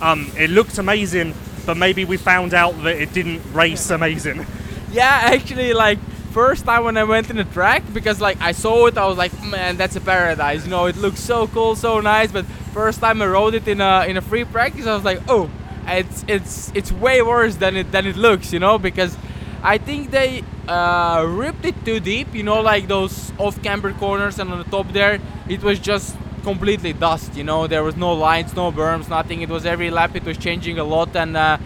Um, 0.00 0.30
it 0.36 0.50
looked 0.50 0.78
amazing 0.78 1.34
but 1.68 1.76
maybe 1.76 2.06
we 2.06 2.16
found 2.16 2.54
out 2.54 2.72
that 2.82 2.96
it 2.96 3.12
didn't 3.12 3.42
race 3.52 3.90
amazing. 3.90 4.46
Yeah, 4.90 5.34
actually, 5.34 5.74
like 5.74 5.98
first 6.32 6.64
time 6.64 6.84
when 6.84 6.96
I 6.96 7.04
went 7.04 7.28
in 7.28 7.36
the 7.36 7.44
track 7.44 7.82
because 7.92 8.22
like 8.22 8.40
I 8.40 8.52
saw 8.52 8.86
it, 8.86 8.96
I 8.96 9.06
was 9.06 9.18
like, 9.18 9.32
man, 9.44 9.76
that's 9.76 9.94
a 9.94 10.00
paradise. 10.00 10.64
You 10.64 10.70
know, 10.70 10.86
it 10.86 10.96
looks 10.96 11.20
so 11.20 11.46
cool, 11.46 11.76
so 11.76 12.00
nice. 12.00 12.32
But 12.32 12.46
first 12.72 13.00
time 13.00 13.20
I 13.20 13.26
rode 13.26 13.52
it 13.52 13.68
in 13.68 13.82
a 13.82 14.06
in 14.08 14.16
a 14.16 14.22
free 14.22 14.44
practice, 14.44 14.86
I 14.86 14.94
was 14.94 15.04
like, 15.04 15.20
oh, 15.28 15.50
it's 15.86 16.24
it's 16.26 16.72
it's 16.74 16.90
way 16.90 17.20
worse 17.20 17.56
than 17.56 17.76
it 17.76 17.92
than 17.92 18.06
it 18.06 18.16
looks. 18.16 18.50
You 18.50 18.60
know, 18.60 18.78
because 18.78 19.14
I 19.62 19.76
think 19.76 20.10
they 20.10 20.42
uh, 20.66 21.22
ripped 21.28 21.66
it 21.66 21.84
too 21.84 22.00
deep. 22.00 22.34
You 22.34 22.44
know, 22.44 22.62
like 22.62 22.88
those 22.88 23.30
off-camber 23.36 23.92
corners, 23.92 24.38
and 24.38 24.50
on 24.50 24.58
the 24.64 24.70
top 24.70 24.88
there, 24.92 25.20
it 25.48 25.62
was 25.62 25.78
just 25.78 26.16
completely 26.42 26.92
dust. 26.92 27.36
You 27.36 27.44
know, 27.44 27.66
there 27.66 27.82
was 27.82 27.96
no 27.96 28.12
lines, 28.12 28.54
no 28.54 28.72
berms, 28.72 29.08
nothing. 29.08 29.42
It 29.42 29.48
was 29.48 29.66
every 29.66 29.90
lap 29.90 30.16
it 30.16 30.24
was 30.24 30.38
changing 30.38 30.78
a 30.78 30.84
lot, 30.84 31.14
and 31.16 31.36
uh, 31.36 31.58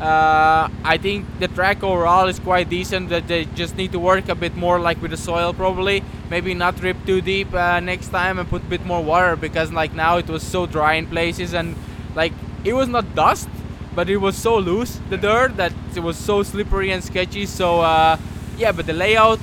uh, 0.00 0.68
I 0.84 0.96
think 0.98 1.26
the 1.38 1.48
track 1.48 1.82
overall 1.82 2.26
is 2.26 2.38
quite 2.38 2.70
decent. 2.70 3.10
That 3.10 3.28
they 3.28 3.44
just 3.44 3.76
need 3.76 3.92
to 3.92 3.98
work 3.98 4.28
a 4.28 4.34
bit 4.34 4.56
more, 4.56 4.78
like 4.78 5.00
with 5.02 5.10
the 5.10 5.16
soil, 5.16 5.52
probably. 5.52 6.02
Maybe 6.30 6.54
not 6.54 6.80
rip 6.82 6.96
too 7.04 7.20
deep 7.20 7.52
uh, 7.52 7.80
next 7.80 8.08
time 8.08 8.38
and 8.38 8.48
put 8.48 8.62
a 8.62 8.66
bit 8.66 8.86
more 8.86 9.02
water 9.02 9.36
because 9.36 9.72
like 9.72 9.94
now 9.94 10.16
it 10.18 10.28
was 10.28 10.42
so 10.42 10.66
dry 10.66 10.94
in 10.94 11.06
places 11.06 11.54
and 11.54 11.76
like 12.14 12.32
it 12.64 12.72
was 12.72 12.88
not 12.88 13.14
dust, 13.14 13.48
but 13.94 14.08
it 14.08 14.18
was 14.18 14.36
so 14.36 14.56
loose 14.56 15.00
the 15.10 15.16
dirt 15.16 15.56
that 15.56 15.72
it 15.94 16.00
was 16.00 16.16
so 16.16 16.42
slippery 16.42 16.92
and 16.92 17.02
sketchy. 17.04 17.46
So 17.46 17.80
uh, 17.80 18.16
yeah, 18.56 18.72
but 18.72 18.86
the 18.86 18.92
layout 18.92 19.40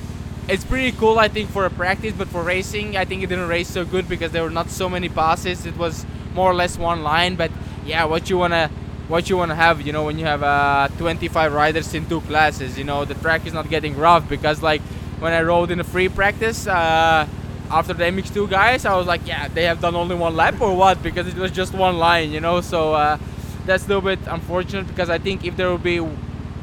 it's 0.48 0.64
pretty 0.64 0.92
cool 0.92 1.18
I 1.18 1.28
think 1.28 1.50
for 1.50 1.64
a 1.66 1.70
practice, 1.70 2.12
but 2.16 2.28
for 2.28 2.42
racing 2.42 2.96
I 2.96 3.04
think 3.04 3.22
it 3.22 3.28
didn't 3.28 3.48
race 3.48 3.68
so 3.68 3.84
good 3.84 4.08
because 4.08 4.32
there 4.32 4.42
were 4.42 4.50
not 4.50 4.70
so 4.70 4.88
many 4.88 5.08
passes. 5.08 5.66
It 5.66 5.76
was 5.76 6.04
more 6.34 6.50
or 6.50 6.54
less 6.54 6.78
one 6.78 7.02
line, 7.02 7.36
but 7.36 7.50
yeah, 7.84 8.04
what 8.04 8.30
you 8.30 8.38
wanna 8.38 8.70
what 9.08 9.30
you 9.30 9.36
wanna 9.36 9.54
have, 9.54 9.80
you 9.86 9.92
know, 9.92 10.04
when 10.04 10.18
you 10.18 10.26
have 10.26 10.42
uh, 10.42 10.88
25 10.98 11.52
riders 11.52 11.94
in 11.94 12.06
two 12.06 12.20
classes, 12.22 12.76
you 12.78 12.84
know, 12.84 13.04
the 13.04 13.14
track 13.14 13.46
is 13.46 13.52
not 13.52 13.68
getting 13.68 13.96
rough 13.96 14.28
because 14.28 14.62
like 14.62 14.82
when 15.20 15.32
I 15.32 15.42
rode 15.42 15.70
in 15.70 15.80
a 15.80 15.84
free 15.84 16.08
practice. 16.08 16.66
Uh, 16.66 17.26
after 17.70 17.92
the 17.92 18.04
MX2 18.04 18.48
guys, 18.48 18.84
I 18.84 18.96
was 18.96 19.06
like, 19.06 19.26
yeah, 19.26 19.48
they 19.48 19.64
have 19.64 19.80
done 19.80 19.94
only 19.94 20.14
one 20.14 20.34
lap 20.34 20.60
or 20.60 20.74
what? 20.74 21.02
Because 21.02 21.26
it 21.26 21.36
was 21.36 21.50
just 21.50 21.74
one 21.74 21.98
line, 21.98 22.30
you 22.30 22.40
know. 22.40 22.60
So 22.60 22.94
uh, 22.94 23.18
that's 23.66 23.84
a 23.84 23.88
little 23.88 24.02
bit 24.02 24.20
unfortunate 24.26 24.86
because 24.88 25.10
I 25.10 25.18
think 25.18 25.44
if 25.44 25.56
there 25.56 25.70
would 25.70 25.82
be 25.82 26.00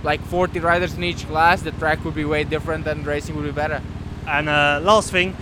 like 0.06 0.22
40 0.22 0.60
riders 0.60 0.94
in 0.94 1.04
each 1.04 1.28
class, 1.28 1.63
the 1.63 1.72
track 1.72 2.06
would 2.06 2.15
be 2.15 2.24
way 2.24 2.44
different 2.44 2.88
and 2.88 3.06
racing 3.06 3.36
would 3.36 3.44
be 3.44 3.52
better. 3.52 3.82
And 4.28 4.48
uh, 4.48 4.80
last 4.82 5.12
thing, 5.12 5.36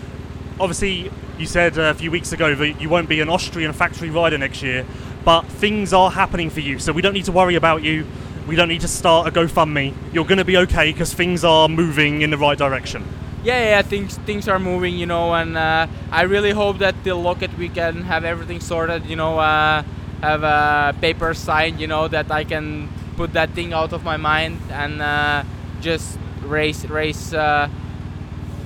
obviously, 0.60 1.12
you 1.38 1.46
said 1.46 1.78
a 1.78 1.94
few 1.94 2.10
weeks 2.10 2.32
ago 2.32 2.56
that 2.56 2.82
you 2.82 2.90
won't 2.90 3.10
be 3.10 3.20
an 3.20 3.30
Austrian 3.30 3.74
factory 3.74 4.10
rider 4.10 4.38
next 4.38 4.64
year, 4.64 4.86
but 5.26 5.44
things 5.46 5.94
are 5.94 6.10
happening 6.10 6.50
for 6.50 6.62
you, 6.62 6.80
so 6.80 6.92
we 6.94 7.02
don't 7.02 7.14
need 7.14 7.26
to 7.26 7.32
worry 7.32 7.56
about 7.56 7.84
you. 7.84 8.08
We 8.48 8.56
don't 8.56 8.68
need 8.68 8.82
to 8.82 8.88
start 8.88 9.28
a 9.28 9.32
GoFundMe. 9.32 9.94
You're 10.12 10.26
going 10.26 10.38
to 10.38 10.46
be 10.46 10.58
okay 10.58 10.92
because 10.92 11.14
things 11.14 11.44
are 11.44 11.70
moving 11.70 12.22
in 12.22 12.30
the 12.30 12.38
right 12.38 12.58
direction. 12.58 13.06
Yeah, 13.44 13.60
yeah, 13.60 13.82
things 13.82 14.18
things 14.20 14.48
are 14.48 14.60
moving, 14.60 14.96
you 14.96 15.06
know, 15.06 15.34
and 15.34 15.58
uh, 15.58 15.88
I 16.12 16.22
really 16.24 16.52
hope 16.52 16.78
that 16.78 16.96
till 17.04 17.22
Loket 17.22 17.58
we 17.58 17.68
can 17.68 18.04
have 18.04 18.24
everything 18.24 18.62
sorted, 18.62 19.06
you 19.06 19.18
know, 19.18 19.38
uh, 19.38 19.84
have 20.22 20.44
a 20.44 20.96
paper 21.02 21.34
signed, 21.34 21.82
you 21.82 21.88
know, 21.88 22.08
that 22.08 22.32
I 22.32 22.46
can 22.46 22.88
put 23.14 23.34
that 23.34 23.50
thing 23.52 23.74
out 23.74 23.94
of 23.94 24.04
my 24.04 24.18
mind 24.18 24.60
and 24.72 25.02
uh, 25.02 25.44
just 25.82 26.18
race 26.44 26.86
race 26.86 27.34
uh, 27.34 27.70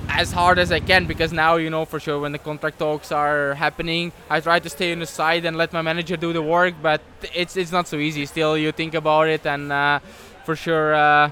as 0.08 0.32
hard 0.32 0.58
as 0.58 0.72
I 0.72 0.80
can 0.80 1.06
because 1.06 1.32
now 1.32 1.56
you 1.56 1.70
know 1.70 1.84
for 1.84 2.00
sure 2.00 2.18
when 2.18 2.32
the 2.32 2.38
contract 2.38 2.78
talks 2.78 3.12
are 3.12 3.54
happening 3.54 4.12
I 4.30 4.40
try 4.40 4.58
to 4.58 4.68
stay 4.68 4.92
on 4.92 5.00
the 5.00 5.06
side 5.06 5.44
and 5.44 5.56
let 5.56 5.72
my 5.72 5.82
manager 5.82 6.16
do 6.16 6.32
the 6.32 6.42
work 6.42 6.74
but 6.82 7.00
it's 7.34 7.56
it's 7.56 7.72
not 7.72 7.86
so 7.86 7.96
easy 7.96 8.26
still 8.26 8.56
you 8.56 8.72
think 8.72 8.94
about 8.94 9.28
it 9.28 9.46
and 9.46 9.70
uh, 9.70 10.00
for 10.44 10.56
sure 10.56 10.94
uh, 10.94 11.30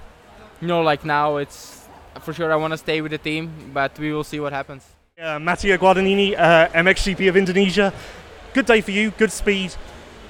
you 0.61 0.69
know 0.69 0.83
like 0.83 1.05
now 1.05 1.37
it's 1.37 1.89
for 2.21 2.33
sure 2.33 2.53
I 2.53 2.57
want 2.57 2.73
to 2.73 2.79
stay 2.79 3.01
with 3.01 3.13
the 3.13 3.19
team 3.19 3.53
but 3.73 3.99
we 3.99 4.13
will 4.13 4.25
see 4.25 4.41
what 4.41 4.53
happens 4.53 4.85
uh, 5.19 5.39
Mattia 5.39 5.79
Guadagnini, 5.79 6.35
uh, 6.37 6.69
MXGP 6.69 7.31
of 7.31 7.39
Indonesia. 7.39 7.91
Good 8.53 8.67
day 8.67 8.83
for 8.83 8.91
you, 8.91 9.13
good 9.13 9.33
speed. 9.33 9.73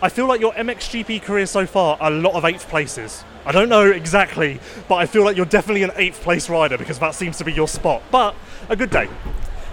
I 0.03 0.11
feel 0.11 0.27
like 0.27 0.41
your 0.41 0.53
MXGP 0.53 1.23
career 1.23 1.47
so 1.47 1.67
far, 1.67 1.97
a 2.01 2.11
lot 2.11 2.35
of 2.35 2.45
eighth 2.45 2.69
places. 2.69 3.25
I 3.47 3.53
don't 3.53 3.71
know 3.71 3.91
exactly, 3.91 4.61
but 4.89 4.97
I 4.97 5.07
feel 5.07 5.25
like 5.25 5.37
you're 5.37 5.47
definitely 5.47 5.85
an 5.85 5.93
eighth 5.97 6.21
place 6.21 6.51
rider 6.51 6.77
because 6.77 6.99
that 6.99 7.15
seems 7.15 7.39
to 7.39 7.45
be 7.45 7.53
your 7.53 7.69
spot. 7.69 8.03
But 8.11 8.35
a 8.69 8.77
good 8.77 8.91
day. 8.91 9.09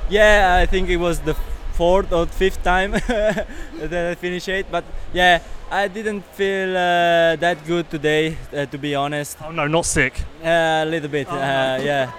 Yeah, 0.09 0.59
I 0.62 0.65
think 0.65 0.89
it 0.89 0.97
was 0.97 1.19
the 1.19 1.33
fourth 1.73 2.13
or 2.13 2.25
fifth 2.25 2.63
time 2.63 2.91
that 3.07 4.07
I 4.12 4.15
finished 4.15 4.47
eighth. 4.47 4.67
But 4.71 4.86
yeah, 5.12 5.39
I 5.69 5.89
didn't 5.89 6.21
feel 6.21 6.69
uh, 6.69 7.36
that 7.36 7.57
good 7.67 7.89
today, 7.89 8.38
uh, 8.55 8.65
to 8.67 8.77
be 8.77 8.95
honest. 8.95 9.38
Oh 9.43 9.51
no, 9.51 9.67
not 9.67 9.86
sick. 9.86 10.21
Uh, 10.41 10.83
a 10.83 10.86
little 10.86 11.09
bit, 11.09 11.27
uh, 11.27 11.33
yeah. 11.81 12.12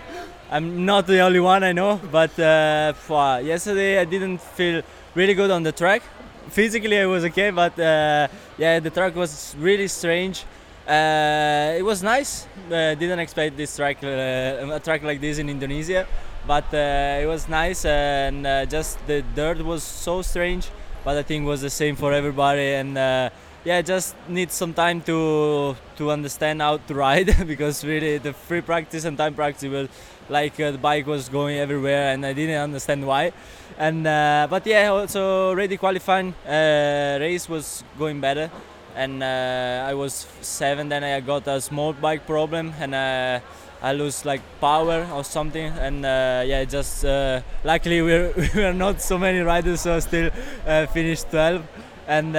I'm 0.51 0.85
not 0.85 1.07
the 1.07 1.21
only 1.21 1.41
one, 1.41 1.65
I 1.65 1.73
know, 1.73 2.01
but 2.13 2.39
uh, 2.39 2.93
for 2.93 3.41
yesterday 3.41 3.99
I 3.99 4.05
didn't 4.05 4.39
feel 4.39 4.83
really 5.15 5.35
good 5.35 5.51
on 5.51 5.63
the 5.63 5.73
track. 5.73 6.03
Physically 6.49 6.99
I 6.99 7.07
was 7.07 7.25
okay, 7.25 7.51
but 7.51 7.79
uh, 7.79 8.29
yeah, 8.59 8.81
the 8.81 8.91
track 8.91 9.15
was 9.17 9.55
really 9.59 9.89
strange. 9.89 10.45
Uh, 10.87 11.75
it 11.79 11.83
was 11.83 12.03
nice. 12.03 12.47
Uh, 12.69 12.95
didn't 12.95 13.19
expect 13.19 13.57
this 13.57 13.77
track, 13.77 14.03
uh, 14.03 14.77
a 14.77 14.81
track 14.83 15.03
like 15.03 15.21
this 15.21 15.39
in 15.39 15.49
Indonesia, 15.49 16.07
but 16.47 16.65
uh, 16.73 17.23
it 17.23 17.27
was 17.27 17.49
nice 17.49 17.85
and 17.85 18.47
uh, 18.47 18.67
just 18.67 19.05
the 19.07 19.23
dirt 19.35 19.65
was 19.65 19.83
so 19.83 20.23
strange. 20.23 20.69
But 21.05 21.17
I 21.17 21.23
think 21.23 21.45
it 21.45 21.49
was 21.49 21.61
the 21.61 21.71
same 21.71 21.97
for 21.97 22.13
everybody, 22.13 22.75
and 22.75 22.97
yeah, 23.65 23.81
just 23.81 24.15
need 24.29 24.51
some 24.53 24.75
time 24.75 25.01
to 25.03 25.75
to 25.97 26.11
understand 26.11 26.61
how 26.61 26.77
to 26.77 26.95
ride 26.95 27.35
because 27.47 27.85
really 27.85 28.19
the 28.19 28.33
free 28.33 28.61
practice 28.61 29.05
and 29.05 29.17
time 29.17 29.35
practice 29.35 29.71
was 29.71 29.89
like 30.29 30.59
uh, 30.61 30.71
the 30.71 30.79
bike 30.79 31.07
was 31.07 31.29
going 31.29 31.59
everywhere, 31.59 32.13
and 32.13 32.25
I 32.25 32.33
didn't 32.33 32.61
understand 32.61 33.07
why. 33.07 33.33
And 33.79 34.07
uh, 34.07 34.47
but 34.49 34.67
yeah, 34.67 34.89
also 34.89 35.51
already 35.51 35.77
qualifying 35.77 36.35
uh, 36.47 37.19
race 37.21 37.49
was 37.49 37.83
going 37.99 38.21
better 38.21 38.51
and 38.95 39.23
uh, 39.23 39.87
I 39.89 39.95
was 39.95 40.27
seven. 40.41 40.89
Then 40.89 41.05
I 41.05 41.21
got 41.21 41.47
a 41.49 41.61
small 41.61 41.93
bike 41.93 42.27
problem, 42.27 42.73
and 42.79 42.95
uh, 42.95 43.41
I 43.83 43.93
lose 43.93 44.25
like 44.25 44.41
power 44.61 45.07
or 45.13 45.25
something. 45.25 45.67
And 45.79 46.05
uh, 46.07 46.45
yeah, 46.47 46.65
just 46.65 47.05
luckily 47.65 48.03
we're 48.03 48.33
we 48.55 48.63
are 48.65 48.73
not 48.73 49.01
so 49.01 49.19
many 49.19 49.41
riders, 49.41 49.81
so 49.81 49.97
I 49.97 49.99
still 49.99 50.31
finished 50.93 51.31
12, 51.31 51.63
and 52.07 52.33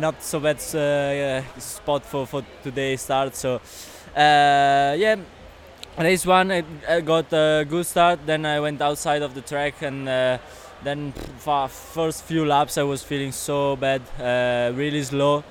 not 0.00 0.22
so 0.22 0.40
bad 0.40 0.60
spot 0.60 2.04
for 2.04 2.26
for 2.26 2.42
today's 2.62 3.02
start. 3.02 3.34
So 3.34 3.60
yeah. 4.14 5.16
Race 5.98 6.26
one, 6.26 6.52
I, 6.52 7.00
got 7.00 7.32
a 7.32 7.64
good 7.68 7.86
start. 7.86 8.20
Then 8.26 8.44
I 8.44 8.60
went 8.60 8.82
outside 8.82 9.22
of 9.22 9.34
the 9.34 9.40
track, 9.40 9.80
and 9.80 10.06
then 10.84 11.12
for 11.38 11.68
first 11.68 12.24
few 12.24 12.44
laps 12.44 12.76
I 12.76 12.82
was 12.82 13.02
feeling 13.02 13.32
so 13.32 13.76
bad, 13.76 14.02
really 14.76 15.02
slow 15.02 15.42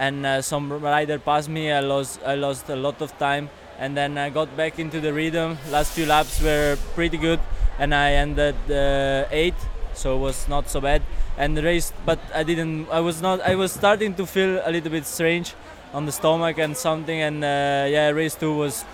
and 0.00 0.24
uh, 0.24 0.40
some 0.40 0.72
rider 0.72 1.18
passed 1.18 1.48
me. 1.48 1.70
I 1.70 1.80
lost 1.80 2.20
I 2.24 2.34
lost 2.34 2.68
a 2.70 2.76
lot 2.76 3.02
of 3.02 3.16
time, 3.18 3.50
and 3.78 3.96
then 3.96 4.16
I 4.16 4.30
got 4.30 4.56
back 4.56 4.78
into 4.78 4.98
the 4.98 5.12
rhythm. 5.12 5.58
Last 5.70 5.92
few 5.92 6.06
laps 6.06 6.40
were 6.42 6.78
pretty 6.94 7.18
good, 7.18 7.40
and 7.78 7.94
I 7.94 8.12
ended 8.12 8.56
uh, 8.70 9.28
eighth, 9.30 9.62
so 9.92 10.16
it 10.16 10.20
was 10.20 10.48
not 10.48 10.70
so 10.70 10.80
bad. 10.80 11.02
And 11.36 11.56
the 11.56 11.62
race, 11.62 11.92
but 12.06 12.18
I 12.34 12.42
didn't. 12.42 12.88
I 12.90 13.00
was 13.00 13.20
not. 13.20 13.40
I 13.42 13.54
was 13.54 13.72
starting 13.72 14.14
to 14.14 14.26
feel 14.26 14.62
a 14.64 14.70
little 14.72 14.90
bit 14.90 15.04
strange 15.04 15.54
on 15.92 16.06
the 16.06 16.12
stomach 16.12 16.58
and 16.58 16.74
something. 16.76 17.20
And 17.20 17.44
uh, 17.44 17.86
yeah, 17.88 18.08
race 18.10 18.34
two 18.34 18.54
was 18.56 18.84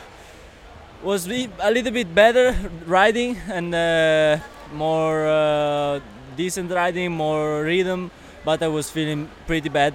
was 1.03 1.27
a 1.29 1.71
little 1.71 1.93
bit 1.93 2.15
better 2.15 2.55
riding 2.87 3.37
and 3.49 3.75
uh, 3.75 4.39
more 4.73 5.27
uh, 5.27 6.01
decent 6.37 6.71
riding, 6.71 7.13
more 7.13 7.63
rhythm. 7.63 8.11
But 8.45 8.63
I 8.63 8.69
was 8.69 8.91
feeling 8.91 9.29
pretty 9.47 9.69
bad 9.69 9.95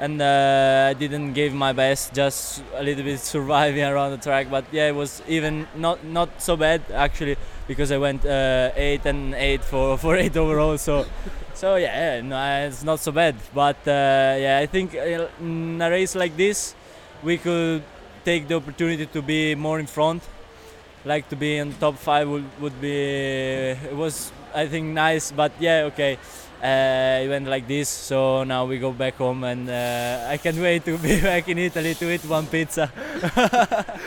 and 0.00 0.20
uh, 0.20 0.88
I 0.90 0.94
didn't 0.94 1.32
give 1.32 1.54
my 1.54 1.72
best, 1.72 2.12
just 2.12 2.62
a 2.74 2.82
little 2.82 3.04
bit 3.04 3.20
surviving 3.34 3.84
around 3.84 4.10
the 4.10 4.18
track. 4.18 4.50
But 4.50 4.64
yeah, 4.72 4.88
it 4.88 4.94
was 4.94 5.22
even 5.28 5.66
not 5.76 6.04
not 6.04 6.42
so 6.42 6.56
bad 6.56 6.82
actually 6.92 7.36
because 7.68 7.92
I 7.92 7.98
went 7.98 8.24
uh, 8.24 8.70
eight 8.74 9.06
and 9.06 9.34
eight 9.34 9.62
for 9.62 9.96
for 10.02 10.16
eight 10.16 10.36
overall. 10.36 10.76
So 10.78 11.06
so 11.54 11.76
yeah, 11.76 12.20
no, 12.20 12.66
it's 12.66 12.82
not 12.82 12.98
so 12.98 13.12
bad. 13.12 13.36
But 13.54 13.76
uh, 13.86 14.36
yeah, 14.42 14.58
I 14.60 14.66
think 14.66 14.94
uh, 14.94 15.28
in 15.40 15.80
a 15.80 15.88
race 15.88 16.14
like 16.14 16.36
this, 16.36 16.74
we 17.22 17.38
could 17.38 17.82
take 18.24 18.48
the 18.48 18.56
opportunity 18.56 19.06
to 19.06 19.22
be 19.22 19.54
more 19.54 19.78
in 19.78 19.86
front. 19.86 20.22
Like 21.04 21.28
to 21.30 21.36
be 21.36 21.56
in 21.56 21.72
top 21.74 21.96
five 21.96 22.28
would, 22.28 22.44
would 22.60 22.80
be 22.80 22.92
it 22.92 23.96
was 23.96 24.32
I 24.54 24.66
think 24.66 24.94
nice. 24.94 25.32
But 25.32 25.52
yeah, 25.58 25.90
okay 25.92 26.18
uh, 26.62 27.22
it 27.24 27.28
went 27.28 27.46
like 27.46 27.66
this. 27.66 27.88
So 27.88 28.44
now 28.44 28.64
we 28.64 28.78
go 28.78 28.92
back 28.92 29.16
home, 29.16 29.42
and 29.44 29.68
uh, 29.68 30.26
I 30.28 30.36
can't 30.36 30.56
wait 30.56 30.84
to 30.84 30.96
be 30.96 31.20
back 31.30 31.48
in 31.48 31.58
Italy 31.58 31.94
to 31.94 32.12
eat 32.12 32.24
one 32.24 32.46
pizza. 32.46 32.84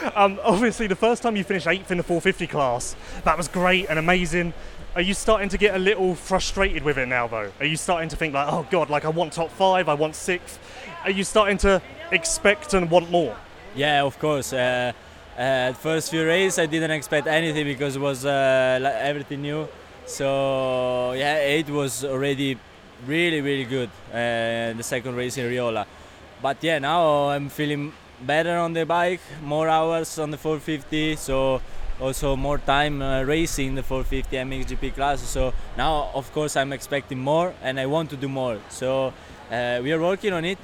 um, 0.16 0.40
obviously, 0.44 0.88
the 0.88 0.96
first 0.96 1.22
time 1.22 1.36
you 1.36 1.44
finished 1.44 1.68
eighth 1.68 1.92
in 1.92 1.98
the 1.98 2.04
450 2.04 2.48
class, 2.48 2.96
that 3.24 3.38
was 3.38 3.48
great 3.48 3.88
and 3.90 4.00
amazing. 4.00 4.54
Are 4.96 5.02
you 5.02 5.14
starting 5.14 5.50
to 5.50 5.58
get 5.58 5.76
a 5.76 5.80
little 5.80 6.16
frustrated 6.16 6.84
with 6.84 6.98
it 6.98 7.08
now, 7.10 7.28
though? 7.28 7.52
Are 7.60 7.66
you 7.66 7.76
starting 7.76 8.08
to 8.10 8.16
think 8.16 8.34
like, 8.34 8.48
oh 8.50 8.66
god, 8.72 8.90
like 8.90 9.04
I 9.04 9.10
want 9.10 9.34
top 9.34 9.52
five, 9.52 9.90
I 9.90 9.94
want 9.94 10.16
sixth? 10.16 10.58
Are 11.04 11.12
you 11.12 11.26
starting 11.26 11.58
to 11.60 11.82
expect 12.12 12.74
and 12.74 12.90
want 12.90 13.12
more? 13.12 13.36
Yeah, 13.76 14.04
of 14.04 14.18
course. 14.20 14.54
Uh, 14.54 14.94
uh, 15.38 15.74
first 15.74 16.10
few 16.10 16.26
races, 16.26 16.60
I 16.60 16.66
didn't 16.66 16.92
expect 16.92 17.28
anything 17.28 17.66
because 17.66 17.96
it 17.96 18.02
was 18.02 18.26
uh, 18.26 19.00
everything 19.02 19.42
new 19.42 19.68
so 20.06 21.14
yeah, 21.14 21.38
it 21.38 21.70
was 21.70 22.06
already 22.06 22.58
really 23.08 23.42
really 23.42 23.66
good. 23.66 23.90
Uh, 24.12 24.74
the 24.74 24.84
second 24.84 25.16
race 25.16 25.38
in 25.38 25.50
Riola, 25.50 25.86
but 26.42 26.58
yeah, 26.64 26.80
now 26.80 27.30
I'm 27.30 27.50
feeling 27.50 27.92
better 28.22 28.58
on 28.58 28.74
the 28.74 28.86
bike, 28.86 29.22
more 29.44 29.68
hours 29.68 30.20
on 30.20 30.32
the 30.32 30.38
450. 30.38 31.16
So 31.16 31.62
also 32.00 32.36
more 32.36 32.60
time 32.60 33.02
uh, 33.02 33.24
racing 33.24 33.76
the 33.76 33.84
450 33.84 34.38
MXGP 34.38 34.94
class. 34.94 35.22
So 35.22 35.54
now, 35.78 36.12
of 36.14 36.32
course, 36.34 36.56
I'm 36.56 36.72
expecting 36.72 37.20
more, 37.20 37.54
and 37.64 37.80
I 37.80 37.86
want 37.88 38.10
to 38.12 38.16
do 38.16 38.30
more. 38.30 38.60
So 38.70 39.14
uh, 39.52 39.80
we 39.82 39.92
are 39.92 40.00
working 40.00 40.34
on 40.34 40.46
it. 40.46 40.60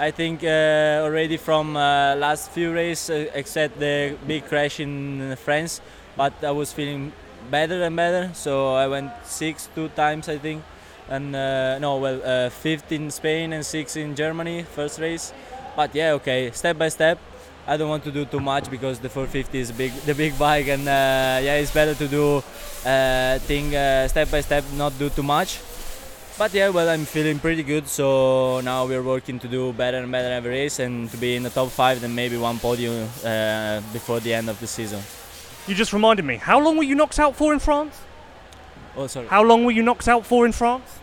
I 0.00 0.12
think 0.12 0.44
uh, 0.44 1.02
already 1.02 1.36
from 1.36 1.76
uh, 1.76 2.14
last 2.14 2.52
few 2.52 2.72
races, 2.72 3.10
uh, 3.10 3.30
except 3.34 3.80
the 3.80 4.16
big 4.28 4.46
crash 4.46 4.78
in 4.78 5.34
France, 5.42 5.80
but 6.16 6.32
I 6.44 6.52
was 6.52 6.72
feeling 6.72 7.12
better 7.50 7.82
and 7.82 7.96
better. 7.96 8.30
So 8.32 8.74
I 8.74 8.86
went 8.86 9.10
six 9.24 9.68
two 9.74 9.88
times, 9.88 10.28
I 10.28 10.38
think, 10.38 10.62
and 11.08 11.34
uh, 11.34 11.80
no, 11.80 11.96
well, 11.96 12.20
uh, 12.24 12.48
fifth 12.48 12.92
in 12.92 13.10
Spain 13.10 13.52
and 13.52 13.66
six 13.66 13.96
in 13.96 14.14
Germany 14.14 14.62
first 14.62 15.00
race. 15.00 15.32
But 15.74 15.92
yeah, 15.96 16.12
okay, 16.12 16.52
step 16.52 16.78
by 16.78 16.90
step. 16.90 17.18
I 17.66 17.76
don't 17.76 17.88
want 17.88 18.04
to 18.04 18.12
do 18.12 18.24
too 18.24 18.40
much 18.40 18.70
because 18.70 19.00
the 19.00 19.08
450 19.08 19.58
is 19.58 19.72
big, 19.72 19.92
the 20.06 20.14
big 20.14 20.38
bike, 20.38 20.68
and 20.68 20.82
uh, 20.82 21.42
yeah, 21.42 21.56
it's 21.58 21.72
better 21.72 21.94
to 21.96 22.06
do 22.06 22.40
thing 23.48 23.70
step 24.08 24.30
by 24.30 24.42
step, 24.42 24.62
not 24.76 24.96
do 24.96 25.10
too 25.10 25.24
much. 25.24 25.58
But 26.38 26.54
yeah, 26.54 26.68
well, 26.68 26.88
I'm 26.88 27.04
feeling 27.04 27.40
pretty 27.40 27.64
good. 27.64 27.88
So 27.88 28.60
now 28.60 28.86
we're 28.86 29.02
working 29.02 29.40
to 29.40 29.48
do 29.48 29.72
better 29.72 29.96
and 29.96 30.12
better 30.12 30.32
every 30.32 30.50
race, 30.50 30.78
and 30.78 31.10
to 31.10 31.16
be 31.16 31.34
in 31.34 31.42
the 31.42 31.50
top 31.50 31.68
five, 31.70 32.00
then 32.00 32.14
maybe 32.14 32.36
one 32.36 32.60
podium 32.60 33.08
uh, 33.24 33.80
before 33.92 34.20
the 34.20 34.32
end 34.32 34.48
of 34.48 34.60
the 34.60 34.68
season. 34.68 35.00
You 35.66 35.74
just 35.74 35.92
reminded 35.92 36.24
me. 36.24 36.36
How 36.36 36.60
long 36.60 36.76
were 36.76 36.84
you 36.84 36.94
knocked 36.94 37.18
out 37.18 37.34
for 37.34 37.52
in 37.52 37.58
France? 37.58 38.00
Oh, 38.96 39.08
sorry. 39.08 39.26
How 39.26 39.42
long 39.42 39.64
were 39.64 39.72
you 39.72 39.82
knocked 39.82 40.06
out 40.06 40.24
for 40.24 40.46
in 40.46 40.52
France? 40.52 41.00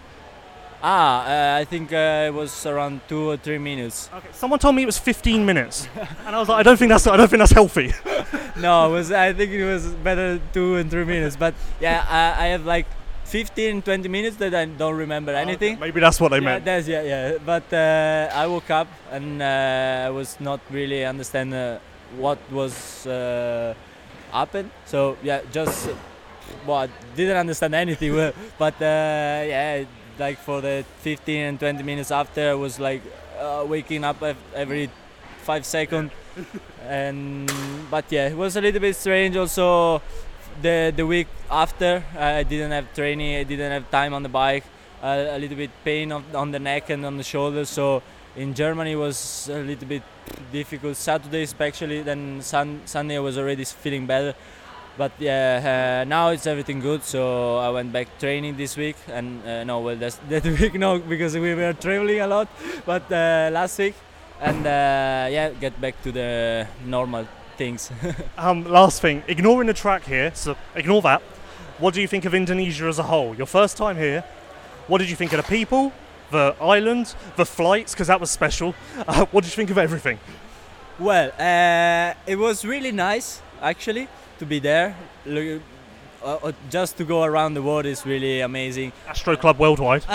Ah, 0.81 1.25
uh, 1.25 1.59
I 1.59 1.65
think 1.65 1.91
uh, 1.91 2.25
it 2.27 2.33
was 2.33 2.65
around 2.65 3.01
two 3.09 3.31
or 3.31 3.37
three 3.37 3.57
minutes. 3.57 4.09
Okay. 4.13 4.27
Someone 4.31 4.59
told 4.59 4.75
me 4.75 4.83
it 4.83 4.85
was 4.85 4.97
15 4.97 5.45
minutes, 5.45 5.89
and 6.25 6.33
I 6.33 6.39
was 6.39 6.47
like, 6.47 6.59
I 6.59 6.63
don't 6.63 6.77
think 6.77 6.89
that's 6.89 7.07
I 7.07 7.17
don't 7.17 7.27
think 7.27 7.39
that's 7.39 7.51
healthy. 7.51 7.93
no, 8.57 8.87
it 8.87 8.91
was. 8.91 9.11
I 9.11 9.33
think 9.33 9.51
it 9.51 9.65
was 9.65 9.87
better 9.95 10.39
two 10.53 10.75
and 10.75 10.89
three 10.89 11.03
minutes. 11.03 11.35
But 11.35 11.55
yeah, 11.81 12.05
I, 12.07 12.45
I 12.45 12.47
have 12.47 12.65
like 12.65 12.85
15, 13.25 13.81
20 13.81 14.07
minutes 14.07 14.37
that 14.37 14.53
I 14.53 14.65
don't 14.65 14.95
remember 14.95 15.33
anything. 15.33 15.79
Maybe 15.79 15.99
that's 15.99 16.21
what 16.21 16.29
they 16.29 16.37
yeah, 16.37 16.45
meant. 16.45 16.65
that's 16.65 16.87
yeah, 16.87 17.01
yeah. 17.01 17.37
But 17.43 17.71
uh, 17.73 18.29
I 18.33 18.47
woke 18.47 18.69
up 18.69 18.87
and 19.11 19.41
uh, 19.41 20.05
I 20.07 20.09
was 20.11 20.39
not 20.39 20.61
really 20.69 21.03
understand 21.03 21.53
uh, 21.53 21.79
what 22.17 22.39
was 22.51 23.05
uh, 23.07 23.73
happened. 24.31 24.69
So 24.85 25.17
yeah, 25.23 25.41
just 25.51 25.89
well, 26.65 26.77
I 26.77 26.89
didn't 27.15 27.37
understand 27.37 27.73
anything. 27.73 28.13
but 28.59 28.75
uh, 28.81 29.43
yeah, 29.45 29.85
like 30.19 30.37
for 30.37 30.61
the 30.61 30.85
15 30.99 31.35
and 31.35 31.59
20 31.59 31.83
minutes 31.83 32.11
after, 32.11 32.51
I 32.51 32.53
was 32.53 32.79
like 32.79 33.01
uh, 33.39 33.65
waking 33.67 34.03
up 34.03 34.23
every 34.53 34.89
five 35.41 35.65
seconds. 35.65 36.11
and 36.87 37.51
but 37.89 38.05
yeah, 38.09 38.27
it 38.27 38.37
was 38.37 38.55
a 38.55 38.61
little 38.61 38.81
bit 38.81 38.95
strange. 38.95 39.35
Also, 39.35 40.01
the 40.61 40.93
the 40.95 41.05
week 41.05 41.27
after, 41.49 42.03
I 42.17 42.43
didn't 42.43 42.71
have 42.71 42.93
training. 42.93 43.35
I 43.35 43.43
didn't 43.43 43.71
have 43.71 43.89
time 43.91 44.13
on 44.13 44.23
the 44.23 44.29
bike. 44.29 44.63
Uh, 45.03 45.27
a 45.31 45.39
little 45.39 45.57
bit 45.57 45.71
pain 45.83 46.11
on, 46.11 46.23
on 46.33 46.51
the 46.51 46.59
neck 46.59 46.89
and 46.89 47.05
on 47.05 47.17
the 47.17 47.23
shoulders. 47.23 47.69
So 47.69 48.01
in 48.35 48.53
Germany 48.53 48.95
was 48.95 49.49
a 49.51 49.59
little 49.59 49.87
bit 49.87 50.03
difficult. 50.51 50.95
Saturday 50.97 51.43
especially. 51.43 52.01
Then 52.01 52.41
sun, 52.41 52.81
Sunday 52.85 53.17
I 53.17 53.19
was 53.19 53.37
already 53.37 53.65
feeling 53.65 54.05
better. 54.05 54.33
But 54.97 55.11
yeah, 55.19 56.01
uh, 56.03 56.07
now 56.07 56.29
it's 56.29 56.47
everything 56.47 56.79
good. 56.79 57.03
So 57.03 57.57
I 57.57 57.69
went 57.69 57.91
back 57.91 58.17
training 58.17 58.55
this 58.55 58.77
week, 58.77 58.95
and 59.09 59.45
uh, 59.45 59.63
no, 59.65 59.81
well, 59.81 59.95
that's 59.95 60.15
that 60.29 60.45
week 60.45 60.75
no, 60.75 60.99
because 60.99 61.35
we 61.35 61.53
were 61.53 61.73
traveling 61.73 62.21
a 62.21 62.27
lot. 62.27 62.47
But 62.85 63.11
uh, 63.11 63.49
last 63.51 63.77
week, 63.77 63.95
and 64.39 64.65
uh, 64.65 65.27
yeah, 65.29 65.49
get 65.59 65.79
back 65.81 66.01
to 66.03 66.11
the 66.11 66.67
normal 66.85 67.27
things. 67.57 67.91
Um, 68.37 68.65
last 68.65 69.01
thing, 69.01 69.23
ignoring 69.27 69.67
the 69.67 69.73
track 69.73 70.03
here, 70.03 70.31
so 70.35 70.55
ignore 70.75 71.01
that. 71.03 71.21
What 71.79 71.93
do 71.93 72.01
you 72.01 72.07
think 72.07 72.25
of 72.25 72.33
Indonesia 72.33 72.85
as 72.85 72.99
a 72.99 73.03
whole? 73.03 73.35
Your 73.35 73.47
first 73.47 73.77
time 73.77 73.97
here. 73.97 74.23
What 74.87 74.99
did 74.99 75.09
you 75.09 75.15
think 75.15 75.33
of 75.33 75.37
the 75.37 75.49
people, 75.57 75.91
the 76.31 76.55
island, 76.61 77.15
the 77.37 77.45
flights? 77.45 77.93
Because 77.93 78.07
that 78.07 78.19
was 78.19 78.29
special. 78.31 78.75
Uh, 79.07 79.25
what 79.31 79.43
did 79.43 79.51
you 79.51 79.55
think 79.55 79.71
of 79.71 79.77
everything? 79.77 80.19
Well, 80.99 81.31
uh, 81.39 82.13
it 82.25 82.37
was 82.37 82.63
really 82.65 82.91
nice 82.91 83.41
actually 83.61 84.07
to 84.39 84.45
be 84.45 84.59
there. 84.59 84.95
Uh, 86.25 86.39
uh, 86.41 86.51
just 86.71 86.97
to 86.97 87.03
go 87.03 87.23
around 87.23 87.53
the 87.53 87.61
world 87.61 87.85
is 87.85 88.03
really 88.03 88.41
amazing. 88.41 88.91
Astro 89.07 89.35
Club 89.37 89.59
Worldwide. 89.59 90.03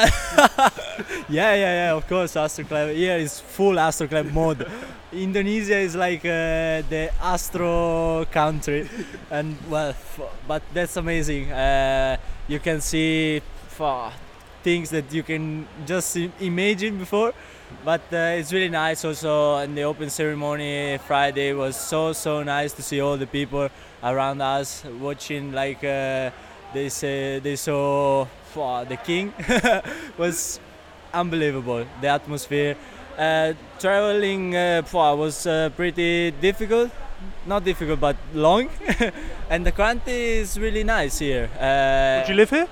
Yeah, 1.28 1.54
yeah, 1.54 1.72
yeah. 1.86 1.92
Of 1.94 2.08
course, 2.08 2.34
Astro 2.36 2.64
Club. 2.64 2.90
Here 2.90 3.16
is 3.16 3.38
full 3.38 3.78
Astro 3.78 4.08
Club 4.08 4.26
mode. 4.32 4.66
Indonesia 5.12 5.78
is 5.78 5.94
like 5.94 6.24
uh, 6.24 6.82
the 6.90 7.10
Astro 7.22 8.24
country, 8.32 8.88
and 9.30 9.56
well, 9.70 9.90
f- 9.90 10.20
but 10.48 10.62
that's 10.74 10.96
amazing. 10.96 11.52
Uh, 11.52 12.16
you 12.48 12.58
can 12.58 12.80
see 12.80 13.40
things 14.62 14.90
that 14.90 15.12
you 15.12 15.22
can 15.22 15.66
just 15.86 16.16
imagine 16.40 16.98
before. 16.98 17.32
But 17.84 18.02
uh, 18.12 18.36
it's 18.38 18.52
really 18.52 18.68
nice 18.68 19.04
also 19.04 19.56
and 19.56 19.78
the 19.78 19.82
open 19.84 20.10
ceremony 20.10 20.98
Friday 21.06 21.52
was 21.54 21.76
so 21.76 22.12
so 22.12 22.42
nice 22.42 22.72
to 22.74 22.82
see 22.82 23.00
all 23.00 23.16
the 23.16 23.28
people 23.28 23.68
around 24.02 24.40
us 24.40 24.84
watching 25.00 25.52
like 25.52 25.82
uh, 25.84 26.30
they 26.74 26.88
say 26.88 27.38
they 27.40 27.56
saw 27.56 28.22
f- 28.54 28.88
the 28.88 28.96
king 28.96 29.32
was 30.18 30.60
unbelievable 31.12 31.84
the 32.00 32.08
atmosphere. 32.08 32.76
Uh, 33.18 33.52
traveling 33.78 34.56
uh, 34.56 34.82
was 34.92 35.46
uh, 35.46 35.68
pretty 35.76 36.30
difficult 36.40 36.90
not 37.46 37.64
difficult 37.64 38.00
but 38.00 38.16
long. 38.34 38.68
And 39.50 39.66
the 39.66 39.72
country 39.72 40.38
is 40.38 40.58
really 40.58 40.84
nice 40.84 41.18
here. 41.18 41.50
Uh, 41.58 42.20
Would 42.20 42.28
you 42.28 42.34
live 42.36 42.50
here? 42.50 42.68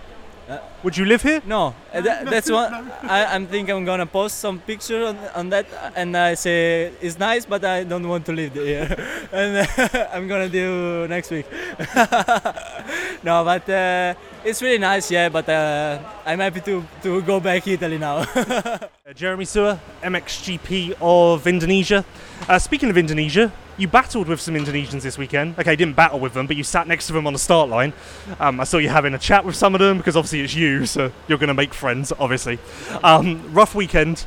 Uh, 0.49 0.59
Would 0.83 0.97
you 0.97 1.05
live 1.05 1.21
here? 1.23 1.43
no, 1.45 1.75
uh, 1.93 2.01
tha- 2.01 2.25
that's 2.25 2.51
one. 2.51 2.73
I, 3.03 3.27
I'm 3.35 3.47
think 3.47 3.69
I'm 3.69 3.85
gonna 3.85 4.07
post 4.07 4.39
some 4.39 4.61
picture 4.61 5.05
on, 5.05 5.19
on 5.35 5.51
that, 5.51 5.67
uh, 5.75 5.91
and 5.95 6.17
I 6.17 6.35
say 6.35 6.91
it's 7.03 7.19
nice, 7.19 7.45
but 7.45 7.67
I 7.67 7.85
don't 7.85 8.09
want 8.09 8.25
to 8.27 8.33
live 8.33 8.55
there. 8.55 8.89
and 9.33 9.69
I'm 10.13 10.27
gonna 10.27 10.49
do 10.49 11.07
next 11.07 11.31
week. 11.31 11.45
no, 13.23 13.45
but 13.45 13.69
uh, 13.69 14.15
it's 14.49 14.63
really 14.63 14.79
nice, 14.79 15.11
yeah. 15.11 15.29
But 15.29 15.49
uh, 15.49 15.99
I'm 16.25 16.41
happy 16.41 16.61
to 16.63 16.85
to 17.03 17.23
go 17.23 17.39
back 17.41 17.65
to 17.65 17.73
Italy 17.73 17.99
now. 17.99 18.25
Uh, 19.09 19.15
Jeremy 19.15 19.47
Seewer, 19.47 19.81
MXGP 20.03 20.93
of 21.01 21.47
Indonesia. 21.47 22.05
Uh, 22.47 22.59
speaking 22.59 22.91
of 22.91 22.99
Indonesia, 22.99 23.51
you 23.79 23.89
battled 23.89 24.29
with 24.29 24.39
some 24.39 24.55
Indonesians 24.55 25.01
this 25.01 25.17
weekend. 25.17 25.59
Okay, 25.59 25.71
you 25.71 25.77
didn't 25.79 25.97
battle 25.97 26.21
with 26.21 26.35
them, 26.35 26.47
but 26.47 26.57
you 26.57 26.63
sat 26.63 26.87
next 26.87 27.07
to 27.07 27.15
them 27.15 27.27
on 27.27 27.33
the 27.33 27.39
start 27.39 27.71
line. 27.71 27.95
Um, 28.39 28.61
I 28.61 28.65
saw 28.65 28.77
you 28.77 28.91
having 28.91 29.15
a 29.15 29.19
chat 29.19 29.47
with 29.47 29.57
some 29.57 29.75
of 29.75 29.79
them 29.79 29.97
because 29.97 30.15
obviously 30.15 30.43
it's 30.43 30.55
you, 30.55 30.85
so 30.85 31.11
you're 31.27 31.39
going 31.39 31.49
to 31.49 31.55
make 31.55 31.73
friends, 31.73 32.13
obviously. 32.19 32.59
Um, 33.03 33.51
rough 33.55 33.75
weekend, 33.75 34.27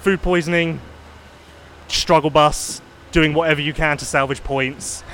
food 0.00 0.20
poisoning, 0.20 0.80
struggle 1.86 2.30
bus, 2.30 2.82
doing 3.12 3.34
whatever 3.34 3.60
you 3.60 3.72
can 3.72 3.98
to 3.98 4.04
salvage 4.04 4.42
points. 4.42 5.04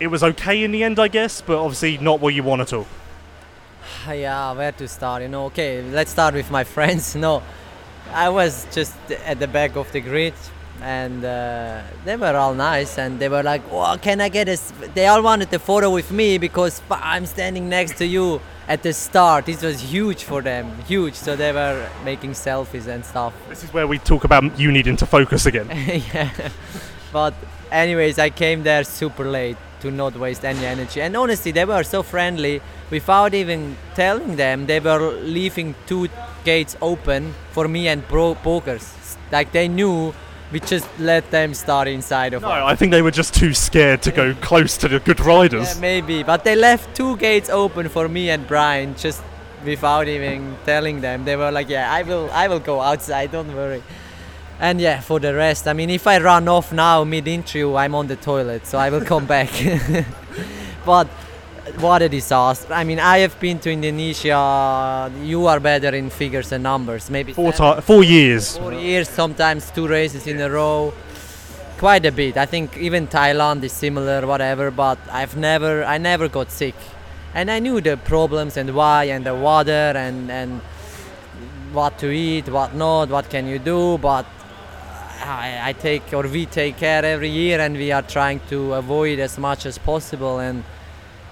It 0.00 0.06
was 0.06 0.22
okay 0.22 0.64
in 0.64 0.72
the 0.72 0.82
end, 0.82 0.98
I 0.98 1.08
guess, 1.08 1.42
but 1.42 1.58
obviously 1.58 1.98
not 1.98 2.20
what 2.20 2.32
you 2.32 2.42
want 2.42 2.62
at 2.62 2.72
all. 2.72 2.86
Yeah, 4.08 4.52
where 4.52 4.72
to 4.72 4.88
start? 4.88 5.22
You 5.22 5.28
know, 5.28 5.46
okay, 5.46 5.82
let's 5.82 6.10
start 6.10 6.34
with 6.34 6.50
my 6.50 6.64
friends. 6.76 7.14
No, 7.14 7.42
I 8.12 8.28
was 8.28 8.66
just 8.72 8.94
at 9.24 9.38
the 9.38 9.48
back 9.48 9.76
of 9.76 9.90
the 9.92 10.00
grid, 10.00 10.34
and 10.80 11.24
uh, 11.24 11.82
they 12.04 12.16
were 12.16 12.36
all 12.36 12.54
nice, 12.54 12.98
and 12.98 13.18
they 13.18 13.28
were 13.28 13.42
like, 13.42 13.62
"Oh, 13.70 13.96
can 14.00 14.20
I 14.20 14.28
get 14.28 14.48
a?" 14.48 14.58
They 14.94 15.06
all 15.06 15.22
wanted 15.22 15.52
a 15.52 15.58
photo 15.58 15.90
with 15.90 16.10
me 16.10 16.38
because 16.38 16.82
I'm 16.90 17.26
standing 17.26 17.68
next 17.68 17.96
to 17.98 18.06
you 18.06 18.40
at 18.68 18.82
the 18.82 18.92
start. 18.92 19.46
This 19.46 19.62
was 19.62 19.80
huge 19.80 20.24
for 20.24 20.42
them, 20.42 20.70
huge. 20.86 21.14
So 21.14 21.36
they 21.36 21.52
were 21.52 21.88
making 22.04 22.32
selfies 22.32 22.86
and 22.86 23.04
stuff. 23.04 23.32
This 23.48 23.64
is 23.64 23.72
where 23.72 23.86
we 23.86 23.98
talk 23.98 24.24
about 24.24 24.58
you 24.58 24.72
needing 24.72 24.96
to 24.96 25.06
focus 25.06 25.46
again. 25.46 25.68
yeah. 26.14 26.30
But 27.12 27.34
anyways, 27.70 28.18
I 28.18 28.30
came 28.30 28.62
there 28.62 28.84
super 28.84 29.24
late 29.24 29.56
to 29.90 29.96
not 29.96 30.16
waste 30.16 30.44
any 30.44 30.64
energy. 30.66 31.00
And 31.00 31.16
honestly, 31.16 31.52
they 31.52 31.64
were 31.64 31.82
so 31.82 32.02
friendly. 32.02 32.60
Without 32.90 33.34
even 33.34 33.76
telling 33.94 34.36
them, 34.36 34.66
they 34.66 34.80
were 34.80 35.12
leaving 35.22 35.74
two 35.86 36.08
gates 36.44 36.76
open 36.80 37.34
for 37.50 37.66
me 37.68 37.88
and 37.88 38.06
pro 38.06 38.34
pokers. 38.34 38.94
Like 39.32 39.52
they 39.52 39.68
knew 39.68 40.14
we 40.52 40.60
just 40.60 40.86
let 40.98 41.30
them 41.30 41.54
start 41.54 41.88
inside 41.88 42.32
of 42.34 42.42
No, 42.42 42.50
us. 42.50 42.72
I 42.72 42.76
think 42.76 42.92
they 42.92 43.02
were 43.02 43.10
just 43.10 43.34
too 43.34 43.52
scared 43.52 44.02
to 44.02 44.12
go 44.12 44.34
close 44.34 44.76
to 44.78 44.88
the 44.88 45.00
good 45.00 45.20
riders. 45.20 45.74
Yeah, 45.74 45.80
maybe, 45.80 46.22
but 46.22 46.44
they 46.44 46.54
left 46.54 46.94
two 46.94 47.16
gates 47.16 47.50
open 47.50 47.88
for 47.88 48.08
me 48.08 48.30
and 48.30 48.46
Brian 48.46 48.94
just 48.96 49.22
without 49.64 50.06
even 50.06 50.56
telling 50.64 51.00
them. 51.00 51.24
They 51.24 51.34
were 51.36 51.50
like, 51.50 51.68
"Yeah, 51.68 51.92
I 51.92 52.02
will, 52.02 52.30
I 52.32 52.46
will 52.46 52.60
go 52.60 52.80
outside. 52.80 53.32
Don't 53.32 53.52
worry." 53.54 53.82
And 54.58 54.80
yeah, 54.80 55.00
for 55.00 55.20
the 55.20 55.34
rest, 55.34 55.68
I 55.68 55.74
mean, 55.74 55.90
if 55.90 56.06
I 56.06 56.18
run 56.18 56.48
off 56.48 56.72
now 56.72 57.04
mid-interview, 57.04 57.74
I'm 57.74 57.94
on 57.94 58.06
the 58.06 58.16
toilet, 58.16 58.66
so 58.66 58.78
I 58.78 58.88
will 58.90 59.04
come 59.04 59.26
back. 59.36 59.50
but 60.86 61.08
what 61.78 62.00
a 62.00 62.08
disaster! 62.08 62.72
I 62.72 62.84
mean, 62.84 62.98
I 62.98 63.18
have 63.18 63.38
been 63.38 63.58
to 63.60 63.70
Indonesia. 63.70 65.10
You 65.22 65.46
are 65.46 65.60
better 65.60 65.94
in 65.94 66.08
figures 66.08 66.52
and 66.52 66.62
numbers. 66.62 67.10
Maybe 67.10 67.32
Four, 67.34 67.52
seven- 67.52 67.82
four 67.82 68.02
years. 68.02 68.56
four 68.56 68.72
years, 68.72 69.08
sometimes 69.10 69.70
two 69.70 69.86
races 69.86 70.26
in 70.26 70.40
a 70.40 70.48
row. 70.50 70.92
quite 71.78 72.06
a 72.06 72.10
bit. 72.12 72.38
I 72.38 72.46
think 72.46 72.78
even 72.78 73.06
Thailand 73.06 73.62
is 73.62 73.72
similar, 73.72 74.26
whatever. 74.26 74.70
But 74.70 74.96
I've 75.12 75.36
never, 75.36 75.84
I 75.84 75.98
never 75.98 76.26
got 76.28 76.50
sick, 76.50 76.74
and 77.34 77.50
I 77.50 77.58
knew 77.58 77.82
the 77.82 77.98
problems 77.98 78.56
and 78.56 78.72
why 78.74 79.04
and 79.12 79.26
the 79.26 79.34
water 79.34 79.92
and 79.94 80.30
and 80.30 80.62
what 81.74 81.98
to 81.98 82.08
eat, 82.10 82.48
what 82.48 82.74
not, 82.74 83.10
what 83.10 83.28
can 83.28 83.46
you 83.46 83.58
do. 83.58 83.98
But 83.98 84.24
I, 85.20 85.68
I 85.68 85.72
take 85.72 86.12
or 86.12 86.22
we 86.22 86.46
take 86.46 86.76
care 86.76 87.04
every 87.04 87.30
year, 87.30 87.60
and 87.60 87.76
we 87.76 87.92
are 87.92 88.02
trying 88.02 88.40
to 88.48 88.74
avoid 88.74 89.18
as 89.18 89.38
much 89.38 89.66
as 89.66 89.78
possible. 89.78 90.38
And 90.38 90.64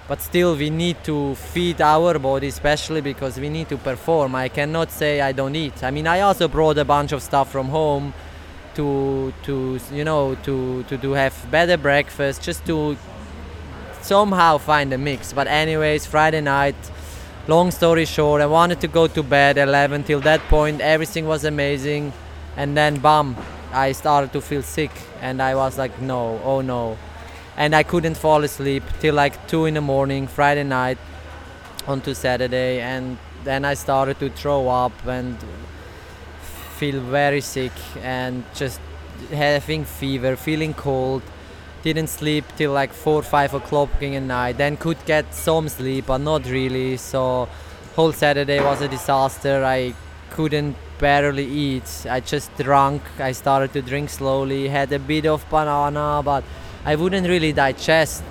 but 0.07 0.21
still, 0.21 0.55
we 0.55 0.69
need 0.69 1.03
to 1.05 1.35
feed 1.35 1.81
our 1.81 2.19
body, 2.19 2.47
especially 2.47 3.01
because 3.01 3.39
we 3.39 3.49
need 3.49 3.69
to 3.69 3.77
perform. 3.77 4.35
I 4.35 4.49
cannot 4.49 4.91
say 4.91 5.21
I 5.21 5.31
don't 5.31 5.55
eat. 5.55 5.83
I 5.83 5.91
mean, 5.91 6.07
I 6.07 6.21
also 6.21 6.47
brought 6.47 6.77
a 6.77 6.85
bunch 6.85 7.11
of 7.11 7.21
stuff 7.23 7.51
from 7.51 7.69
home 7.69 8.13
to 8.75 9.33
to 9.43 9.79
you 9.91 10.03
know 10.03 10.35
to 10.43 10.83
to, 10.83 10.97
to 10.97 11.11
have 11.13 11.33
better 11.49 11.77
breakfast, 11.77 12.43
just 12.43 12.65
to 12.65 12.97
somehow 14.01 14.57
find 14.57 14.93
a 14.93 14.97
mix. 14.97 15.33
But 15.33 15.47
anyways, 15.47 16.05
Friday 16.05 16.41
night. 16.41 16.75
Long 17.47 17.69
story 17.69 18.05
short, 18.05 18.41
I 18.41 18.47
wanted 18.47 18.81
to 18.81 18.87
go 18.87 19.05
to 19.05 19.21
bed 19.21 19.59
11. 19.59 20.05
Till 20.05 20.19
that 20.21 20.41
point, 20.49 20.81
everything 20.81 21.27
was 21.27 21.45
amazing, 21.45 22.11
and 22.57 22.75
then 22.75 22.97
bam, 22.97 23.35
I 23.75 23.91
started 23.91 24.31
to 24.33 24.41
feel 24.41 24.63
sick, 24.63 24.91
and 25.21 25.41
I 25.41 25.53
was 25.55 25.77
like, 25.77 26.01
no, 26.01 26.39
oh 26.43 26.61
no, 26.61 26.97
and 27.57 27.75
I 27.75 27.83
couldn't 27.83 28.15
fall 28.15 28.43
asleep 28.43 28.83
till 29.01 29.15
like 29.15 29.47
two 29.47 29.65
in 29.65 29.73
the 29.73 29.81
morning, 29.81 30.27
Friday 30.27 30.63
night, 30.63 30.97
onto 31.85 32.13
Saturday, 32.13 32.79
and 32.79 33.17
then 33.43 33.65
I 33.65 33.73
started 33.75 34.17
to 34.19 34.29
throw 34.29 34.69
up 34.69 34.93
and 35.05 35.37
feel 36.77 36.99
very 37.01 37.41
sick 37.41 37.71
and 38.01 38.43
just 38.53 38.79
having 39.31 39.85
fever, 39.85 40.35
feeling 40.35 40.73
cold. 40.73 41.21
Didn't 41.83 42.07
sleep 42.07 42.45
till 42.57 42.71
like 42.71 42.93
four, 42.93 43.21
five 43.21 43.53
o'clock 43.53 43.89
in 44.01 44.13
the 44.13 44.19
night. 44.21 44.57
Then 44.57 44.75
could 44.77 44.97
get 45.05 45.33
some 45.33 45.69
sleep, 45.69 46.07
but 46.07 46.17
not 46.17 46.49
really. 46.49 46.97
So 46.97 47.47
whole 47.95 48.11
Saturday 48.11 48.59
was 48.59 48.81
a 48.81 48.87
disaster. 48.87 49.63
I 49.63 49.93
couldn't 50.31 50.75
barely 50.99 51.45
eat. 51.45 52.05
I 52.09 52.19
just 52.19 52.55
drank. 52.57 53.01
I 53.19 53.31
started 53.31 53.73
to 53.73 53.81
drink 53.81 54.09
slowly. 54.09 54.67
Had 54.67 54.91
a 54.91 54.99
bit 54.99 55.25
of 55.25 55.47
banana, 55.49 56.21
but 56.23 56.43
I 56.85 56.95
wouldn't 56.95 57.27
really 57.27 57.53
digest. 57.53 58.23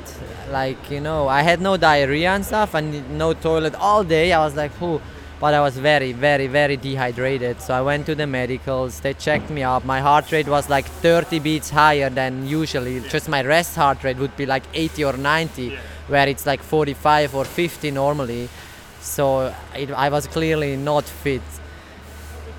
Like 0.51 0.91
you 0.91 1.01
know, 1.01 1.29
I 1.29 1.43
had 1.43 1.61
no 1.61 1.77
diarrhea 1.77 2.31
and 2.31 2.45
stuff, 2.45 2.75
and 2.75 3.19
no 3.19 3.33
toilet 3.35 3.75
all 3.75 4.05
day. 4.05 4.33
I 4.33 4.45
was 4.45 4.55
like, 4.55 4.73
who? 4.73 5.01
But 5.41 5.53
I 5.53 5.61
was 5.61 5.77
very, 5.77 6.13
very, 6.13 6.47
very 6.47 6.77
dehydrated. 6.77 7.61
So 7.61 7.75
I 7.75 7.83
went 7.83 8.07
to 8.07 8.15
the 8.15 8.27
medicals. 8.27 9.01
They 9.01 9.15
checked 9.15 9.51
me 9.51 9.63
up. 9.63 9.85
My 9.85 10.01
heart 10.01 10.31
rate 10.33 10.47
was 10.49 10.71
like 10.71 10.87
30 10.87 11.41
beats 11.41 11.71
higher 11.71 12.09
than 12.09 12.47
usually. 12.47 13.01
Just 13.01 13.29
my 13.29 13.43
rest 13.43 13.75
heart 13.77 14.05
rate 14.05 14.17
would 14.19 14.37
be 14.37 14.47
like 14.47 14.63
80 14.73 15.05
or 15.05 15.13
90, 15.15 15.77
where 16.09 16.29
it's 16.29 16.47
like 16.47 16.63
45 16.63 17.35
or 17.35 17.45
50 17.45 17.91
normally. 17.91 18.49
So 19.01 19.53
it, 19.77 19.91
I 19.91 20.09
was 20.09 20.27
clearly 20.27 20.77
not 20.77 21.05
fit. 21.05 21.43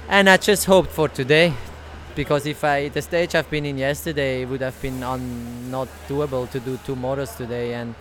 And 0.07 0.29
I 0.29 0.37
just 0.37 0.65
hoped 0.65 0.91
for 0.91 1.07
today, 1.09 1.53
because 2.15 2.45
if 2.45 2.63
I 2.63 2.89
the 2.89 3.01
stage 3.01 3.33
I've 3.35 3.49
been 3.49 3.65
in 3.65 3.77
yesterday 3.77 4.43
it 4.43 4.49
would 4.49 4.61
have 4.61 4.79
been 4.81 5.01
un, 5.03 5.71
not 5.71 5.87
doable 6.07 6.49
to 6.51 6.59
do 6.59 6.77
two 6.85 6.95
motors 6.95 7.35
today, 7.35 7.73
and 7.73 7.95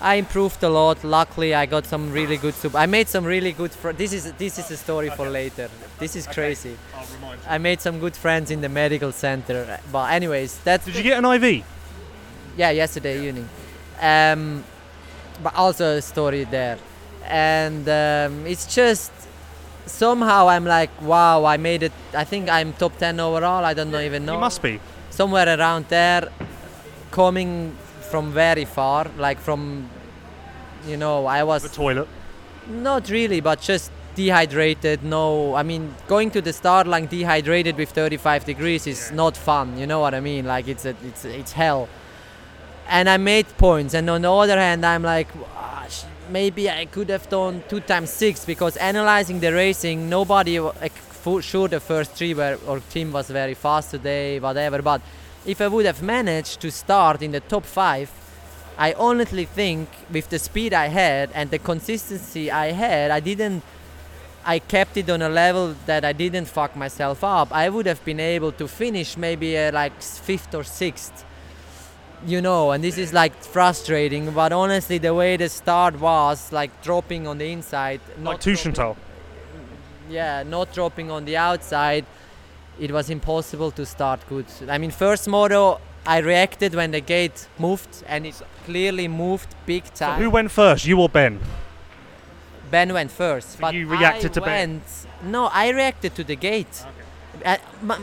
I 0.00 0.14
improved 0.14 0.62
a 0.62 0.68
lot. 0.68 1.02
Luckily, 1.04 1.54
I 1.54 1.66
got 1.66 1.84
some 1.86 2.10
really 2.12 2.36
good 2.38 2.54
soup. 2.54 2.74
I 2.74 2.86
made 2.86 3.08
some 3.08 3.24
really 3.24 3.52
good. 3.52 3.72
Fr- 3.72 3.90
this 3.92 4.12
is 4.12 4.32
this 4.34 4.58
is 4.58 4.70
a 4.70 4.76
story 4.76 5.10
for 5.10 5.28
later. 5.28 5.68
This 5.98 6.14
is 6.16 6.26
crazy. 6.26 6.78
Remind 7.16 7.40
you. 7.40 7.46
I 7.48 7.58
made 7.58 7.80
some 7.80 7.98
good 7.98 8.16
friends 8.16 8.50
in 8.50 8.60
the 8.60 8.68
medical 8.68 9.12
center. 9.12 9.78
But 9.92 10.12
anyways, 10.12 10.58
that's 10.60 10.86
Did 10.86 10.96
you 10.96 11.02
get 11.02 11.22
an 11.22 11.24
IV? 11.26 11.64
yeah 12.56 12.70
yesterday 12.70 13.26
evening. 13.28 13.48
Um, 14.00 14.64
but 15.42 15.54
also 15.56 15.96
a 15.96 16.02
story 16.02 16.44
there, 16.44 16.78
and 17.26 17.88
um, 17.88 18.46
it's 18.46 18.72
just 18.72 19.10
somehow 19.86 20.48
I'm 20.48 20.64
like, 20.64 20.90
wow, 21.02 21.44
I 21.44 21.56
made 21.56 21.82
it. 21.82 21.92
I 22.14 22.24
think 22.24 22.48
I'm 22.48 22.72
top 22.74 22.96
ten 22.98 23.20
overall. 23.20 23.64
I 23.64 23.74
don't 23.74 23.90
know 23.90 24.00
even 24.00 24.24
know 24.26 24.34
You 24.34 24.40
must 24.40 24.62
be. 24.62 24.80
somewhere 25.10 25.48
around 25.58 25.86
there, 25.88 26.28
coming 27.10 27.76
from 28.10 28.32
very 28.32 28.64
far, 28.64 29.06
like 29.18 29.38
from, 29.38 29.88
you 30.86 30.96
know, 30.96 31.26
I 31.26 31.42
was 31.44 31.62
The 31.62 31.68
toilet. 31.68 32.08
not 32.68 33.08
really, 33.10 33.40
but 33.40 33.60
just 33.60 33.90
dehydrated. 34.16 35.02
No, 35.04 35.54
I 35.54 35.62
mean, 35.62 35.94
going 36.08 36.30
to 36.32 36.40
the 36.42 36.52
start 36.52 36.86
line 36.86 37.06
dehydrated 37.06 37.76
with 37.76 37.90
35 37.90 38.44
degrees 38.44 38.86
is 38.86 39.12
not 39.12 39.36
fun. 39.36 39.78
You 39.78 39.86
know 39.86 40.00
what 40.00 40.14
I 40.14 40.20
mean? 40.20 40.44
Like 40.46 40.66
it's 40.68 40.84
a, 40.84 40.94
it's 41.04 41.24
it's 41.24 41.52
hell. 41.52 41.88
And 42.88 43.08
I 43.08 43.18
made 43.18 43.46
points, 43.56 43.94
and 43.94 44.10
on 44.10 44.22
the 44.22 44.32
other 44.32 44.58
hand, 44.58 44.84
I'm 44.84 45.04
like, 45.04 45.28
"Ah, 45.54 45.86
sh- 45.88 46.02
maybe 46.30 46.70
I 46.70 46.86
could 46.86 47.08
have 47.10 47.28
done 47.28 47.62
two 47.68 47.80
times 47.80 48.10
six 48.10 48.44
because 48.44 48.76
analyzing 48.76 49.40
the 49.40 49.52
racing, 49.52 50.08
nobody 50.08 50.58
like, 50.60 50.92
for 50.92 51.42
sure 51.42 51.68
the 51.68 51.80
first 51.80 52.12
three 52.12 52.34
were 52.34 52.58
or 52.66 52.80
team 52.80 53.12
was 53.12 53.28
very 53.28 53.54
fast 53.54 53.90
today, 53.90 54.38
whatever. 54.40 54.80
But 54.82 55.02
if 55.44 55.60
I 55.60 55.68
would 55.68 55.86
have 55.86 56.02
managed 56.02 56.60
to 56.60 56.70
start 56.70 57.22
in 57.22 57.32
the 57.32 57.40
top 57.40 57.64
five, 57.64 58.10
I 58.78 58.94
honestly 58.94 59.44
think 59.44 59.88
with 60.10 60.30
the 60.30 60.38
speed 60.38 60.72
I 60.72 60.86
had 60.88 61.30
and 61.34 61.50
the 61.50 61.58
consistency 61.58 62.50
I 62.50 62.72
had, 62.72 63.10
I 63.10 63.20
didn't. 63.20 63.62
I 64.42 64.58
kept 64.58 64.96
it 64.96 65.10
on 65.10 65.20
a 65.20 65.28
level 65.28 65.76
that 65.84 66.02
I 66.02 66.14
didn't 66.14 66.46
fuck 66.46 66.74
myself 66.74 67.22
up. 67.22 67.52
I 67.52 67.68
would 67.68 67.84
have 67.84 68.02
been 68.06 68.20
able 68.20 68.52
to 68.52 68.66
finish 68.66 69.18
maybe 69.18 69.58
uh, 69.58 69.70
like 69.70 70.00
fifth 70.00 70.54
or 70.54 70.64
sixth. 70.64 71.26
You 72.26 72.42
know, 72.42 72.72
and 72.72 72.84
this 72.84 72.98
is 72.98 73.12
like 73.12 73.34
frustrating. 73.42 74.30
But 74.32 74.52
honestly, 74.52 74.98
the 74.98 75.14
way 75.14 75.36
the 75.36 75.48
start 75.48 75.98
was, 75.98 76.52
like 76.52 76.82
dropping 76.82 77.26
on 77.26 77.38
the 77.38 77.50
inside, 77.50 78.00
not 78.18 78.40
dropping- 78.40 78.72
Tuchenthal. 78.72 78.96
yeah, 80.10 80.42
not 80.42 80.72
dropping 80.74 81.10
on 81.10 81.24
the 81.24 81.36
outside, 81.36 82.04
it 82.78 82.90
was 82.90 83.08
impossible 83.10 83.70
to 83.72 83.86
start 83.86 84.20
good. 84.28 84.46
I 84.68 84.76
mean, 84.78 84.90
first 84.90 85.28
moto, 85.28 85.80
I 86.06 86.18
reacted 86.18 86.74
when 86.74 86.90
the 86.90 87.00
gate 87.00 87.48
moved, 87.58 88.02
and 88.06 88.26
it 88.26 88.40
clearly 88.66 89.08
moved 89.08 89.48
big 89.66 89.84
time. 89.94 90.18
So 90.18 90.24
who 90.24 90.30
went 90.30 90.50
first? 90.50 90.84
You 90.86 91.00
or 91.00 91.08
Ben? 91.08 91.40
Ben 92.70 92.92
went 92.92 93.10
first, 93.10 93.52
So 93.52 93.58
but 93.60 93.74
you 93.74 93.86
reacted 93.86 94.30
I 94.32 94.34
to 94.34 94.40
Ben? 94.40 94.70
went, 94.70 95.06
No, 95.24 95.46
I 95.52 95.70
reacted 95.70 96.14
to 96.16 96.24
the 96.24 96.36
gate. 96.36 96.84
Uh, 97.44 97.56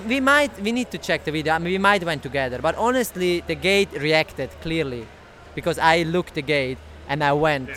we 0.08 0.20
might, 0.20 0.60
we 0.62 0.72
need 0.72 0.90
to 0.92 0.98
check 0.98 1.24
the 1.24 1.32
video. 1.32 1.54
I 1.54 1.60
mean, 1.60 1.74
we 1.74 1.78
might 1.78 2.04
went 2.04 2.24
together, 2.24 2.60
but 2.60 2.76
honestly, 2.76 3.42
the 3.42 3.56
gate 3.56 3.92
reacted 3.94 4.50
clearly, 4.62 5.06
because 5.54 5.78
I 5.78 6.04
looked 6.04 6.34
the 6.34 6.42
gate 6.42 6.78
and 7.08 7.24
I 7.24 7.34
went, 7.34 7.70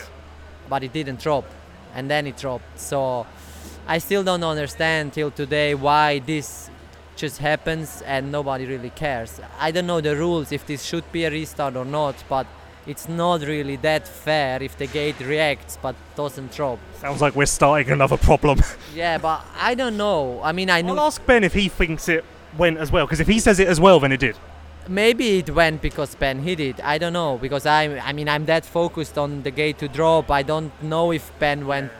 but 0.69 0.83
it 0.83 0.93
didn't 0.93 1.19
drop, 1.19 1.45
and 1.93 2.09
then 2.09 2.25
it 2.27 2.37
dropped. 2.37 2.79
So 2.79 3.27
I 3.87 3.99
still 3.99 4.23
don't 4.23 4.43
understand 4.43 5.13
till 5.13 5.31
today 5.31 5.75
why 5.75 6.19
this 6.19 6.69
just 7.15 7.37
happens 7.37 8.01
and 8.03 8.31
nobody 8.31 8.65
really 8.65 8.89
cares. 8.89 9.39
I 9.59 9.71
don't 9.71 9.85
know 9.85 10.01
the 10.01 10.15
rules 10.15 10.51
if 10.51 10.65
this 10.65 10.83
should 10.83 11.11
be 11.11 11.25
a 11.25 11.29
restart 11.29 11.75
or 11.75 11.85
not, 11.85 12.15
but 12.27 12.47
it's 12.87 13.07
not 13.07 13.41
really 13.41 13.75
that 13.77 14.07
fair 14.07 14.61
if 14.63 14.77
the 14.77 14.87
gate 14.87 15.19
reacts 15.19 15.77
but 15.81 15.95
doesn't 16.15 16.51
drop. 16.51 16.79
Sounds 16.99 17.21
like 17.21 17.35
we're 17.35 17.45
starting 17.45 17.91
another 17.91 18.17
problem. 18.17 18.59
Yeah, 18.95 19.17
but 19.19 19.45
I 19.57 19.75
don't 19.75 19.95
know. 19.97 20.41
I 20.43 20.51
mean, 20.51 20.69
I 20.69 20.81
knew 20.81 20.93
I'll 20.93 21.07
ask 21.07 21.25
Ben 21.25 21.43
if 21.43 21.53
he 21.53 21.69
thinks 21.69 22.09
it 22.09 22.25
went 22.57 22.77
as 22.77 22.91
well, 22.91 23.05
because 23.05 23.19
if 23.21 23.27
he 23.27 23.39
says 23.39 23.59
it 23.59 23.67
as 23.67 23.79
well, 23.79 23.99
then 24.01 24.11
it 24.11 24.19
did. 24.19 24.35
maybe 24.89 25.37
it 25.37 25.49
went 25.49 25.81
because 25.81 26.15
Ben 26.15 26.39
hit 26.39 26.59
it. 26.59 26.83
I 26.83 26.97
don't 26.97 27.13
know 27.13 27.37
because 27.37 27.65
I 27.65 27.83
I 28.09 28.11
mean 28.13 28.27
I'm 28.27 28.45
that 28.47 28.65
focused 28.65 29.17
on 29.17 29.43
the 29.43 29.51
gate 29.51 29.77
to 29.79 29.87
drop. 29.87 30.29
I 30.31 30.43
don't 30.43 30.71
know 30.83 31.11
if 31.11 31.31
Ben 31.39 31.65
went 31.67 31.91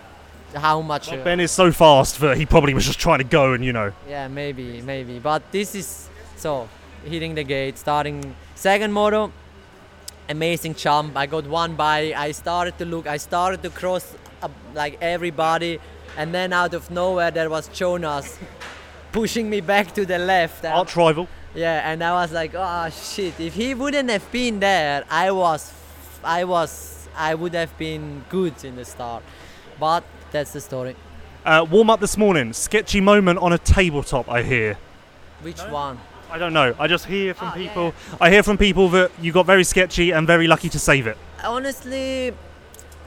how 0.55 0.81
much. 0.81 1.09
Well, 1.11 1.21
uh, 1.21 1.23
ben 1.23 1.39
is 1.39 1.51
so 1.51 1.71
fast 1.71 2.19
that 2.19 2.35
he 2.37 2.45
probably 2.45 2.73
was 2.73 2.85
just 2.85 2.99
trying 2.99 3.19
to 3.19 3.23
go 3.39 3.53
and, 3.53 3.63
you 3.63 3.71
know. 3.71 3.93
Yeah, 4.09 4.27
maybe, 4.27 4.81
maybe. 4.81 5.19
But 5.19 5.41
this 5.51 5.75
is 5.75 6.09
so 6.35 6.67
hitting 7.05 7.35
the 7.35 7.43
gate, 7.45 7.77
starting 7.77 8.35
second 8.55 8.91
moto. 8.91 9.31
Amazing 10.31 10.75
jump. 10.75 11.17
I 11.17 11.25
got 11.25 11.45
one 11.45 11.75
by. 11.75 12.13
I 12.15 12.31
started 12.31 12.77
to 12.77 12.85
look. 12.85 13.05
I 13.05 13.17
started 13.17 13.61
to 13.63 13.69
cross 13.69 14.15
uh, 14.41 14.47
like 14.73 14.97
everybody, 15.01 15.79
and 16.17 16.33
then 16.33 16.53
out 16.53 16.73
of 16.73 16.89
nowhere 16.89 17.31
there 17.31 17.49
was 17.49 17.67
Jonass 17.67 18.37
pushing 19.11 19.49
me 19.49 19.59
back 19.59 19.93
to 19.95 20.05
the 20.05 20.17
left. 20.17 20.63
Arch 20.63 20.95
rival. 20.95 21.27
yeah, 21.53 21.91
and 21.91 22.01
I 22.01 22.13
was 22.13 22.31
like, 22.31 22.53
oh 22.55 22.89
shit! 22.89 23.37
If 23.41 23.55
he 23.55 23.73
wouldn't 23.73 24.09
have 24.09 24.31
been 24.31 24.61
there, 24.61 25.03
I 25.09 25.31
was, 25.31 25.73
I 26.23 26.45
was, 26.45 27.09
I 27.17 27.35
would 27.35 27.53
have 27.53 27.77
been 27.77 28.23
good 28.29 28.63
in 28.63 28.77
the 28.77 28.85
start. 28.85 29.23
But 29.81 30.05
that's 30.31 30.53
the 30.53 30.61
story. 30.61 30.95
Uh, 31.43 31.65
warm 31.69 31.89
up 31.89 31.99
this 31.99 32.15
morning. 32.17 32.53
Sketchy 32.53 33.01
moment 33.01 33.37
on 33.39 33.51
a 33.51 33.57
tabletop, 33.57 34.29
I 34.29 34.43
hear. 34.43 34.77
Which 35.41 35.59
one? 35.59 35.99
I 36.31 36.37
don't 36.37 36.53
know. 36.53 36.73
I 36.79 36.87
just 36.87 37.05
hear 37.05 37.33
from 37.33 37.49
Oh, 37.49 37.57
yeah. 37.57 37.67
people. 37.67 37.93
I 38.21 38.29
hear 38.31 38.43
from 38.43 38.57
people 38.57 38.87
that 38.89 39.11
you 39.21 39.31
got 39.33 39.45
very 39.45 39.63
sketchy 39.63 40.11
and 40.11 40.25
very 40.27 40.47
lucky 40.47 40.69
to 40.69 40.79
save 40.79 41.07
it. 41.07 41.17
honestly 41.43 42.33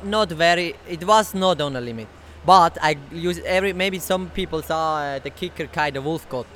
not 0.03 0.29
very 0.29 0.75
it 0.89 1.03
was 1.05 1.35
not 1.35 1.61
on 1.61 1.77
a 1.77 1.81
limit 1.81 2.07
but 2.45 2.77
i 2.83 2.97
use 3.13 3.39
every 3.47 3.73
maybe 3.73 3.99
some 3.99 4.29
people 4.31 4.61
saw 4.61 4.97
uh, 4.99 5.19
the 5.21 5.31
kicker 5.31 5.67
kind 5.69 5.97
of 5.97 6.05
wolf 6.05 6.29
got 6.29 6.47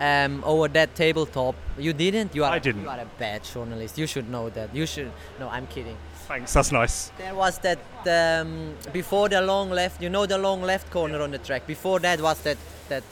um, 0.00 0.42
over 0.44 0.66
that 0.68 0.94
tabletop. 0.96 1.54
You 1.78 1.92
didn't. 1.92 2.34
You 2.34 2.42
are. 2.44 2.50
I 2.52 2.58
didn't. 2.58 2.82
You 2.82 2.88
are 2.88 2.98
a 2.98 3.06
bad 3.18 3.44
journalist. 3.44 3.96
You 3.96 4.08
should 4.08 4.28
know 4.28 4.50
that. 4.50 4.74
You 4.74 4.86
should. 4.86 5.10
No, 5.38 5.48
I'm 5.48 5.68
kidding. 5.68 5.96
Thanks, 6.26 6.52
that's 6.52 6.72
nice. 6.72 7.12
There 7.16 7.32
was 7.34 7.58
that 7.60 7.78
um, 8.18 8.74
before 8.92 9.28
the 9.28 9.40
long 9.40 9.70
left. 9.70 10.02
You 10.02 10.10
know 10.10 10.26
the 10.26 10.36
long 10.36 10.62
left 10.62 10.90
corner 10.90 11.20
on 11.22 11.30
the 11.30 11.38
track. 11.38 11.66
Before 11.68 12.00
that 12.00 12.20
was 12.20 12.40
that 12.42 12.58
that 12.88 13.04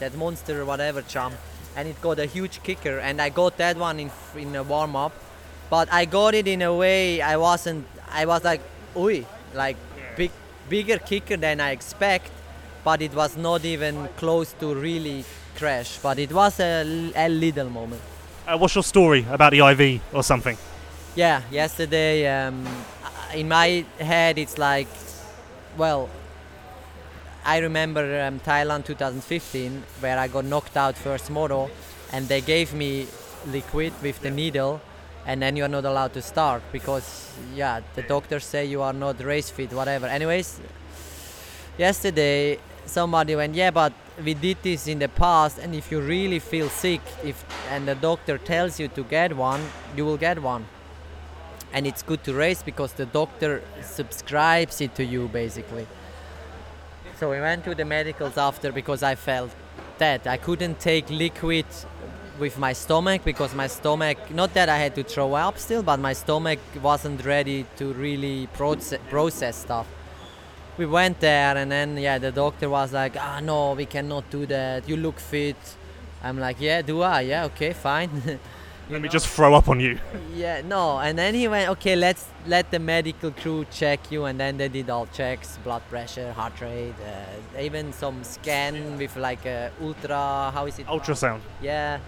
that 0.00 0.16
monster 0.16 0.64
whatever 0.64 1.02
jump, 1.02 1.34
and 1.76 1.88
it 1.88 2.00
got 2.00 2.18
a 2.18 2.26
huge 2.26 2.62
kicker. 2.62 2.98
And 2.98 3.20
I 3.20 3.28
got 3.28 3.56
that 3.58 3.76
one 3.76 4.00
in 4.00 4.10
in 4.36 4.54
a 4.56 4.62
warm 4.62 4.96
up, 4.96 5.12
but 5.70 5.92
I 5.92 6.04
got 6.04 6.34
it 6.34 6.46
in 6.46 6.62
a 6.62 6.74
way 6.74 7.20
I 7.20 7.36
wasn't. 7.36 7.86
I 8.10 8.26
was 8.26 8.44
like, 8.44 8.60
oi, 8.96 9.26
like 9.54 9.76
big 10.16 10.30
bigger 10.68 10.98
kicker 10.98 11.36
than 11.36 11.60
I 11.60 11.70
expect, 11.70 12.30
but 12.84 13.02
it 13.02 13.14
was 13.14 13.36
not 13.36 13.64
even 13.64 14.08
close 14.16 14.52
to 14.60 14.74
really 14.74 15.24
crash. 15.56 15.98
But 16.02 16.18
it 16.18 16.32
was 16.32 16.60
a, 16.60 17.12
a 17.14 17.28
little 17.28 17.70
moment. 17.70 18.02
Uh, 18.46 18.58
what's 18.58 18.74
your 18.74 18.84
story 18.84 19.26
about 19.30 19.52
the 19.52 19.60
IV 19.60 20.02
or 20.12 20.22
something? 20.22 20.56
Yeah, 21.16 21.42
yesterday 21.50 22.26
um, 22.26 22.66
in 23.34 23.48
my 23.48 23.84
head 23.98 24.36
it's 24.38 24.58
like, 24.58 24.88
well, 25.76 26.08
I 27.46 27.58
remember 27.58 28.22
um, 28.22 28.40
Thailand 28.40 28.86
2015 28.86 29.82
where 30.00 30.18
I 30.18 30.28
got 30.28 30.46
knocked 30.46 30.78
out 30.78 30.96
first 30.96 31.30
moto, 31.30 31.70
and 32.10 32.26
they 32.26 32.40
gave 32.40 32.72
me 32.72 33.06
liquid 33.46 33.92
with 34.02 34.20
the 34.22 34.30
needle, 34.30 34.80
and 35.26 35.42
then 35.42 35.54
you 35.54 35.64
are 35.64 35.68
not 35.68 35.84
allowed 35.84 36.14
to 36.14 36.22
start 36.22 36.62
because 36.72 37.30
yeah, 37.54 37.80
the 37.96 38.02
doctors 38.02 38.44
say 38.44 38.64
you 38.64 38.80
are 38.80 38.94
not 38.94 39.22
race 39.22 39.50
fit, 39.50 39.74
whatever. 39.74 40.06
Anyways, 40.06 40.58
yesterday 41.76 42.58
somebody 42.86 43.36
went, 43.36 43.54
yeah, 43.54 43.70
but 43.70 43.92
we 44.24 44.32
did 44.32 44.56
this 44.62 44.86
in 44.86 44.98
the 44.98 45.08
past, 45.08 45.58
and 45.58 45.74
if 45.74 45.92
you 45.92 46.00
really 46.00 46.38
feel 46.38 46.70
sick, 46.70 47.02
if 47.22 47.44
and 47.70 47.86
the 47.86 47.94
doctor 47.94 48.38
tells 48.38 48.80
you 48.80 48.88
to 48.88 49.02
get 49.04 49.36
one, 49.36 49.60
you 49.94 50.06
will 50.06 50.16
get 50.16 50.40
one 50.40 50.64
and 51.74 51.88
it's 51.88 52.04
good 52.04 52.22
to 52.22 52.32
race 52.32 52.62
because 52.62 52.92
the 52.92 53.04
doctor 53.04 53.60
subscribes 53.82 54.80
it 54.80 54.94
to 54.94 55.04
you 55.04 55.26
basically. 55.28 55.86
So 57.18 57.30
we 57.30 57.40
went 57.40 57.64
to 57.64 57.74
the 57.76 57.84
medicals 57.84 58.36
after 58.36 58.72
because 58.72 59.04
I 59.04 59.14
felt 59.14 59.50
that 59.98 60.26
I 60.26 60.36
couldn't 60.36 60.80
take 60.80 61.08
liquid 61.10 61.66
with 62.40 62.58
my 62.58 62.72
stomach 62.72 63.22
because 63.24 63.54
my 63.54 63.68
stomach 63.68 64.18
not 64.32 64.52
that 64.54 64.68
I 64.68 64.76
had 64.78 64.96
to 64.96 65.04
throw 65.04 65.34
up 65.34 65.56
still 65.56 65.84
but 65.84 66.00
my 66.00 66.12
stomach 66.12 66.58
wasn't 66.82 67.24
ready 67.24 67.64
to 67.76 67.92
really 67.92 68.48
process, 68.48 68.98
process 69.08 69.56
stuff. 69.56 69.86
We 70.76 70.86
went 70.86 71.20
there 71.20 71.56
and 71.56 71.70
then 71.70 71.96
yeah 71.96 72.18
the 72.18 72.32
doctor 72.32 72.68
was 72.68 72.92
like 72.92 73.16
ah 73.16 73.38
no 73.40 73.74
we 73.74 73.86
cannot 73.86 74.28
do 74.30 74.46
that 74.46 74.88
you 74.88 74.96
look 74.96 75.20
fit. 75.20 75.76
I'm 76.20 76.40
like 76.40 76.56
yeah 76.60 76.82
do 76.82 77.02
I 77.02 77.20
yeah 77.20 77.44
okay 77.44 77.72
fine. 77.72 78.40
Let 78.90 79.00
me 79.00 79.08
just 79.08 79.28
throw 79.28 79.54
up 79.54 79.68
on 79.68 79.80
you. 79.80 79.98
Yeah, 80.34 80.60
no, 80.62 80.98
and 80.98 81.18
then 81.18 81.34
he 81.34 81.48
went, 81.48 81.70
okay, 81.70 81.96
let's 81.96 82.26
let 82.46 82.70
the 82.70 82.78
medical 82.78 83.30
crew 83.30 83.64
check 83.70 84.12
you, 84.12 84.26
and 84.26 84.38
then 84.38 84.58
they 84.58 84.68
did 84.68 84.90
all 84.90 85.06
checks, 85.06 85.58
blood 85.64 85.82
pressure, 85.88 86.32
heart 86.32 86.60
rate, 86.60 86.94
uh, 87.02 87.60
even 87.60 87.92
some 87.94 88.22
scan 88.22 88.98
with 88.98 89.16
like 89.16 89.46
a 89.46 89.70
ultra, 89.80 90.50
how 90.52 90.66
is 90.66 90.78
it? 90.78 90.86
called? 90.86 91.00
Ultrasound. 91.00 91.40
Yeah, 91.62 91.98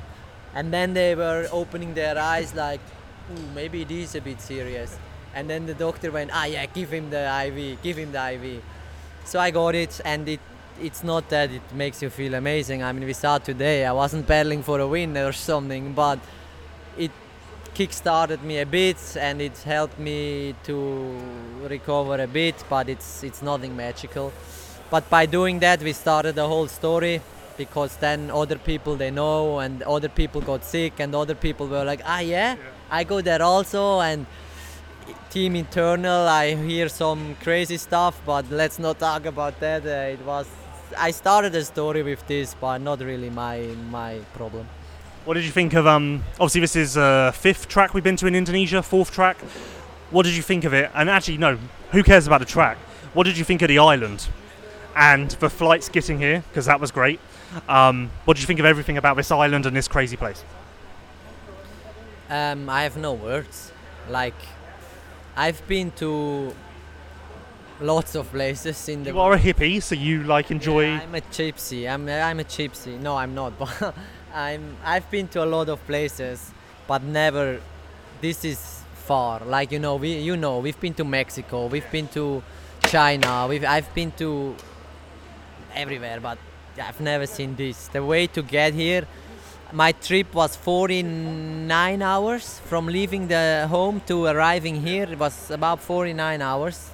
and 0.55 0.71
then 0.71 0.93
they 0.93 1.15
were 1.15 1.49
opening 1.51 1.95
their 1.95 2.19
eyes 2.19 2.55
like, 2.55 2.81
Ooh, 3.33 3.43
maybe 3.55 3.83
it 3.83 3.91
is 3.91 4.15
a 4.15 4.21
bit 4.21 4.41
serious, 4.41 4.99
and 5.35 5.49
then 5.49 5.65
the 5.65 5.75
doctor 5.75 6.13
went, 6.13 6.31
ah 6.35 6.45
yeah, 6.45 6.67
give 6.67 6.91
him 6.93 7.09
the 7.09 7.25
IV, 7.47 7.83
give 7.83 7.97
him 7.97 8.13
the 8.13 8.33
IV. 8.33 8.63
So 9.25 9.41
I 9.41 9.51
got 9.51 9.75
it, 9.75 10.01
and 10.05 10.29
it. 10.29 10.41
It's 10.79 11.03
not 11.03 11.31
that 11.31 11.51
it 11.51 11.63
makes 11.73 12.03
you 12.03 12.11
feel 12.11 12.35
amazing. 12.35 12.83
I 12.83 12.93
mean, 12.93 13.07
we 13.07 13.15
saw 13.15 13.39
today. 13.39 13.87
I 13.87 13.93
wasn't 13.93 14.27
battling 14.27 14.63
for 14.63 14.79
a 14.79 14.87
win 14.87 15.17
or 15.17 15.33
something, 15.33 15.95
but 15.95 16.19
it 16.99 17.11
kick-started 17.75 18.43
me 18.43 18.59
a 18.61 18.67
bit 18.67 18.97
and 19.21 19.43
it 19.43 19.57
helped 19.59 19.99
me 19.99 20.55
to 20.65 21.15
recover 21.69 22.15
a 22.23 22.27
bit 22.27 22.55
but 22.71 22.89
it's 22.89 23.23
it's 23.23 23.43
nothing 23.43 23.77
magical. 23.77 24.33
But 24.91 25.11
by 25.11 25.27
doing 25.27 25.59
that 25.61 25.83
we 25.83 25.93
started 25.93 26.35
the 26.35 26.47
whole 26.47 26.69
story 26.69 27.21
because 27.59 27.97
then 27.97 28.31
other 28.31 28.57
people 28.57 28.97
they 28.97 29.11
know 29.11 29.59
and 29.59 29.83
other 29.83 30.09
people 30.09 30.41
got 30.41 30.65
sick 30.65 31.01
and 31.01 31.15
other 31.15 31.35
people 31.35 31.67
were 31.67 31.85
like 31.85 32.01
ah 32.05 32.21
yeah, 32.21 32.57
i 32.91 33.05
go 33.05 33.21
there 33.21 33.43
also. 33.43 34.01
And 34.01 34.27
team 35.31 35.55
internal 35.55 36.27
i 36.27 36.55
hear 36.55 36.89
some 36.89 37.37
crazy 37.43 37.77
stuff 37.77 38.21
but 38.27 38.45
let's 38.51 38.79
not 38.79 38.99
talk 38.99 39.27
about 39.27 39.61
that. 39.61 39.85
Uh, 39.85 40.15
it 40.15 40.21
was 40.25 40.47
i 40.97 41.11
started 41.11 41.53
the 41.53 41.65
story 41.65 42.03
with 42.03 42.27
this 42.27 42.55
but 42.61 42.79
not 42.79 43.01
really 43.01 43.31
my 43.31 43.59
my 43.91 44.19
problem 44.35 44.67
What 45.27 45.35
did 45.35 45.45
you 45.45 45.51
think 45.51 45.75
of? 45.75 45.89
Um, 45.89 46.23
obviously, 46.35 46.61
this 46.61 46.77
is 46.77 46.97
uh, 46.97 47.33
fifth 47.33 47.67
track 47.67 47.95
we've 47.95 48.05
been 48.05 48.15
to 48.15 48.29
in 48.29 48.37
Indonesia, 48.37 48.81
fourth 48.81 49.11
track. 49.11 49.37
What 50.13 50.25
did 50.25 50.37
you 50.37 50.43
think 50.43 50.63
of 50.63 50.73
it? 50.73 50.89
And 50.95 51.11
actually, 51.11 51.37
no, 51.37 51.59
who 51.91 52.05
cares 52.05 52.29
about 52.29 52.39
the 52.39 52.47
track? 52.47 52.79
What 53.13 53.25
did 53.25 53.37
you 53.37 53.43
think 53.43 53.61
of 53.61 53.67
the 53.67 53.81
island 53.81 54.29
and 54.95 55.33
the 55.33 55.51
flights 55.51 55.89
getting 55.89 56.21
here? 56.21 56.45
Because 56.49 56.67
that 56.67 56.79
was 56.79 56.93
great. 56.93 57.19
Um, 57.69 58.09
what 58.25 58.35
did 58.35 58.43
you 58.43 58.47
think 58.47 58.61
of 58.61 58.67
everything 58.67 58.99
about 58.99 59.17
this 59.17 59.33
island 59.33 59.67
and 59.67 59.77
this 59.77 59.89
crazy 59.89 60.17
place? 60.17 60.45
Um, 62.31 62.71
I 62.71 62.85
have 62.85 62.97
no 62.97 63.13
words. 63.13 63.73
Like, 64.09 64.41
I've 65.35 65.67
been 65.67 65.91
to 65.97 66.55
lots 67.81 68.15
of 68.15 68.31
places 68.31 68.89
in 68.89 69.03
the. 69.03 69.11
You 69.11 69.19
are 69.19 69.33
a 69.33 69.39
hippie, 69.41 69.83
so 69.83 69.97
you 69.97 70.23
like 70.23 70.53
enjoy. 70.53 70.85
Yeah, 70.85 71.01
I'm 71.03 71.17
a 71.17 71.21
gypsy. 71.21 71.93
I'm 71.93 72.09
I'm 72.09 72.39
a 72.39 72.45
gypsy. 72.45 73.01
No, 73.01 73.17
I'm 73.17 73.35
not. 73.35 73.55
But 73.59 73.95
I'm 74.37 74.77
I've 74.85 75.11
been 75.11 75.29
to 75.29 75.43
a 75.43 75.47
lot 75.47 75.71
of 75.71 75.85
places, 75.87 76.53
but 76.87 77.03
never. 77.03 77.59
This 78.21 78.45
is 78.45 78.83
far. 78.95 79.41
Like 79.41 79.73
you 79.73 79.79
know, 79.79 79.97
we 79.97 80.19
you 80.19 80.37
know 80.37 80.59
we've 80.59 80.79
been 80.79 80.93
to 80.95 81.05
Mexico. 81.05 81.67
We've 81.69 81.91
been 81.91 82.09
to 82.09 82.43
China. 82.87 83.47
We've 83.49 83.65
I've 83.65 83.93
been 83.95 84.13
to 84.19 84.55
everywhere, 85.75 86.21
but 86.21 86.37
I've 86.79 87.01
never 87.01 87.27
seen 87.27 87.57
this. 87.57 87.89
The 87.89 88.05
way 88.05 88.27
to 88.27 88.43
get 88.43 88.75
here. 88.75 89.07
My 89.73 89.93
trip 89.93 90.35
was 90.35 90.55
49 90.55 92.03
hours 92.03 92.61
from 92.67 92.87
leaving 92.87 93.27
the 93.29 93.67
home 93.69 94.01
to 94.07 94.27
arriving 94.27 94.83
here. 94.83 95.09
It 95.11 95.19
was 95.19 95.51
about 95.51 95.81
49 95.81 96.41
hours. 96.41 96.91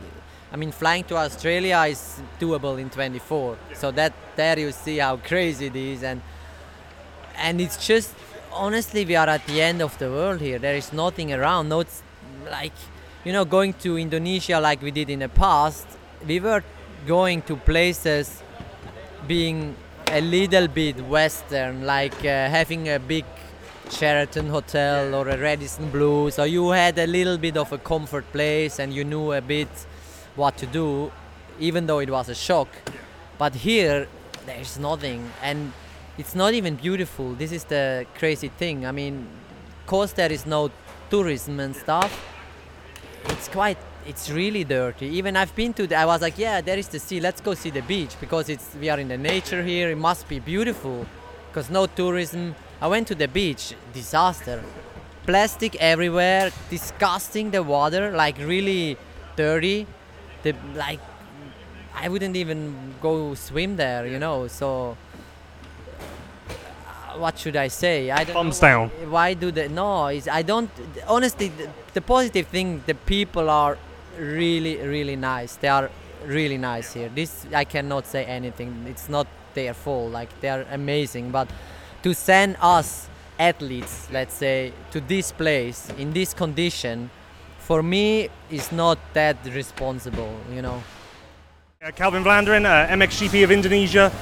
I 0.50 0.56
mean, 0.56 0.70
flying 0.70 1.04
to 1.04 1.16
Australia 1.16 1.84
is 1.88 2.20
doable 2.40 2.78
in 2.78 2.88
24. 2.88 3.58
So 3.74 3.90
that 3.90 4.12
there 4.36 4.58
you 4.58 4.72
see 4.72 4.98
how 4.98 5.16
crazy 5.16 5.66
it 5.66 5.76
is, 5.76 6.02
and 6.02 6.22
and 7.36 7.60
it's 7.60 7.86
just 7.86 8.14
honestly 8.52 9.04
we 9.04 9.16
are 9.16 9.28
at 9.28 9.46
the 9.46 9.60
end 9.60 9.80
of 9.82 9.96
the 9.98 10.10
world 10.10 10.40
here. 10.40 10.58
There 10.58 10.74
is 10.74 10.92
nothing 10.92 11.32
around. 11.32 11.68
No, 11.68 11.80
it's 11.80 12.02
like 12.50 12.72
you 13.24 13.32
know, 13.32 13.44
going 13.44 13.72
to 13.74 13.98
Indonesia 13.98 14.58
like 14.58 14.82
we 14.82 14.90
did 14.90 15.08
in 15.08 15.20
the 15.20 15.28
past. 15.28 15.86
We 16.26 16.40
were 16.40 16.62
going 17.06 17.42
to 17.42 17.56
places 17.56 18.42
being 19.26 19.76
a 20.08 20.20
little 20.20 20.68
bit 20.68 21.00
western, 21.06 21.86
like 21.86 22.18
uh, 22.24 22.48
having 22.50 22.88
a 22.88 22.98
big 22.98 23.24
Sheraton 23.90 24.48
hotel 24.48 25.14
or 25.14 25.28
a 25.28 25.38
Radisson 25.38 25.90
Blu. 25.90 26.30
So 26.30 26.44
you 26.44 26.70
had 26.70 26.98
a 26.98 27.06
little 27.06 27.38
bit 27.38 27.56
of 27.56 27.72
a 27.72 27.78
comfort 27.78 28.30
place 28.32 28.78
and 28.78 28.92
you 28.92 29.04
knew 29.04 29.32
a 29.32 29.40
bit 29.40 29.68
what 30.34 30.56
to 30.58 30.66
do, 30.66 31.12
even 31.60 31.86
though 31.86 32.00
it 32.00 32.10
was 32.10 32.28
a 32.28 32.34
shock. 32.34 32.68
But 33.38 33.54
here, 33.54 34.08
there's 34.46 34.78
nothing, 34.78 35.30
and 35.42 35.72
it's 36.18 36.34
not 36.34 36.54
even 36.54 36.76
beautiful. 36.76 37.34
This 37.34 37.52
is 37.52 37.64
the 37.64 38.06
crazy 38.18 38.48
thing. 38.48 38.86
I 38.86 38.92
mean, 38.92 39.26
cause 39.86 40.12
there 40.12 40.30
is 40.30 40.46
no 40.46 40.70
tourism 41.10 41.60
and 41.60 41.74
stuff. 41.74 42.12
It's 43.26 43.48
quite. 43.48 43.78
It's 44.04 44.30
really 44.30 44.64
dirty. 44.64 45.06
Even 45.06 45.36
I've 45.36 45.54
been 45.54 45.72
to. 45.74 45.86
The, 45.86 45.96
I 45.96 46.06
was 46.06 46.20
like, 46.20 46.36
yeah, 46.36 46.60
there 46.60 46.76
is 46.76 46.88
the 46.88 46.98
sea. 46.98 47.20
Let's 47.20 47.40
go 47.40 47.54
see 47.54 47.70
the 47.70 47.82
beach 47.82 48.16
because 48.20 48.48
it's 48.48 48.74
we 48.80 48.90
are 48.90 48.98
in 48.98 49.08
the 49.08 49.16
nature 49.16 49.62
here. 49.62 49.90
It 49.90 49.98
must 49.98 50.28
be 50.28 50.40
beautiful, 50.40 51.06
because 51.48 51.70
no 51.70 51.86
tourism. 51.86 52.54
I 52.80 52.88
went 52.88 53.06
to 53.08 53.14
the 53.14 53.28
beach. 53.28 53.74
Disaster. 53.92 54.60
Plastic 55.24 55.76
everywhere. 55.76 56.50
Disgusting. 56.68 57.52
The 57.52 57.62
water 57.62 58.10
like 58.10 58.38
really 58.38 58.98
dirty. 59.36 59.86
The 60.42 60.54
like. 60.74 61.00
I 61.94 62.08
wouldn't 62.08 62.34
even 62.34 62.94
go 63.00 63.34
swim 63.34 63.76
there. 63.76 64.04
You 64.06 64.18
know. 64.18 64.48
So 64.48 64.96
what 67.18 67.38
should 67.38 67.56
I 67.56 67.68
say? 67.68 68.10
I 68.10 68.24
don't 68.24 68.34
Thumbs 68.34 68.60
down. 68.60 68.88
Why, 68.88 69.06
why 69.06 69.34
do 69.34 69.50
they? 69.50 69.68
No, 69.68 70.04
I 70.06 70.42
don't. 70.42 70.70
Honestly, 71.06 71.48
the, 71.48 71.68
the 71.94 72.00
positive 72.00 72.46
thing, 72.48 72.82
the 72.86 72.94
people 72.94 73.48
are 73.50 73.78
really, 74.18 74.76
really 74.76 75.16
nice. 75.16 75.56
They 75.56 75.68
are 75.68 75.90
really 76.26 76.58
nice 76.58 76.92
here. 76.92 77.08
This 77.08 77.46
I 77.54 77.64
cannot 77.64 78.06
say 78.06 78.24
anything. 78.24 78.86
It's 78.88 79.08
not 79.08 79.26
their 79.54 79.74
fault. 79.74 80.12
Like 80.12 80.28
they 80.40 80.48
are 80.48 80.66
amazing. 80.70 81.30
But 81.30 81.48
to 82.02 82.14
send 82.14 82.56
us 82.60 83.08
athletes, 83.38 84.08
let's 84.12 84.34
say, 84.34 84.72
to 84.90 85.00
this 85.00 85.32
place 85.32 85.90
in 85.98 86.12
this 86.12 86.34
condition, 86.34 87.10
for 87.58 87.82
me, 87.82 88.28
is 88.50 88.72
not 88.72 88.98
that 89.14 89.36
responsible. 89.46 90.34
You 90.52 90.62
know. 90.62 90.82
Calvin 91.96 92.22
Vlanderen, 92.22 92.64
uh, 92.64 92.86
MXGP 92.88 93.42
of 93.42 93.50
Indonesia. 93.50 94.12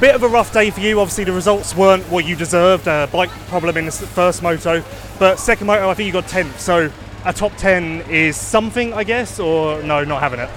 Bit 0.00 0.14
of 0.14 0.22
a 0.22 0.28
rough 0.28 0.52
day 0.52 0.70
for 0.70 0.80
you. 0.80 1.00
Obviously, 1.00 1.24
the 1.24 1.32
results 1.32 1.76
weren't 1.76 2.04
what 2.04 2.24
you 2.24 2.36
deserved. 2.36 2.86
A 2.86 3.08
bike 3.12 3.30
problem 3.48 3.76
in 3.76 3.86
the 3.86 3.92
first 3.92 4.42
moto, 4.42 4.82
but 5.18 5.38
second 5.38 5.66
moto, 5.66 5.88
I 5.88 5.94
think 5.94 6.06
you 6.06 6.12
got 6.12 6.24
10th. 6.24 6.58
So 6.58 6.92
a 7.24 7.32
top 7.32 7.56
10 7.56 8.02
is 8.10 8.36
something, 8.36 8.92
I 8.92 9.04
guess, 9.04 9.40
or 9.40 9.82
no, 9.82 10.04
not 10.04 10.20
having 10.20 10.40
it. 10.40 10.50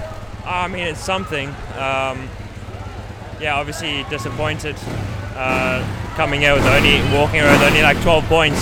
I 0.44 0.68
mean, 0.68 0.86
it's 0.86 1.00
something. 1.00 1.48
Um, 1.76 2.28
yeah, 3.40 3.54
obviously 3.56 4.04
disappointed 4.10 4.76
uh, 5.34 6.14
coming 6.16 6.44
out 6.44 6.58
with 6.58 6.66
only 6.66 7.00
walking 7.16 7.40
around 7.40 7.62
only 7.62 7.82
like 7.82 8.00
12 8.02 8.24
points 8.24 8.60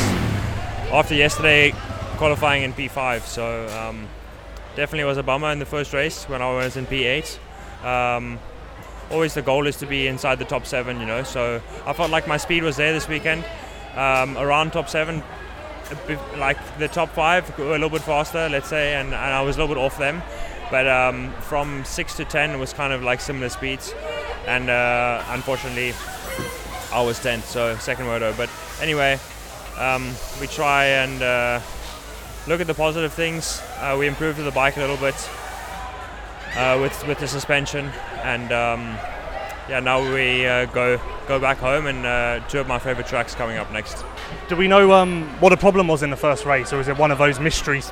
after 0.93 1.15
yesterday 1.15 1.73
qualifying 2.17 2.63
in 2.63 2.73
P5. 2.73 3.23
So 3.23 3.67
um, 3.79 4.09
definitely 4.75 5.05
was 5.05 5.17
a 5.17 5.23
bummer 5.23 5.51
in 5.51 5.59
the 5.59 5.67
first 5.67 5.93
race 5.93 6.25
when 6.25 6.43
I 6.43 6.53
was 6.53 6.77
in 6.77 6.87
P8. 6.87 7.39
Um, 7.85 8.39
always 9.11 9.35
the 9.35 9.43
goal 9.43 9.67
is 9.67 9.77
to 9.77 9.87
be 9.87 10.07
inside 10.07 10.39
the 10.39 10.45
top 10.45 10.67
seven, 10.67 11.01
you 11.01 11.07
know. 11.07 11.23
So 11.23 11.61
I 11.85 11.93
felt 11.93 12.11
like 12.11 12.27
my 12.27 12.37
speed 12.37 12.63
was 12.63 12.77
there 12.77 12.93
this 12.93 13.09
weekend, 13.09 13.45
um, 13.95 14.37
around 14.39 14.73
top 14.73 14.89
seven. 14.89 15.23
Like 16.37 16.59
the 16.79 16.89
top 16.89 17.11
five 17.11 17.57
were 17.59 17.67
a 17.67 17.71
little 17.71 17.91
bit 17.91 18.03
faster, 18.03 18.49
let's 18.49 18.69
say, 18.69 18.95
and, 18.95 19.09
and 19.09 19.15
I 19.15 19.43
was 19.43 19.57
a 19.57 19.61
little 19.61 19.75
bit 19.75 19.81
off 19.81 19.99
them. 19.99 20.23
But 20.71 20.89
um, 20.89 21.33
from 21.43 21.85
six 21.85 22.17
to 22.17 22.25
ten 22.25 22.51
it 22.51 22.59
was 22.59 22.73
kind 22.73 22.93
of 22.93 23.03
like 23.03 23.21
similar 23.21 23.49
speeds, 23.49 23.95
and 24.47 24.69
uh, 24.69 25.23
unfortunately, 25.29 25.95
I 26.93 27.03
was 27.03 27.21
10th, 27.21 27.43
so 27.43 27.77
second 27.77 28.07
moto. 28.07 28.35
But 28.37 28.51
anyway, 28.81 29.19
um, 29.79 30.13
we 30.41 30.49
try 30.49 30.87
and 30.87 31.23
uh, 31.23 31.61
look 32.49 32.61
at 32.61 32.67
the 32.67 32.75
positive 32.75 33.13
things. 33.13 33.63
Uh, 33.79 33.97
we 33.99 34.09
improved 34.09 34.43
the 34.43 34.51
bike 34.51 34.77
a 34.77 34.81
little 34.81 34.97
bit 34.97 35.15
uh, 36.57 36.79
with 36.81 37.07
with 37.07 37.19
the 37.19 37.29
suspension, 37.29 37.87
and 38.23 38.51
um, 38.53 38.81
yeah, 39.69 39.81
now 39.81 40.01
we 40.01 40.47
uh, 40.47 40.67
go 40.67 41.01
go 41.29 41.39
back 41.39 41.59
home 41.59 41.87
and 41.87 42.07
uh, 42.07 42.41
two 42.49 42.61
of 42.61 42.67
my 42.67 42.79
favorite 42.79 43.07
tracks 43.07 43.35
coming 43.35 43.59
up 43.59 43.71
next. 43.73 44.05
Do 44.49 44.57
we 44.57 44.69
know 44.69 44.93
um, 44.93 45.25
what 45.41 45.51
the 45.51 45.57
problem 45.57 45.89
was 45.89 46.03
in 46.03 46.11
the 46.11 46.17
first 46.17 46.45
race, 46.45 46.73
or 46.73 46.81
is 46.81 46.89
it 46.89 46.97
one 46.97 47.11
of 47.11 47.19
those 47.19 47.41
mysteries? 47.41 47.91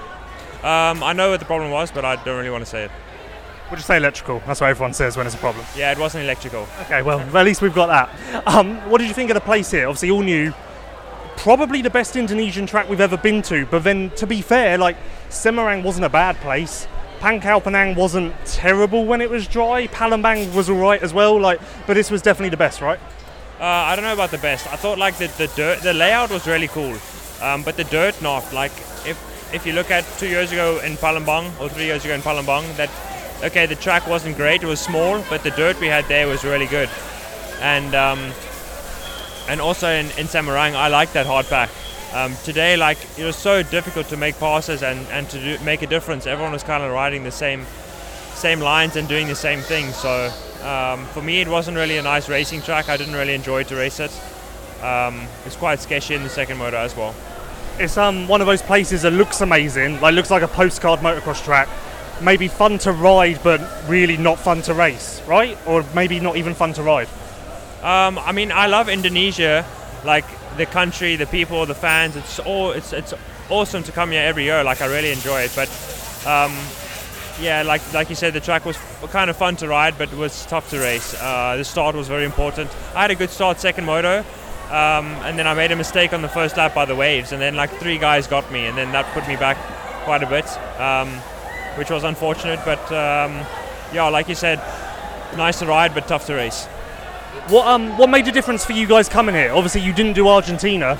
Um, 0.62 1.02
I 1.02 1.12
know 1.12 1.30
what 1.30 1.40
the 1.40 1.46
problem 1.46 1.70
was, 1.70 1.90
but 1.90 2.04
I 2.04 2.16
don't 2.24 2.38
really 2.38 2.50
want 2.50 2.64
to 2.64 2.70
say 2.70 2.84
it. 2.84 2.90
We'll 3.68 3.76
just 3.76 3.86
say 3.86 3.96
electrical. 3.96 4.42
That's 4.46 4.60
what 4.60 4.70
everyone 4.70 4.94
says 4.94 5.16
when 5.16 5.26
it's 5.26 5.34
a 5.34 5.38
problem. 5.38 5.66
Yeah, 5.76 5.92
it 5.92 5.98
wasn't 5.98 6.24
electrical. 6.24 6.66
Okay, 6.82 7.02
well, 7.02 7.20
at 7.36 7.44
least 7.44 7.60
we've 7.60 7.74
got 7.74 7.86
that. 7.88 8.46
Um, 8.46 8.76
what 8.88 8.98
did 8.98 9.08
you 9.08 9.14
think 9.14 9.30
of 9.30 9.34
the 9.34 9.40
place 9.40 9.70
here? 9.70 9.88
Obviously, 9.88 10.10
all 10.10 10.22
new. 10.22 10.52
Probably 11.36 11.82
the 11.82 11.90
best 11.90 12.16
Indonesian 12.16 12.66
track 12.66 12.88
we've 12.88 13.00
ever 13.00 13.16
been 13.16 13.42
to. 13.42 13.66
But 13.66 13.84
then, 13.84 14.10
to 14.10 14.26
be 14.26 14.40
fair, 14.40 14.78
like 14.78 14.96
Semarang 15.28 15.82
wasn't 15.82 16.06
a 16.06 16.08
bad 16.08 16.36
place. 16.36 16.86
Pangkal 17.20 17.62
Pinang 17.62 17.96
wasn't 17.96 18.34
terrible 18.44 19.04
when 19.04 19.20
it 19.20 19.30
was 19.30 19.46
dry. 19.46 19.86
Palembang 19.88 20.54
was 20.54 20.68
all 20.68 20.76
right 20.76 21.02
as 21.02 21.14
well. 21.14 21.40
Like, 21.40 21.60
but 21.86 21.94
this 21.94 22.10
was 22.10 22.22
definitely 22.22 22.50
the 22.50 22.56
best, 22.56 22.80
right? 22.80 23.00
Uh, 23.60 23.64
I 23.64 23.96
don't 23.96 24.04
know 24.04 24.12
about 24.12 24.30
the 24.30 24.38
best. 24.38 24.66
I 24.72 24.76
thought 24.76 24.98
like 24.98 25.16
the 25.16 25.28
the 25.38 25.46
dirt, 25.56 25.80
the 25.82 25.94
layout 25.94 26.30
was 26.30 26.46
really 26.46 26.68
cool, 26.68 26.96
um, 27.40 27.62
but 27.62 27.76
the 27.76 27.84
dirt 27.84 28.20
not. 28.20 28.52
Like 28.52 28.72
if 29.06 29.16
if 29.54 29.64
you 29.64 29.72
look 29.72 29.90
at 29.90 30.04
two 30.18 30.26
years 30.28 30.50
ago 30.52 30.80
in 30.84 30.96
Palembang 30.96 31.48
or 31.60 31.68
three 31.68 31.84
years 31.84 32.04
ago 32.04 32.14
in 32.14 32.20
Palembang, 32.20 32.76
that 32.76 32.90
okay 33.44 33.66
the 33.66 33.76
track 33.76 34.06
wasn't 34.08 34.36
great. 34.36 34.62
It 34.62 34.66
was 34.66 34.80
small, 34.80 35.22
but 35.30 35.42
the 35.44 35.50
dirt 35.52 35.80
we 35.80 35.86
had 35.86 36.04
there 36.06 36.26
was 36.26 36.44
really 36.44 36.66
good, 36.66 36.90
and 37.60 37.94
um, 37.94 38.32
and 39.48 39.60
also 39.60 39.88
in 39.88 40.06
in 40.18 40.26
Semarang, 40.26 40.74
I 40.74 40.88
like 40.88 41.12
that 41.12 41.26
hard 41.26 41.46
pack. 41.46 41.70
Um, 42.14 42.36
today, 42.44 42.76
like 42.76 42.98
it 43.18 43.24
was 43.24 43.34
so 43.34 43.64
difficult 43.64 44.06
to 44.10 44.16
make 44.16 44.38
passes 44.38 44.84
and 44.84 45.04
and 45.08 45.28
to 45.30 45.40
do, 45.40 45.64
make 45.64 45.82
a 45.82 45.86
difference. 45.88 46.28
Everyone 46.28 46.52
was 46.52 46.62
kind 46.62 46.84
of 46.84 46.92
riding 46.92 47.24
the 47.24 47.32
same 47.32 47.66
same 48.34 48.60
lines 48.60 48.94
and 48.94 49.08
doing 49.08 49.26
the 49.26 49.34
same 49.34 49.58
thing. 49.58 49.90
So 49.90 50.32
um, 50.62 51.06
for 51.06 51.22
me, 51.22 51.40
it 51.40 51.48
wasn't 51.48 51.76
really 51.76 51.98
a 51.98 52.02
nice 52.02 52.28
racing 52.28 52.62
track. 52.62 52.88
I 52.88 52.96
didn't 52.96 53.14
really 53.14 53.34
enjoy 53.34 53.64
to 53.64 53.74
race 53.74 53.98
it. 53.98 54.12
Um, 54.80 55.26
it's 55.44 55.56
quite 55.56 55.80
sketchy 55.80 56.14
in 56.14 56.22
the 56.22 56.28
second 56.28 56.58
motor 56.58 56.76
as 56.76 56.96
well. 56.96 57.16
It's 57.80 57.96
um 57.96 58.28
one 58.28 58.40
of 58.40 58.46
those 58.46 58.62
places 58.62 59.02
that 59.02 59.10
looks 59.10 59.40
amazing. 59.40 60.00
Like 60.00 60.14
looks 60.14 60.30
like 60.30 60.42
a 60.42 60.48
postcard 60.48 61.00
motocross 61.00 61.42
track. 61.42 61.68
Maybe 62.22 62.46
fun 62.46 62.78
to 62.78 62.92
ride, 62.92 63.40
but 63.42 63.60
really 63.88 64.16
not 64.16 64.38
fun 64.38 64.62
to 64.62 64.74
race, 64.74 65.20
right? 65.26 65.58
Or 65.66 65.84
maybe 65.96 66.20
not 66.20 66.36
even 66.36 66.54
fun 66.54 66.72
to 66.74 66.82
ride. 66.84 67.08
Um, 67.82 68.20
I 68.20 68.30
mean, 68.30 68.52
I 68.52 68.66
love 68.68 68.88
Indonesia, 68.88 69.66
like 70.04 70.24
the 70.56 70.66
country, 70.66 71.16
the 71.16 71.26
people, 71.26 71.66
the 71.66 71.74
fans. 71.74 72.16
It's 72.16 72.38
all 72.38 72.70
it's 72.70 72.92
it's 72.92 73.14
awesome 73.50 73.82
to 73.84 73.92
come 73.92 74.10
here 74.10 74.22
every 74.22 74.44
year. 74.44 74.62
Like 74.64 74.80
I 74.82 74.86
really 74.86 75.12
enjoy 75.12 75.42
it, 75.42 75.52
but. 75.54 75.68
Um, 76.26 76.56
yeah, 77.40 77.62
like 77.62 77.82
like 77.92 78.10
you 78.10 78.14
said, 78.14 78.32
the 78.32 78.40
track 78.40 78.64
was 78.64 78.76
f- 78.76 79.10
kind 79.10 79.28
of 79.28 79.36
fun 79.36 79.56
to 79.56 79.68
ride, 79.68 79.98
but 79.98 80.12
was 80.14 80.46
tough 80.46 80.70
to 80.70 80.78
race. 80.78 81.14
Uh, 81.20 81.56
the 81.56 81.64
start 81.64 81.94
was 81.94 82.08
very 82.08 82.24
important. 82.24 82.70
I 82.94 83.02
had 83.02 83.10
a 83.10 83.14
good 83.14 83.30
start, 83.30 83.58
second 83.58 83.86
moto, 83.86 84.20
um, 84.70 85.06
and 85.26 85.38
then 85.38 85.46
I 85.46 85.54
made 85.54 85.72
a 85.72 85.76
mistake 85.76 86.12
on 86.12 86.22
the 86.22 86.28
first 86.28 86.56
lap 86.56 86.74
by 86.74 86.84
the 86.84 86.94
waves, 86.94 87.32
and 87.32 87.42
then 87.42 87.56
like 87.56 87.70
three 87.80 87.98
guys 87.98 88.26
got 88.26 88.50
me, 88.52 88.66
and 88.66 88.78
then 88.78 88.92
that 88.92 89.06
put 89.14 89.26
me 89.26 89.36
back 89.36 89.56
quite 90.04 90.22
a 90.22 90.26
bit, 90.26 90.46
um, 90.80 91.08
which 91.76 91.90
was 91.90 92.04
unfortunate. 92.04 92.60
But 92.64 92.80
um, 92.92 93.44
yeah, 93.92 94.08
like 94.08 94.28
you 94.28 94.36
said, 94.36 94.58
nice 95.36 95.58
to 95.58 95.66
ride, 95.66 95.92
but 95.92 96.06
tough 96.06 96.26
to 96.26 96.34
race. 96.34 96.68
What 97.48 97.66
um 97.66 97.98
what 97.98 98.08
made 98.08 98.26
a 98.26 98.32
difference 98.32 98.64
for 98.64 98.72
you 98.72 98.86
guys 98.86 99.08
coming 99.08 99.34
here? 99.34 99.52
Obviously, 99.52 99.82
you 99.82 99.92
didn't 99.92 100.14
do 100.14 100.28
Argentina, 100.28 100.98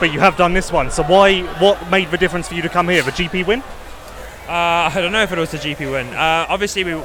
but 0.00 0.12
you 0.12 0.18
have 0.18 0.36
done 0.36 0.52
this 0.52 0.72
one. 0.72 0.90
So 0.90 1.02
why? 1.04 1.42
What 1.60 1.90
made 1.90 2.10
the 2.10 2.18
difference 2.18 2.48
for 2.48 2.54
you 2.54 2.62
to 2.62 2.68
come 2.68 2.88
here? 2.88 3.02
The 3.02 3.12
GP 3.12 3.46
win? 3.46 3.60
Uh, 4.48 4.90
I 4.90 4.92
don't 4.94 5.12
know 5.12 5.22
if 5.22 5.30
it 5.30 5.38
was 5.38 5.52
the 5.52 5.58
GP 5.58 5.90
win. 5.90 6.06
Uh, 6.08 6.46
obviously, 6.48 6.84
we 6.84 7.00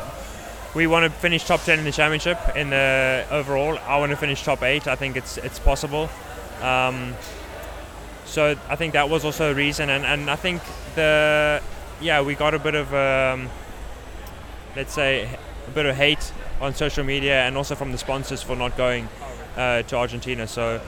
we 0.76 0.88
want 0.88 1.04
to 1.06 1.20
finish 1.20 1.46
top 1.46 1.62
ten 1.62 1.78
in 1.78 1.86
the 1.86 1.92
championship. 1.92 2.40
In 2.56 2.72
the 2.72 3.26
overall, 3.30 3.78
I 3.88 3.98
want 4.00 4.10
to 4.12 4.18
finish 4.18 4.44
top 4.44 4.64
eight. 4.64 4.88
I 4.88 4.96
think 4.96 5.18
it's 5.18 5.38
it's 5.38 5.60
possible. 5.60 6.10
Um, 6.62 7.16
so 8.26 8.56
I 8.70 8.76
think 8.76 8.94
that 8.94 9.10
was 9.10 9.26
also 9.26 9.52
a 9.52 9.56
reason, 9.56 9.90
and, 9.90 10.06
and 10.06 10.30
I 10.30 10.36
think 10.36 10.62
the 10.96 11.62
yeah 12.02 12.22
we 12.22 12.36
got 12.36 12.54
a 12.54 12.60
bit 12.60 12.76
of 12.76 12.94
um, 12.94 13.50
let's 14.76 14.94
say 14.94 15.30
a 15.68 15.72
bit 15.72 15.86
of 15.86 15.96
hate 15.96 16.32
on 16.62 16.74
social 16.74 17.04
media 17.04 17.42
and 17.46 17.58
also 17.58 17.76
from 17.76 17.92
the 17.92 17.98
sponsors 17.98 18.42
for 18.42 18.56
not 18.56 18.76
going 18.78 19.08
uh, 19.58 19.82
to 19.84 19.96
Argentina. 19.96 20.48
So 20.48 20.82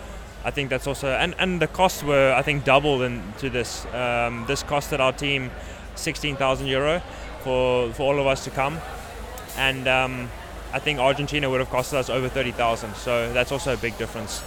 I 0.43 0.51
think 0.51 0.69
that's 0.69 0.87
also 0.87 1.07
and, 1.09 1.35
and 1.37 1.61
the 1.61 1.67
costs 1.67 2.03
were 2.03 2.33
I 2.33 2.41
think 2.41 2.63
double 2.63 3.03
in, 3.03 3.21
to 3.39 3.49
this. 3.49 3.85
Um, 3.93 4.45
this 4.47 4.63
costed 4.63 4.99
our 4.99 5.13
team 5.13 5.51
sixteen 5.95 6.35
thousand 6.35 6.67
euro 6.67 7.01
for 7.43 7.91
for 7.93 8.03
all 8.03 8.19
of 8.19 8.27
us 8.27 8.43
to 8.45 8.49
come, 8.49 8.79
and 9.57 9.87
um, 9.87 10.29
I 10.73 10.79
think 10.79 10.99
Argentina 10.99 11.49
would 11.49 11.59
have 11.59 11.69
costed 11.69 11.95
us 11.95 12.09
over 12.09 12.29
thirty 12.29 12.51
thousand. 12.51 12.95
So 12.95 13.31
that's 13.33 13.51
also 13.51 13.73
a 13.73 13.77
big 13.77 13.97
difference. 13.97 14.41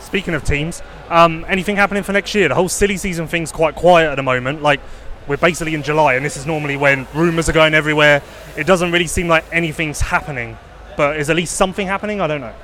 Speaking 0.00 0.34
of 0.34 0.44
teams, 0.44 0.82
um, 1.08 1.44
anything 1.48 1.74
happening 1.74 2.04
for 2.04 2.12
next 2.12 2.32
year? 2.34 2.48
The 2.48 2.54
whole 2.54 2.68
silly 2.68 2.96
season 2.96 3.26
thing's 3.26 3.50
quite 3.50 3.74
quiet 3.74 4.08
at 4.08 4.14
the 4.14 4.22
moment. 4.22 4.62
Like 4.62 4.80
we're 5.26 5.36
basically 5.36 5.74
in 5.74 5.82
July, 5.82 6.14
and 6.14 6.24
this 6.24 6.36
is 6.36 6.46
normally 6.46 6.76
when 6.76 7.06
rumours 7.14 7.48
are 7.48 7.52
going 7.52 7.74
everywhere. 7.74 8.22
It 8.56 8.66
doesn't 8.66 8.92
really 8.92 9.06
seem 9.06 9.28
like 9.28 9.44
anything's 9.52 10.00
happening, 10.00 10.56
but 10.96 11.16
is 11.18 11.30
at 11.30 11.36
least 11.36 11.56
something 11.56 11.86
happening? 11.86 12.20
I 12.20 12.26
don't 12.26 12.40
know. 12.40 12.54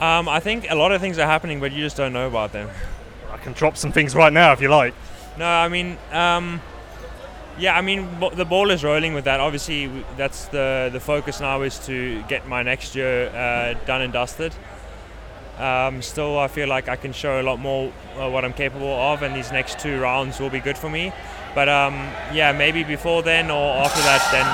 Um, 0.00 0.28
I 0.28 0.40
think 0.40 0.66
a 0.70 0.74
lot 0.74 0.90
of 0.92 1.00
things 1.00 1.18
are 1.18 1.26
happening, 1.26 1.60
but 1.60 1.72
you 1.72 1.82
just 1.82 1.96
don't 1.96 2.12
know 2.12 2.26
about 2.26 2.52
them. 2.52 2.68
I 3.30 3.36
can 3.38 3.52
drop 3.52 3.76
some 3.76 3.92
things 3.92 4.14
right 4.14 4.32
now 4.32 4.52
if 4.52 4.60
you 4.60 4.68
like. 4.68 4.94
No, 5.38 5.46
I 5.46 5.68
mean, 5.68 5.96
um, 6.10 6.60
yeah, 7.58 7.76
I 7.76 7.82
mean, 7.82 8.08
bo- 8.18 8.30
the 8.30 8.44
ball 8.44 8.70
is 8.70 8.82
rolling 8.82 9.14
with 9.14 9.24
that. 9.24 9.38
Obviously, 9.40 9.86
w- 9.86 10.04
that's 10.16 10.46
the 10.46 10.90
the 10.92 11.00
focus 11.00 11.40
now 11.40 11.62
is 11.62 11.78
to 11.86 12.22
get 12.28 12.48
my 12.48 12.62
next 12.62 12.94
year 12.96 13.28
uh, 13.28 13.74
done 13.86 14.02
and 14.02 14.12
dusted. 14.12 14.52
Um, 15.58 16.02
still, 16.02 16.38
I 16.38 16.48
feel 16.48 16.66
like 16.66 16.88
I 16.88 16.96
can 16.96 17.12
show 17.12 17.40
a 17.40 17.44
lot 17.44 17.58
more 17.60 17.92
uh, 18.18 18.28
what 18.28 18.44
I'm 18.44 18.54
capable 18.54 18.88
of, 18.88 19.22
and 19.22 19.36
these 19.36 19.52
next 19.52 19.78
two 19.78 20.00
rounds 20.00 20.40
will 20.40 20.50
be 20.50 20.60
good 20.60 20.76
for 20.78 20.90
me. 20.90 21.12
But 21.54 21.68
um, 21.68 21.94
yeah, 22.32 22.52
maybe 22.52 22.82
before 22.84 23.22
then 23.22 23.50
or 23.50 23.76
after 23.76 24.00
that, 24.02 24.26
then, 24.32 24.46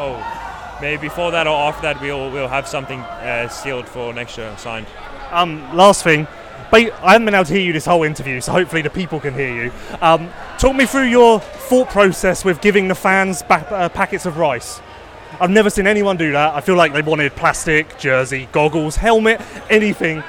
oh, 0.00 0.78
maybe 0.80 1.02
before 1.08 1.30
that 1.32 1.46
or 1.46 1.56
after 1.56 1.82
that, 1.82 2.00
we'll 2.00 2.30
we'll 2.30 2.48
have 2.48 2.66
something 2.66 3.00
uh, 3.00 3.48
sealed 3.48 3.86
for 3.86 4.12
next 4.12 4.38
year 4.38 4.54
signed. 4.56 4.86
Um, 5.30 5.76
last 5.76 6.02
thing, 6.02 6.26
ba- 6.70 6.94
I 7.04 7.12
haven't 7.12 7.26
been 7.26 7.34
able 7.34 7.44
to 7.44 7.52
hear 7.52 7.62
you 7.62 7.72
this 7.72 7.86
whole 7.86 8.04
interview, 8.04 8.40
so 8.40 8.52
hopefully 8.52 8.82
the 8.82 8.90
people 8.90 9.20
can 9.20 9.34
hear 9.34 9.64
you. 9.64 9.72
Um, 10.00 10.30
talk 10.58 10.74
me 10.74 10.86
through 10.86 11.08
your 11.08 11.40
thought 11.40 11.90
process 11.90 12.44
with 12.44 12.60
giving 12.60 12.88
the 12.88 12.94
fans 12.94 13.42
uh, 13.48 13.88
packets 13.90 14.26
of 14.26 14.38
rice. 14.38 14.80
I've 15.40 15.50
never 15.50 15.68
seen 15.68 15.86
anyone 15.86 16.16
do 16.16 16.32
that. 16.32 16.54
I 16.54 16.60
feel 16.60 16.76
like 16.76 16.92
they 16.92 17.02
wanted 17.02 17.34
plastic, 17.34 17.98
jersey, 17.98 18.48
goggles, 18.52 18.96
helmet, 18.96 19.40
anything, 19.68 20.22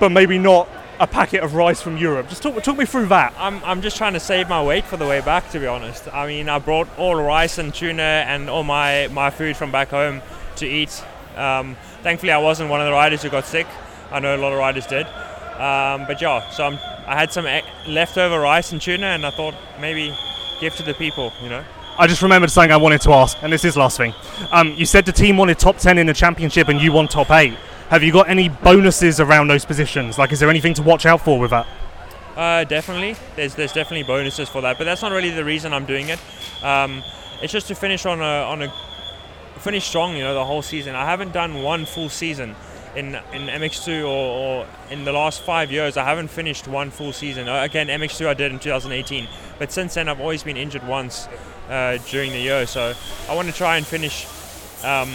but 0.00 0.10
maybe 0.10 0.38
not 0.38 0.66
a 0.98 1.06
packet 1.06 1.42
of 1.42 1.54
rice 1.54 1.80
from 1.82 1.96
Europe. 1.96 2.28
Just 2.28 2.42
talk, 2.42 2.60
talk 2.62 2.76
me 2.76 2.84
through 2.84 3.06
that. 3.06 3.34
I'm, 3.38 3.62
I'm 3.64 3.82
just 3.82 3.96
trying 3.96 4.14
to 4.14 4.20
save 4.20 4.48
my 4.48 4.62
weight 4.62 4.84
for 4.84 4.96
the 4.96 5.06
way 5.06 5.20
back, 5.20 5.50
to 5.50 5.60
be 5.60 5.66
honest. 5.66 6.12
I 6.12 6.26
mean, 6.26 6.48
I 6.48 6.58
brought 6.58 6.88
all 6.98 7.14
rice 7.14 7.58
and 7.58 7.74
tuna 7.74 8.02
and 8.02 8.48
all 8.48 8.62
my, 8.62 9.08
my 9.08 9.30
food 9.30 9.56
from 9.56 9.70
back 9.70 9.88
home 9.88 10.22
to 10.56 10.66
eat. 10.66 11.04
Um, 11.36 11.76
thankfully, 12.02 12.32
I 12.32 12.38
wasn't 12.38 12.70
one 12.70 12.80
of 12.80 12.86
the 12.86 12.92
riders 12.92 13.22
who 13.22 13.30
got 13.30 13.44
sick. 13.44 13.66
I 14.10 14.20
know 14.20 14.34
a 14.34 14.38
lot 14.38 14.52
of 14.52 14.58
riders 14.58 14.86
did. 14.86 15.06
Um, 15.06 16.06
but 16.06 16.20
yeah, 16.20 16.48
so 16.50 16.64
I'm, 16.64 16.74
I 17.06 17.14
had 17.16 17.32
some 17.32 17.46
leftover 17.86 18.40
rice 18.40 18.72
and 18.72 18.80
tuna, 18.80 19.06
and 19.06 19.26
I 19.26 19.30
thought 19.30 19.54
maybe 19.80 20.16
give 20.60 20.74
to 20.76 20.82
the 20.82 20.94
people, 20.94 21.32
you 21.42 21.48
know. 21.48 21.64
I 21.98 22.06
just 22.06 22.20
remembered 22.20 22.50
something 22.50 22.72
I 22.72 22.76
wanted 22.76 23.00
to 23.02 23.12
ask, 23.12 23.38
and 23.42 23.50
this 23.50 23.64
is 23.64 23.76
last 23.76 23.96
thing. 23.96 24.12
Um, 24.50 24.74
you 24.76 24.84
said 24.84 25.06
the 25.06 25.12
team 25.12 25.38
wanted 25.38 25.58
top 25.58 25.78
10 25.78 25.96
in 25.96 26.06
the 26.06 26.12
championship 26.12 26.68
and 26.68 26.80
you 26.80 26.92
want 26.92 27.10
top 27.10 27.30
8. 27.30 27.54
Have 27.90 28.02
you 28.02 28.12
got 28.12 28.28
any 28.28 28.48
bonuses 28.48 29.20
around 29.20 29.48
those 29.48 29.64
positions? 29.64 30.18
Like, 30.18 30.32
is 30.32 30.40
there 30.40 30.50
anything 30.50 30.74
to 30.74 30.82
watch 30.82 31.06
out 31.06 31.20
for 31.20 31.38
with 31.38 31.50
that? 31.50 31.66
Uh, 32.36 32.64
definitely. 32.64 33.16
There's 33.36 33.54
there's 33.54 33.72
definitely 33.72 34.02
bonuses 34.02 34.48
for 34.48 34.60
that, 34.62 34.76
but 34.76 34.84
that's 34.84 35.02
not 35.02 35.12
really 35.12 35.30
the 35.30 35.44
reason 35.44 35.72
I'm 35.72 35.86
doing 35.86 36.08
it. 36.08 36.18
Um, 36.62 37.02
it's 37.40 37.52
just 37.52 37.68
to 37.68 37.74
finish 37.74 38.04
on 38.04 38.20
a 38.20 38.24
on 38.24 38.62
a 38.62 38.72
finish 39.58 39.86
strong. 39.86 40.16
You 40.16 40.24
know, 40.24 40.34
the 40.34 40.44
whole 40.44 40.62
season. 40.62 40.96
I 40.96 41.04
haven't 41.04 41.32
done 41.32 41.62
one 41.62 41.86
full 41.86 42.08
season 42.08 42.56
in 42.96 43.14
in 43.32 43.46
MX2 43.46 44.02
or, 44.02 44.06
or 44.06 44.66
in 44.90 45.04
the 45.04 45.12
last 45.12 45.42
five 45.42 45.70
years. 45.70 45.96
I 45.96 46.04
haven't 46.04 46.28
finished 46.28 46.66
one 46.66 46.90
full 46.90 47.12
season. 47.12 47.48
Uh, 47.48 47.62
again, 47.62 47.86
MX2 47.86 48.26
I 48.26 48.34
did 48.34 48.52
in 48.52 48.58
2018, 48.58 49.28
but 49.58 49.70
since 49.70 49.94
then 49.94 50.08
I've 50.08 50.20
always 50.20 50.42
been 50.42 50.56
injured 50.56 50.86
once 50.86 51.28
uh, 51.70 51.98
during 52.10 52.32
the 52.32 52.40
year. 52.40 52.66
So 52.66 52.94
I 53.30 53.34
want 53.34 53.48
to 53.48 53.54
try 53.54 53.76
and 53.76 53.86
finish. 53.86 54.26
Um, 54.84 55.08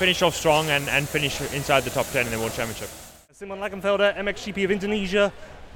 finish 0.00 0.22
off 0.22 0.34
strong 0.34 0.66
and, 0.70 0.88
and 0.88 1.06
finish 1.06 1.42
inside 1.52 1.84
the 1.84 1.90
top 1.90 2.06
10 2.06 2.24
in 2.24 2.32
the 2.32 2.38
World 2.38 2.54
Championship. 2.54 2.88
Simon 3.32 3.58
Längenfelder, 3.58 4.16
MXGP 4.16 4.64
of 4.64 4.70
Indonesia. 4.70 5.30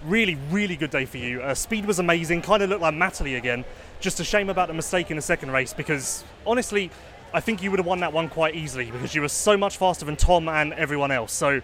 Really, 0.06 0.38
really 0.50 0.76
good 0.76 0.88
day 0.88 1.04
for 1.04 1.18
you. 1.18 1.42
Uh, 1.42 1.52
speed 1.52 1.84
was 1.84 1.98
amazing. 1.98 2.40
Kind 2.40 2.62
of 2.62 2.70
looked 2.70 2.80
like 2.80 2.94
Matterley 2.94 3.36
again. 3.36 3.66
Just 4.00 4.20
a 4.20 4.24
shame 4.24 4.48
about 4.48 4.68
the 4.68 4.72
mistake 4.72 5.10
in 5.10 5.16
the 5.16 5.22
second 5.22 5.50
race 5.50 5.74
because 5.74 6.24
honestly, 6.46 6.90
I 7.34 7.40
think 7.40 7.62
you 7.62 7.70
would 7.70 7.78
have 7.78 7.84
won 7.84 8.00
that 8.00 8.14
one 8.14 8.30
quite 8.30 8.54
easily 8.54 8.90
because 8.90 9.14
you 9.14 9.20
were 9.20 9.28
so 9.28 9.58
much 9.58 9.76
faster 9.76 10.06
than 10.06 10.16
Tom 10.16 10.48
and 10.48 10.72
everyone 10.72 11.10
else. 11.10 11.30
So, 11.30 11.60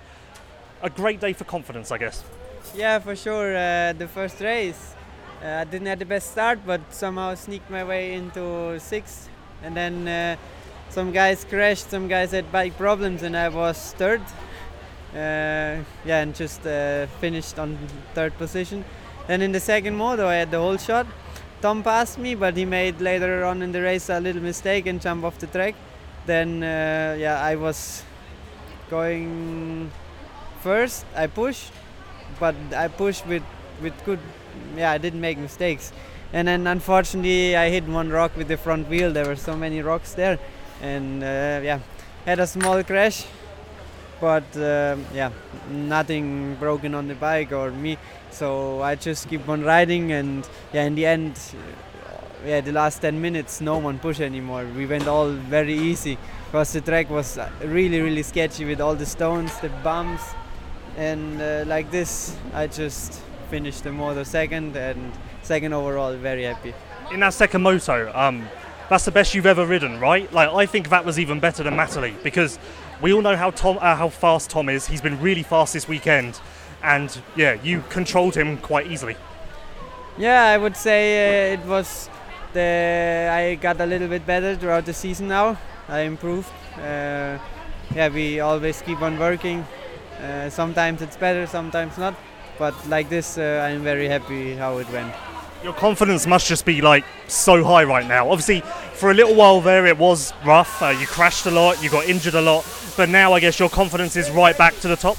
a 0.83 0.91
great 0.91 1.19
day 1.19 1.33
for 1.33 1.45
confidence, 1.45 1.91
I 1.91 1.97
guess. 1.97 2.23
Yeah, 2.75 2.99
for 2.99 3.17
sure. 3.17 3.57
Uh, 3.57 3.95
the 3.95 4.07
first 4.07 4.39
race, 4.39 4.95
uh, 5.43 5.47
I 5.47 5.65
didn't 5.65 5.87
have 5.87 5.99
the 5.99 6.05
best 6.05 6.33
start, 6.33 6.59
but 6.67 6.83
somehow 6.93 7.35
sneaked 7.37 7.71
my 7.71 7.85
way 7.85 8.13
into 8.13 8.79
sixth, 8.81 9.31
and 9.63 9.75
then 9.75 10.07
uh, 10.07 10.37
some 10.91 11.13
guys 11.13 11.45
crashed, 11.45 11.91
some 11.91 12.09
guys 12.09 12.33
had 12.33 12.51
bike 12.53 12.77
problems, 12.77 13.23
and 13.23 13.37
I 13.37 13.49
was 13.49 13.95
third. 13.97 14.21
Uh, 15.13 15.83
yeah, 16.05 16.23
and 16.23 16.35
just 16.35 16.67
uh, 16.67 17.07
finished 17.21 17.59
on 17.59 17.79
third 18.15 18.37
position. 18.39 18.85
Then 19.27 19.43
in 19.43 19.53
the 19.53 19.61
second 19.61 19.97
moto, 19.97 20.27
I 20.27 20.35
had 20.35 20.51
the 20.51 20.59
whole 20.59 20.77
shot. 20.77 21.07
Tom 21.61 21.83
passed 21.83 22.19
me, 22.19 22.35
but 22.35 22.57
he 22.57 22.65
made 22.65 23.01
later 23.01 23.45
on 23.45 23.63
in 23.63 23.73
the 23.73 23.83
race 23.83 24.09
a 24.09 24.19
little 24.21 24.43
mistake 24.43 24.87
and 24.87 25.01
jumped 25.01 25.25
off 25.25 25.39
the 25.39 25.47
track. 25.47 25.75
Then, 26.27 26.63
uh, 26.63 27.17
yeah, 27.19 27.41
I 27.43 27.57
was 27.57 28.03
going 28.89 29.91
first. 30.61 31.05
I 31.15 31.27
pushed, 31.27 31.73
but 32.39 32.55
I 32.75 32.89
pushed 32.89 33.27
with 33.27 33.43
with 33.83 33.95
good. 34.05 34.21
Yeah, 34.77 34.91
I 34.93 34.99
didn't 34.99 35.21
make 35.21 35.39
mistakes. 35.39 35.93
And 36.33 36.47
then 36.49 36.67
unfortunately, 36.67 37.57
I 37.57 37.71
hit 37.71 37.85
one 37.89 38.11
rock 38.11 38.37
with 38.37 38.49
the 38.49 38.57
front 38.57 38.89
wheel. 38.89 39.13
There 39.13 39.27
were 39.27 39.37
so 39.37 39.57
many 39.57 39.83
rocks 39.83 40.15
there, 40.15 40.39
and 40.83 41.23
uh, 41.23 41.61
yeah, 41.63 41.81
had 42.25 42.41
a 42.41 42.47
small 42.47 42.83
crash. 42.83 43.25
But 44.21 44.45
um 44.57 45.07
yeah, 45.15 45.31
nothing 45.71 46.55
broken 46.57 46.95
on 46.95 47.09
the 47.09 47.15
bike 47.15 47.53
or 47.53 47.71
me. 47.71 47.97
So 48.31 48.83
I 48.83 48.95
just 48.95 49.29
keep 49.29 49.49
on 49.49 49.63
riding, 49.63 50.13
and 50.13 50.47
yeah, 50.73 50.85
in 50.85 50.95
the 50.95 51.07
end, 51.07 51.39
uh, 51.55 52.47
yeah, 52.47 52.61
the 52.61 52.73
last 52.73 53.01
10 53.01 53.21
minutes, 53.21 53.61
no 53.61 53.79
one 53.79 53.99
pushed 53.99 54.21
anymore. 54.21 54.67
We 54.77 54.87
went 54.87 55.09
all 55.09 55.31
very 55.31 55.75
easy 55.75 56.17
because 56.47 56.73
the 56.73 56.81
track 56.81 57.11
was 57.11 57.39
uh, 57.39 57.51
really, 57.65 58.01
really 58.01 58.23
sketchy 58.23 58.65
with 58.65 58.81
all 58.81 58.95
the 58.95 59.07
stones, 59.07 59.59
the 59.61 59.69
bumps, 59.83 60.23
and 60.97 61.41
uh, 61.41 61.65
like 61.67 61.91
this, 61.91 62.37
I 62.55 62.67
just 62.67 63.21
finished 63.51 63.85
the 63.85 63.93
moto 63.93 64.23
second 64.23 64.77
and 64.77 65.13
second 65.43 65.73
overall. 65.73 66.15
Very 66.17 66.45
happy. 66.45 66.75
In 67.13 67.21
that 67.21 67.35
second 67.35 67.63
moto, 67.63 68.13
um, 68.15 68.47
that's 68.91 69.05
the 69.05 69.13
best 69.13 69.35
you've 69.35 69.47
ever 69.47 69.65
ridden, 69.65 70.01
right? 70.01 70.31
Like, 70.33 70.51
I 70.51 70.67
think 70.67 70.91
that 70.91 71.05
was 71.05 71.19
even 71.19 71.39
better 71.39 71.63
than 71.63 71.75
Matterley 71.75 72.21
because 72.25 72.59
we 73.01 73.13
all 73.13 73.23
know 73.23 73.37
how 73.37 73.51
Tom, 73.51 73.79
uh, 73.81 73.95
how 73.95 74.09
fast 74.09 74.51
Tom 74.51 74.69
is. 74.69 74.89
He's 74.89 75.01
been 75.01 75.19
really 75.21 75.45
fast 75.45 75.73
this 75.73 75.87
weekend, 75.87 76.41
and 76.83 77.23
yeah, 77.37 77.55
you 77.63 77.85
controlled 77.89 78.37
him 78.37 78.59
quite 78.59 78.89
easily. 78.89 79.17
Yeah, 80.19 80.43
I 80.43 80.59
would 80.59 80.77
say 80.77 81.53
uh, 81.53 81.55
it 81.55 81.65
was 81.67 82.11
the 82.53 83.31
I 83.33 83.55
got 83.55 83.81
a 83.81 83.87
little 83.87 84.09
bit 84.09 84.27
better 84.27 84.57
throughout 84.57 84.87
the 84.87 84.93
season 84.93 85.29
now. 85.29 85.57
I 85.89 86.01
improved. 86.01 86.51
Uh, 86.77 87.39
yeah, 87.95 88.09
we 88.13 88.41
always 88.41 88.83
keep 88.83 89.01
on 89.03 89.19
working. 89.21 89.65
Uh, 90.21 90.51
sometimes 90.51 91.01
it's 91.01 91.17
better, 91.17 91.47
sometimes 91.47 91.97
not. 91.97 92.15
But 92.59 92.75
like 92.89 93.09
this, 93.09 93.39
uh, 93.39 93.67
I'm 93.67 93.83
very 93.85 94.09
happy 94.09 94.57
how 94.57 94.79
it 94.79 94.91
went. 94.91 95.15
Your 95.63 95.75
confidence 95.75 96.27
must 96.27 96.47
just 96.47 96.65
be 96.65 96.81
like 96.81 97.05
so 97.29 97.63
high 97.63 97.85
right 97.85 98.07
now. 98.07 98.31
Obviously, 98.31 98.63
for 98.95 99.11
a 99.11 99.15
little 99.15 99.35
while 99.35 99.61
there, 99.61 99.87
it 99.87 99.99
was 99.99 100.33
rough. 100.45 100.83
Uh, 100.83 100.89
you 100.89 101.07
crashed 101.07 101.45
a 101.45 101.51
lot, 101.51 101.83
you 101.83 101.91
got 101.91 102.07
injured 102.07 102.35
a 102.35 102.41
lot, 102.41 102.67
but 102.97 103.11
now 103.11 103.35
I 103.35 103.41
guess 103.41 103.59
your 103.59 103.69
confidence 103.69 104.17
is 104.17 104.31
right 104.31 104.57
back 104.57 104.75
to 104.81 104.89
the 104.89 104.97
top. 104.97 105.19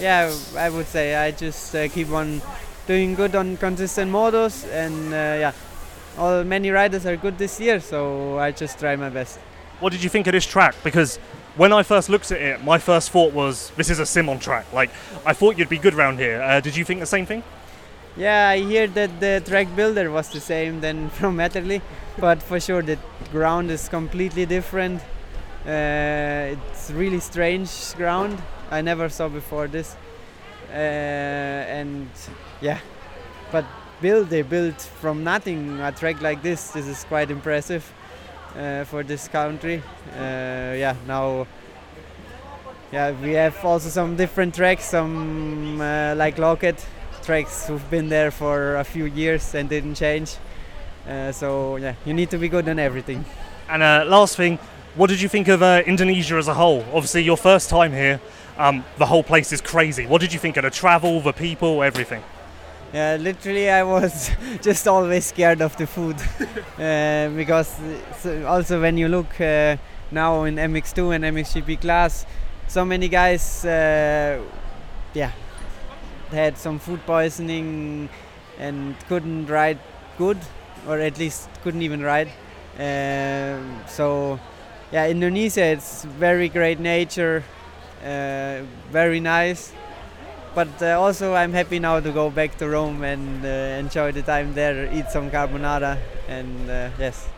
Yeah, 0.00 0.34
I 0.56 0.70
would 0.70 0.86
say 0.86 1.14
I 1.14 1.30
just 1.30 1.74
uh, 1.74 1.88
keep 1.88 2.10
on 2.10 2.40
doing 2.86 3.14
good 3.14 3.34
on 3.34 3.58
consistent 3.58 4.10
models, 4.10 4.64
and 4.64 5.12
uh, 5.12 5.16
yeah, 5.16 5.52
all 6.16 6.42
many 6.42 6.70
riders 6.70 7.04
are 7.04 7.16
good 7.16 7.36
this 7.36 7.60
year, 7.60 7.78
so 7.80 8.38
I 8.38 8.52
just 8.52 8.78
try 8.78 8.96
my 8.96 9.10
best. 9.10 9.38
What 9.80 9.92
did 9.92 10.02
you 10.02 10.08
think 10.08 10.26
of 10.26 10.32
this 10.32 10.46
track? 10.46 10.74
Because 10.82 11.18
when 11.56 11.72
I 11.74 11.82
first 11.82 12.08
looked 12.08 12.32
at 12.32 12.40
it, 12.40 12.64
my 12.64 12.78
first 12.78 13.10
thought 13.10 13.34
was 13.34 13.70
this 13.76 13.90
is 13.90 13.98
a 13.98 14.06
Simon 14.06 14.38
track. 14.38 14.72
Like 14.72 14.90
I 15.26 15.34
thought 15.34 15.58
you'd 15.58 15.68
be 15.68 15.78
good 15.78 15.94
round 15.94 16.18
here. 16.18 16.40
Uh, 16.40 16.60
did 16.60 16.76
you 16.76 16.84
think 16.84 17.00
the 17.00 17.06
same 17.06 17.26
thing? 17.26 17.42
Yeah, 18.16 18.48
I 18.48 18.58
hear 18.60 18.86
that 18.88 19.20
the 19.20 19.42
track 19.44 19.68
builder 19.76 20.10
was 20.10 20.30
the 20.30 20.40
same 20.40 20.80
than 20.80 21.10
from 21.18 21.36
Matterley, 21.36 21.82
but 22.18 22.42
for 22.42 22.58
sure 22.58 22.82
the 22.82 22.98
ground 23.30 23.70
is 23.70 23.88
completely 23.88 24.46
different. 24.46 25.02
Uh, 25.66 26.54
it's 26.56 26.90
really 26.92 27.20
strange 27.20 27.70
ground. 27.96 28.40
I 28.70 28.80
never 28.80 29.08
saw 29.08 29.28
before 29.28 29.68
this, 29.68 29.96
uh, 30.70 30.72
and 30.72 32.08
yeah, 32.60 32.78
but 33.52 33.64
build 34.00 34.30
they 34.30 34.42
built 34.42 34.80
from 34.80 35.22
nothing 35.22 35.80
a 35.80 35.92
track 35.92 36.22
like 36.22 36.42
this. 36.42 36.70
This 36.70 36.86
is 36.86 37.04
quite 37.04 37.30
impressive 37.30 37.84
uh, 38.56 38.84
for 38.84 39.02
this 39.02 39.28
country. 39.28 39.82
Uh, 40.14 40.72
yeah, 40.78 40.96
now. 41.06 41.46
Yeah, 42.92 43.10
we 43.20 43.32
have 43.32 43.62
also 43.64 43.88
some 43.88 44.16
different 44.16 44.54
tracks, 44.54 44.84
some 44.84 45.80
uh, 45.80 46.14
like 46.14 46.36
Loket 46.36 46.78
tracks 47.26 47.66
who've 47.66 47.90
been 47.90 48.08
there 48.08 48.30
for 48.30 48.76
a 48.76 48.84
few 48.84 49.04
years 49.04 49.54
and 49.54 49.68
didn't 49.68 49.96
change. 49.96 50.36
Uh, 51.08 51.32
so 51.32 51.76
yeah, 51.76 51.94
you 52.04 52.14
need 52.14 52.30
to 52.30 52.38
be 52.38 52.48
good 52.48 52.68
on 52.68 52.78
everything. 52.78 53.24
And 53.68 53.82
uh, 53.82 54.04
last 54.06 54.36
thing, 54.36 54.58
what 54.94 55.10
did 55.10 55.20
you 55.20 55.28
think 55.28 55.48
of 55.48 55.60
uh, 55.60 55.82
Indonesia 55.86 56.36
as 56.36 56.46
a 56.46 56.54
whole? 56.54 56.84
Obviously, 56.94 57.22
your 57.24 57.36
first 57.36 57.68
time 57.68 57.92
here. 57.92 58.20
Um, 58.56 58.84
the 58.96 59.06
whole 59.06 59.22
place 59.22 59.52
is 59.52 59.60
crazy. 59.60 60.06
What 60.06 60.20
did 60.22 60.32
you 60.32 60.38
think 60.38 60.56
of 60.56 60.62
the 60.62 60.70
travel, 60.70 61.20
the 61.20 61.32
people, 61.32 61.82
everything? 61.82 62.22
Yeah, 62.94 63.18
literally, 63.20 63.68
I 63.68 63.82
was 63.82 64.30
just 64.62 64.86
always 64.88 65.26
scared 65.26 65.60
of 65.60 65.76
the 65.76 65.86
food 65.86 66.16
uh, 66.78 67.28
because 67.36 67.74
also 68.46 68.80
when 68.80 68.96
you 68.96 69.08
look 69.08 69.38
uh, 69.40 69.76
now 70.10 70.44
in 70.44 70.56
MX2 70.56 71.16
and 71.16 71.24
MXGP 71.24 71.80
class, 71.80 72.24
so 72.68 72.84
many 72.84 73.08
guys, 73.08 73.64
uh, 73.64 74.40
yeah, 75.12 75.32
had 76.30 76.58
some 76.58 76.78
food 76.78 77.00
poisoning 77.06 78.08
and 78.58 78.96
couldn't 79.08 79.46
ride 79.46 79.78
good, 80.18 80.38
or 80.86 80.98
at 80.98 81.18
least 81.18 81.48
couldn't 81.62 81.82
even 81.82 82.02
ride. 82.02 82.28
Um, 82.78 83.80
so, 83.86 84.38
yeah, 84.92 85.08
Indonesia, 85.08 85.64
it's 85.64 86.04
very 86.04 86.48
great 86.48 86.80
nature, 86.80 87.42
uh, 88.04 88.62
very 88.90 89.20
nice. 89.20 89.72
But 90.54 90.68
uh, 90.80 90.98
also, 90.98 91.34
I'm 91.34 91.52
happy 91.52 91.78
now 91.78 92.00
to 92.00 92.10
go 92.10 92.30
back 92.30 92.56
to 92.58 92.68
Rome 92.68 93.02
and 93.02 93.44
uh, 93.44 93.48
enjoy 93.78 94.12
the 94.12 94.22
time 94.22 94.54
there, 94.54 94.90
eat 94.92 95.10
some 95.10 95.30
carbonara, 95.30 95.98
and 96.28 96.70
uh, 96.70 96.88
yes. 96.98 97.28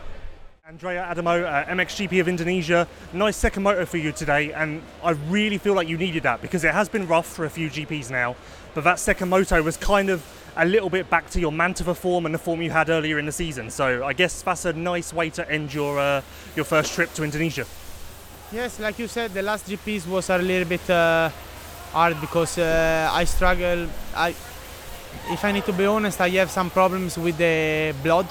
Andrea 0.69 1.03
Adamo, 1.03 1.41
uh, 1.45 1.65
MXGP 1.65 2.21
of 2.21 2.27
Indonesia. 2.27 2.87
Nice 3.11 3.37
second 3.37 3.63
moto 3.63 3.87
for 3.87 3.97
you 3.97 4.11
today, 4.11 4.53
and 4.53 4.83
I 5.03 5.11
really 5.27 5.57
feel 5.57 5.73
like 5.73 5.87
you 5.87 5.97
needed 5.97 6.21
that 6.21 6.43
because 6.43 6.63
it 6.63 6.75
has 6.75 6.87
been 6.87 7.07
rough 7.07 7.25
for 7.25 7.45
a 7.45 7.49
few 7.49 7.71
GPs 7.71 8.11
now. 8.11 8.35
But 8.75 8.83
that 8.83 8.99
second 8.99 9.29
moto 9.29 9.63
was 9.63 9.77
kind 9.77 10.11
of 10.11 10.23
a 10.55 10.67
little 10.67 10.91
bit 10.91 11.09
back 11.09 11.27
to 11.31 11.39
your 11.39 11.51
Mantova 11.51 11.95
form 11.95 12.27
and 12.27 12.35
the 12.35 12.37
form 12.37 12.61
you 12.61 12.69
had 12.69 12.87
earlier 12.87 13.17
in 13.17 13.25
the 13.25 13.31
season. 13.31 13.71
So 13.71 14.05
I 14.05 14.13
guess 14.13 14.43
that's 14.43 14.65
a 14.65 14.73
nice 14.73 15.11
way 15.11 15.31
to 15.31 15.51
end 15.51 15.73
your 15.73 15.97
uh, 15.97 16.21
your 16.55 16.65
first 16.65 16.93
trip 16.93 17.11
to 17.15 17.23
Indonesia. 17.23 17.65
Yes, 18.51 18.79
like 18.79 18.99
you 18.99 19.07
said, 19.07 19.33
the 19.33 19.41
last 19.41 19.67
GPs 19.67 20.05
was 20.05 20.29
a 20.29 20.37
little 20.37 20.69
bit 20.69 20.87
uh, 20.87 21.31
hard 21.93 22.21
because 22.21 22.59
uh, 22.59 23.09
I 23.11 23.23
struggle. 23.23 23.87
I, 24.15 24.35
if 25.31 25.43
I 25.43 25.51
need 25.51 25.65
to 25.65 25.73
be 25.73 25.85
honest, 25.85 26.21
I 26.21 26.29
have 26.37 26.51
some 26.51 26.69
problems 26.69 27.17
with 27.17 27.39
the 27.39 27.95
blood, 28.03 28.27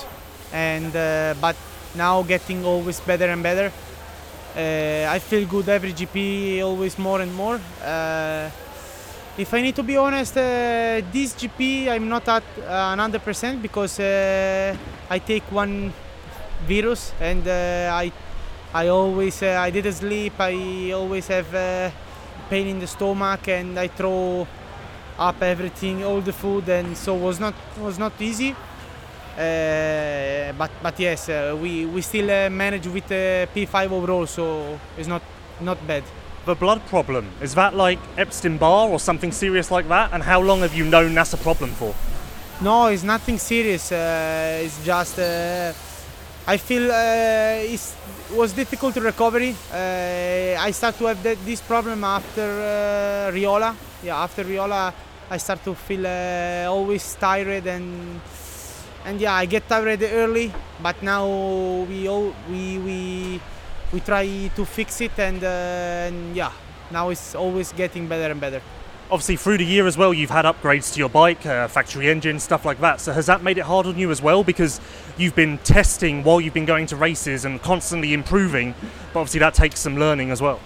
and 0.52 0.94
uh, 0.94 1.34
but 1.40 1.56
now 1.94 2.22
getting 2.22 2.64
always 2.64 3.00
better 3.00 3.26
and 3.26 3.42
better. 3.42 3.72
Uh, 4.56 5.06
I 5.08 5.18
feel 5.18 5.46
good 5.46 5.68
every 5.68 5.92
GP, 5.92 6.62
always 6.62 6.98
more 6.98 7.20
and 7.20 7.32
more. 7.34 7.60
Uh, 7.82 8.50
if 9.36 9.54
I 9.54 9.60
need 9.62 9.76
to 9.76 9.82
be 9.82 9.96
honest, 9.96 10.36
uh, 10.36 11.00
this 11.12 11.34
GP 11.34 11.88
I'm 11.88 12.08
not 12.08 12.26
at 12.28 12.42
uh, 12.66 12.96
100% 12.96 13.62
because 13.62 14.00
uh, 14.00 14.76
I 15.08 15.18
take 15.18 15.44
one 15.52 15.92
virus, 16.66 17.12
and 17.20 17.46
uh, 17.46 17.90
I 17.94 18.12
I 18.74 18.88
always 18.88 19.42
uh, 19.42 19.58
I 19.60 19.70
didn't 19.70 19.94
sleep. 19.94 20.34
I 20.40 20.90
always 20.92 21.28
have 21.28 21.54
uh, 21.54 21.90
pain 22.50 22.66
in 22.66 22.80
the 22.80 22.86
stomach, 22.86 23.48
and 23.48 23.78
I 23.78 23.88
throw 23.88 24.46
up 25.18 25.42
everything, 25.42 26.04
all 26.04 26.20
the 26.20 26.32
food, 26.32 26.68
and 26.68 26.96
so 26.96 27.14
was 27.14 27.38
not 27.38 27.54
was 27.80 27.98
not 27.98 28.12
easy. 28.20 28.54
Uh, 29.38 30.52
but 30.58 30.70
but 30.82 30.98
yes, 30.98 31.28
uh, 31.28 31.56
we 31.62 31.86
we 31.86 32.02
still 32.02 32.28
uh, 32.28 32.50
manage 32.50 32.88
with 32.88 33.04
uh, 33.12 33.46
P5 33.54 33.92
overall, 33.92 34.26
so 34.26 34.78
it's 34.98 35.06
not 35.08 35.22
not 35.60 35.78
bad. 35.86 36.02
The 36.44 36.54
blood 36.54 36.80
problem, 36.86 37.30
is 37.40 37.54
that 37.54 37.74
like 37.74 37.98
Epstein 38.16 38.58
Barr 38.58 38.88
or 38.88 38.98
something 38.98 39.32
serious 39.32 39.70
like 39.70 39.86
that? 39.88 40.12
And 40.12 40.22
how 40.22 40.40
long 40.40 40.60
have 40.60 40.74
you 40.74 40.84
known 40.84 41.14
that's 41.14 41.34
a 41.34 41.36
problem 41.36 41.70
for? 41.70 41.94
No, 42.60 42.86
it's 42.86 43.04
nothing 43.04 43.38
serious. 43.38 43.92
Uh, 43.92 44.64
it's 44.64 44.84
just 44.84 45.18
uh, 45.18 45.72
I 46.46 46.56
feel 46.56 46.90
uh, 46.90 47.74
it 47.74 47.80
was 48.34 48.52
difficult 48.52 48.94
to 48.94 49.00
recovery. 49.00 49.54
Uh, 49.70 50.56
I 50.58 50.72
start 50.72 50.96
to 50.98 51.04
have 51.04 51.22
that, 51.22 51.36
this 51.44 51.60
problem 51.60 52.02
after 52.02 52.42
uh, 52.42 53.30
Riola. 53.32 53.76
Yeah, 54.02 54.16
after 54.22 54.42
Riola, 54.42 54.92
I 55.30 55.36
start 55.36 55.62
to 55.64 55.74
feel 55.74 56.06
uh, 56.06 56.64
always 56.68 57.14
tired 57.16 57.66
and 57.66 58.18
and 59.08 59.20
yeah, 59.20 59.34
I 59.34 59.46
get 59.46 59.66
tired 59.68 60.02
early. 60.02 60.52
But 60.82 61.02
now 61.02 61.26
we 61.88 62.08
all, 62.08 62.34
we 62.50 62.78
we 62.78 63.40
we 63.92 64.00
try 64.00 64.50
to 64.54 64.64
fix 64.66 65.00
it 65.00 65.18
and, 65.18 65.42
uh, 65.42 66.08
and 66.08 66.36
yeah, 66.36 66.52
now 66.90 67.08
it's 67.08 67.34
always 67.34 67.72
getting 67.72 68.06
better 68.06 68.30
and 68.30 68.40
better. 68.40 68.60
Obviously, 69.10 69.36
through 69.36 69.56
the 69.56 69.64
year 69.64 69.86
as 69.86 69.96
well, 69.96 70.12
you've 70.12 70.28
had 70.28 70.44
upgrades 70.44 70.92
to 70.92 70.98
your 70.98 71.08
bike, 71.08 71.46
uh, 71.46 71.66
factory 71.66 72.10
engine, 72.10 72.38
stuff 72.38 72.66
like 72.66 72.78
that. 72.80 73.00
So, 73.00 73.12
has 73.14 73.24
that 73.24 73.42
made 73.42 73.56
it 73.56 73.64
hard 73.64 73.86
on 73.86 73.98
you 73.98 74.10
as 74.10 74.20
well? 74.20 74.44
Because 74.44 74.78
you've 75.16 75.34
been 75.34 75.56
testing 75.58 76.22
while 76.22 76.42
you've 76.42 76.52
been 76.52 76.66
going 76.66 76.84
to 76.88 76.96
races 76.96 77.46
and 77.46 77.62
constantly 77.62 78.12
improving, 78.12 78.74
but 79.14 79.20
obviously, 79.20 79.40
that 79.40 79.54
takes 79.54 79.80
some 79.80 79.96
learning 79.96 80.30
as 80.30 80.42
well. 80.42 80.60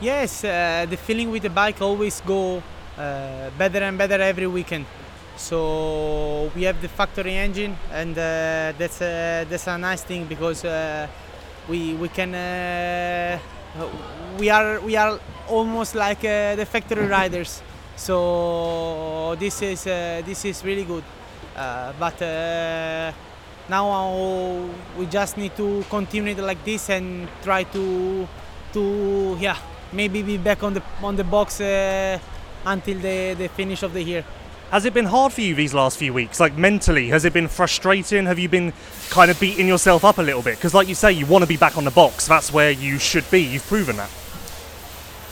Yes, 0.00 0.42
uh, 0.42 0.86
the 0.88 0.96
feeling 0.96 1.30
with 1.30 1.42
the 1.42 1.50
bike 1.50 1.82
always 1.82 2.22
go 2.22 2.62
uh, 2.96 3.50
better 3.58 3.82
and 3.82 3.98
better 3.98 4.22
every 4.22 4.46
weekend. 4.46 4.86
So 5.36 6.50
we 6.56 6.62
have 6.64 6.80
the 6.80 6.88
factory 6.88 7.34
engine, 7.34 7.76
and 7.92 8.16
uh, 8.16 8.72
that's 8.78 9.00
a, 9.02 9.44
that's 9.48 9.66
a 9.66 9.76
nice 9.76 10.02
thing 10.02 10.24
because 10.24 10.64
uh, 10.64 11.06
we 11.68 11.94
we 11.94 12.08
can 12.08 12.34
uh, 12.34 13.38
we 14.38 14.48
are 14.50 14.80
we 14.80 14.96
are 14.96 15.20
almost 15.48 15.94
like 15.94 16.24
uh, 16.24 16.56
the 16.56 16.64
factory 16.64 17.06
riders. 17.06 17.62
So 17.96 19.36
this 19.38 19.60
is 19.62 19.86
uh, 19.86 20.22
this 20.24 20.44
is 20.44 20.64
really 20.64 20.84
good. 20.84 21.04
Uh, 21.56 21.92
but 21.98 22.20
uh, 22.22 23.12
now 23.68 24.68
we 24.98 25.06
just 25.06 25.36
need 25.36 25.56
to 25.56 25.84
continue 25.90 26.32
it 26.32 26.38
like 26.38 26.64
this 26.64 26.88
and 26.90 27.28
try 27.42 27.64
to 27.64 28.26
to 28.72 29.36
yeah 29.40 29.56
maybe 29.92 30.22
be 30.22 30.36
back 30.38 30.62
on 30.62 30.74
the 30.74 30.82
on 31.02 31.16
the 31.16 31.24
box 31.24 31.60
uh, 31.60 32.18
until 32.64 32.98
the, 32.98 33.34
the 33.34 33.48
finish 33.48 33.82
of 33.82 33.92
the 33.92 34.02
year. 34.02 34.24
Has 34.70 34.84
it 34.84 34.92
been 34.92 35.04
hard 35.04 35.32
for 35.32 35.42
you 35.42 35.54
these 35.54 35.72
last 35.72 35.96
few 35.96 36.12
weeks? 36.12 36.40
Like 36.40 36.56
mentally, 36.58 37.08
has 37.10 37.24
it 37.24 37.32
been 37.32 37.46
frustrating? 37.46 38.26
Have 38.26 38.38
you 38.38 38.48
been 38.48 38.72
kind 39.10 39.30
of 39.30 39.38
beating 39.38 39.68
yourself 39.68 40.04
up 40.04 40.18
a 40.18 40.22
little 40.22 40.42
bit? 40.42 40.56
Because, 40.56 40.74
like 40.74 40.88
you 40.88 40.96
say, 40.96 41.12
you 41.12 41.24
want 41.24 41.42
to 41.42 41.48
be 41.48 41.56
back 41.56 41.78
on 41.78 41.84
the 41.84 41.92
box. 41.92 42.26
That's 42.26 42.52
where 42.52 42.72
you 42.72 42.98
should 42.98 43.30
be. 43.30 43.42
You've 43.42 43.66
proven 43.66 43.96
that. 43.96 44.10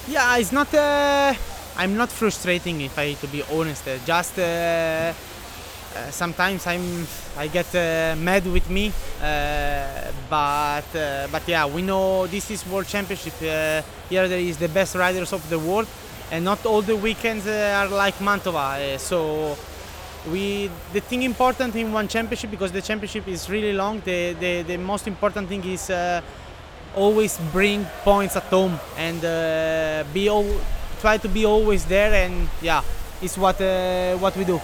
Yeah, 0.06 0.36
it's 0.36 0.52
not. 0.52 0.72
Uh, 0.72 1.34
I'm 1.76 1.96
not 1.96 2.12
frustrating 2.12 2.80
if 2.82 2.96
I 2.96 3.14
to 3.14 3.26
be 3.26 3.42
honest. 3.50 3.88
Uh, 3.88 3.98
just 4.06 4.38
uh, 4.38 4.42
uh, 4.42 6.10
sometimes 6.10 6.66
I'm 6.68 7.04
I 7.36 7.48
get 7.48 7.74
uh, 7.74 8.14
mad 8.16 8.46
with 8.46 8.70
me, 8.70 8.92
but 10.30 10.84
but 11.32 11.48
yeah, 11.48 11.66
we 11.66 11.82
know 11.82 12.28
this 12.28 12.52
is 12.52 12.64
World 12.68 12.86
Championship. 12.86 13.34
Here 13.40 14.28
there 14.28 14.38
is 14.38 14.58
the 14.58 14.68
best 14.68 14.94
riders 14.94 15.32
of 15.32 15.48
the 15.50 15.58
world, 15.58 15.88
and 16.34 16.44
not 16.44 16.66
all 16.66 16.82
the 16.82 16.96
weekends 16.96 17.46
uh, 17.46 17.80
are 17.80 17.88
like 17.88 18.16
Mantova. 18.18 18.66
Uh, 18.74 18.98
so 18.98 19.56
we 20.32 20.68
the 20.92 21.00
thing 21.00 21.22
important 21.22 21.76
in 21.76 21.92
one 21.92 22.08
championship 22.08 22.50
because 22.50 22.72
the 22.72 22.82
championship 22.82 23.28
is 23.28 23.48
really 23.48 23.72
long. 23.72 24.00
The 24.04 24.34
the, 24.44 24.62
the 24.62 24.76
most 24.76 25.06
important 25.06 25.48
thing 25.48 25.64
is. 25.64 25.90
Uh, 25.90 26.20
always 26.96 27.40
bring 27.50 27.84
points 28.04 28.36
at 28.36 28.44
home 28.44 28.78
and 28.96 29.20
be 30.14 30.28
al- 30.28 30.60
try 31.00 31.18
to 31.18 31.28
be 31.28 31.44
always 31.44 31.84
there 31.86 32.14
and 32.14 32.48
yeah 32.62 32.82
it's 33.20 33.36
what 33.36 33.58
what 34.20 34.36
we 34.36 34.44
do 34.44 34.60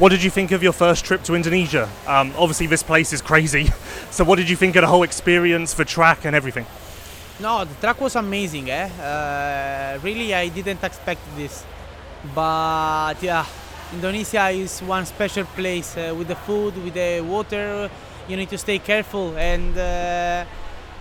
What 0.00 0.08
did 0.08 0.22
you 0.22 0.30
think 0.30 0.50
of 0.50 0.62
your 0.62 0.72
first 0.72 1.04
trip 1.04 1.22
to 1.24 1.34
Indonesia? 1.34 1.86
Um, 2.06 2.32
obviously, 2.38 2.66
this 2.66 2.82
place 2.82 3.12
is 3.12 3.20
crazy. 3.20 3.70
So, 4.10 4.24
what 4.24 4.36
did 4.36 4.48
you 4.48 4.56
think 4.56 4.74
of 4.76 4.80
the 4.80 4.88
whole 4.88 5.04
experience, 5.04 5.74
the 5.74 5.84
track, 5.84 6.24
and 6.24 6.34
everything? 6.34 6.64
No 7.40 7.64
the 7.64 7.74
track 7.80 7.98
was 7.98 8.16
amazing 8.16 8.70
eh? 8.70 8.90
Uh, 9.00 9.98
really 10.02 10.34
i 10.34 10.48
didn't 10.48 10.84
expect 10.84 11.22
this. 11.36 11.64
But 12.34 13.22
yeah 13.22 13.46
indonesia 13.94 14.50
is 14.50 14.80
one 14.82 15.06
special 15.06 15.44
place 15.56 15.96
uh, 15.96 16.14
with 16.16 16.28
the 16.28 16.36
food 16.36 16.76
with 16.84 16.92
the 16.92 17.22
water. 17.22 17.88
You 18.28 18.36
need 18.36 18.50
to 18.50 18.58
stay 18.58 18.78
careful. 18.78 19.32
And 19.38 19.76
uh, 19.76 20.44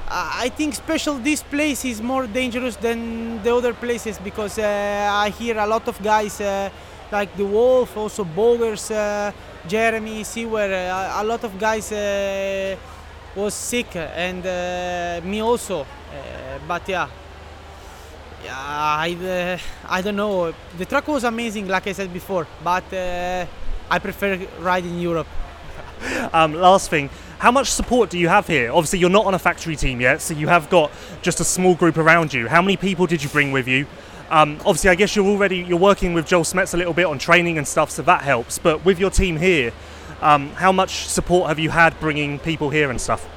I 0.09 0.49
think 0.55 0.73
special 0.75 1.15
this 1.15 1.43
place 1.43 1.83
is 1.83 2.01
more 2.01 2.25
dangerous 2.25 2.77
than 2.77 3.43
the 3.43 3.53
other 3.53 3.73
places 3.73 4.17
because 4.17 4.57
uh, 4.57 5.09
I 5.11 5.29
hear 5.29 5.57
a 5.59 5.67
lot 5.67 5.87
of 5.87 6.01
guys 6.01 6.39
uh, 6.39 6.69
like 7.11 7.35
the 7.35 7.45
Wolf, 7.45 7.97
also 7.97 8.23
Bogers, 8.23 8.89
uh, 8.89 9.31
Jeremy, 9.67 10.23
Seewer, 10.23 10.71
a 10.71 11.23
lot 11.23 11.43
of 11.43 11.59
guys 11.59 11.91
was 13.35 13.53
sick. 13.53 13.95
And 13.95 14.43
me 15.25 15.41
also. 15.41 15.85
Uh, 16.11 16.59
but 16.67 16.87
yeah, 16.87 17.07
yeah, 18.43 18.55
I, 18.57 19.15
uh, 19.15 19.57
I 19.87 20.01
don't 20.01 20.15
know. 20.15 20.53
The 20.77 20.85
track 20.85 21.07
was 21.07 21.23
amazing, 21.23 21.67
like 21.67 21.87
I 21.87 21.91
said 21.91 22.11
before, 22.13 22.47
but 22.63 22.91
uh, 22.93 23.45
I 23.89 23.99
prefer 23.99 24.37
riding 24.59 24.91
in 24.91 25.01
Europe. 25.01 25.27
Um, 26.31 26.53
last 26.53 26.89
thing, 26.89 27.09
how 27.39 27.51
much 27.51 27.71
support 27.71 28.09
do 28.09 28.17
you 28.17 28.29
have 28.29 28.47
here? 28.47 28.71
Obviously, 28.71 28.99
you're 28.99 29.09
not 29.09 29.25
on 29.25 29.33
a 29.33 29.39
factory 29.39 29.75
team 29.75 29.99
yet, 29.99 30.21
so 30.21 30.33
you 30.33 30.47
have 30.47 30.69
got 30.69 30.91
just 31.21 31.41
a 31.41 31.43
small 31.43 31.75
group 31.75 31.97
around 31.97 32.33
you. 32.33 32.47
How 32.47 32.61
many 32.61 32.77
people 32.77 33.05
did 33.05 33.21
you 33.21 33.29
bring 33.29 33.51
with 33.51 33.67
you? 33.67 33.85
Um, 34.29 34.57
obviously, 34.59 34.91
I 34.91 34.95
guess 34.95 35.15
you're 35.15 35.25
already 35.25 35.57
you're 35.57 35.79
working 35.79 36.13
with 36.13 36.25
Joel 36.25 36.43
Smets 36.43 36.73
a 36.73 36.77
little 36.77 36.93
bit 36.93 37.05
on 37.05 37.17
training 37.17 37.57
and 37.57 37.67
stuff, 37.67 37.89
so 37.89 38.01
that 38.03 38.21
helps. 38.21 38.59
But 38.59 38.85
with 38.85 38.99
your 38.99 39.09
team 39.09 39.37
here, 39.37 39.73
um, 40.21 40.49
how 40.51 40.71
much 40.71 41.07
support 41.07 41.49
have 41.49 41.59
you 41.59 41.69
had 41.69 41.99
bringing 41.99 42.39
people 42.39 42.69
here 42.69 42.89
and 42.91 42.99
stuff? 43.01 43.27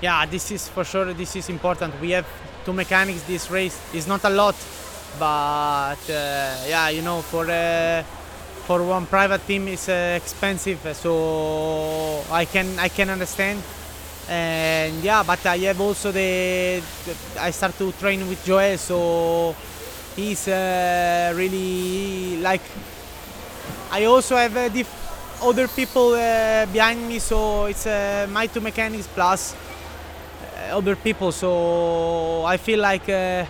Yeah 0.00 0.26
this 0.26 0.50
is 0.50 0.68
for 0.68 0.84
sure 0.84 1.12
this 1.12 1.36
is 1.36 1.48
important. 1.48 2.00
We 2.00 2.10
have 2.10 2.26
two 2.64 2.72
mechanics 2.72 3.22
this 3.22 3.50
race. 3.50 3.78
Is 3.94 4.06
not 4.06 4.24
a 4.24 4.30
lot 4.30 4.56
but 5.18 5.98
uh, 6.10 6.56
yeah 6.68 6.88
you 6.90 7.02
know 7.02 7.22
for 7.22 7.48
uh, 7.50 8.02
for 8.66 8.82
one 8.82 9.06
private 9.06 9.46
team 9.46 9.68
is 9.68 9.88
uh, 9.88 10.18
expensive 10.20 10.78
so 10.94 12.22
i 12.30 12.44
can 12.44 12.78
i 12.78 12.88
can 12.88 13.10
understand. 13.10 13.62
And 14.28 15.02
yeah 15.02 15.22
but 15.22 15.44
i 15.46 15.56
have 15.56 15.80
also 15.80 16.12
the, 16.12 16.82
the 17.06 17.40
i 17.40 17.50
start 17.50 17.78
to 17.78 17.92
train 17.92 18.28
with 18.28 18.44
joel 18.44 18.76
so 18.76 19.56
he's 20.16 20.46
uh, 20.48 21.32
really 21.34 22.36
like 22.42 22.60
i 23.90 24.04
also 24.04 24.36
have 24.36 24.54
uh, 24.54 24.84
other 25.42 25.66
people 25.68 26.12
uh, 26.12 26.66
behind 26.66 27.08
me 27.08 27.18
so 27.18 27.64
it's 27.64 27.86
my 28.28 28.46
two 28.46 28.60
mechanics 28.60 29.06
plus 29.06 29.54
other 30.70 30.96
people 30.96 31.32
so 31.32 32.44
i 32.44 32.56
feel 32.56 32.80
like 32.80 33.08
uh, 33.08 33.44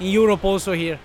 in 0.00 0.06
europe 0.06 0.44
also 0.44 0.72
here 0.72 0.98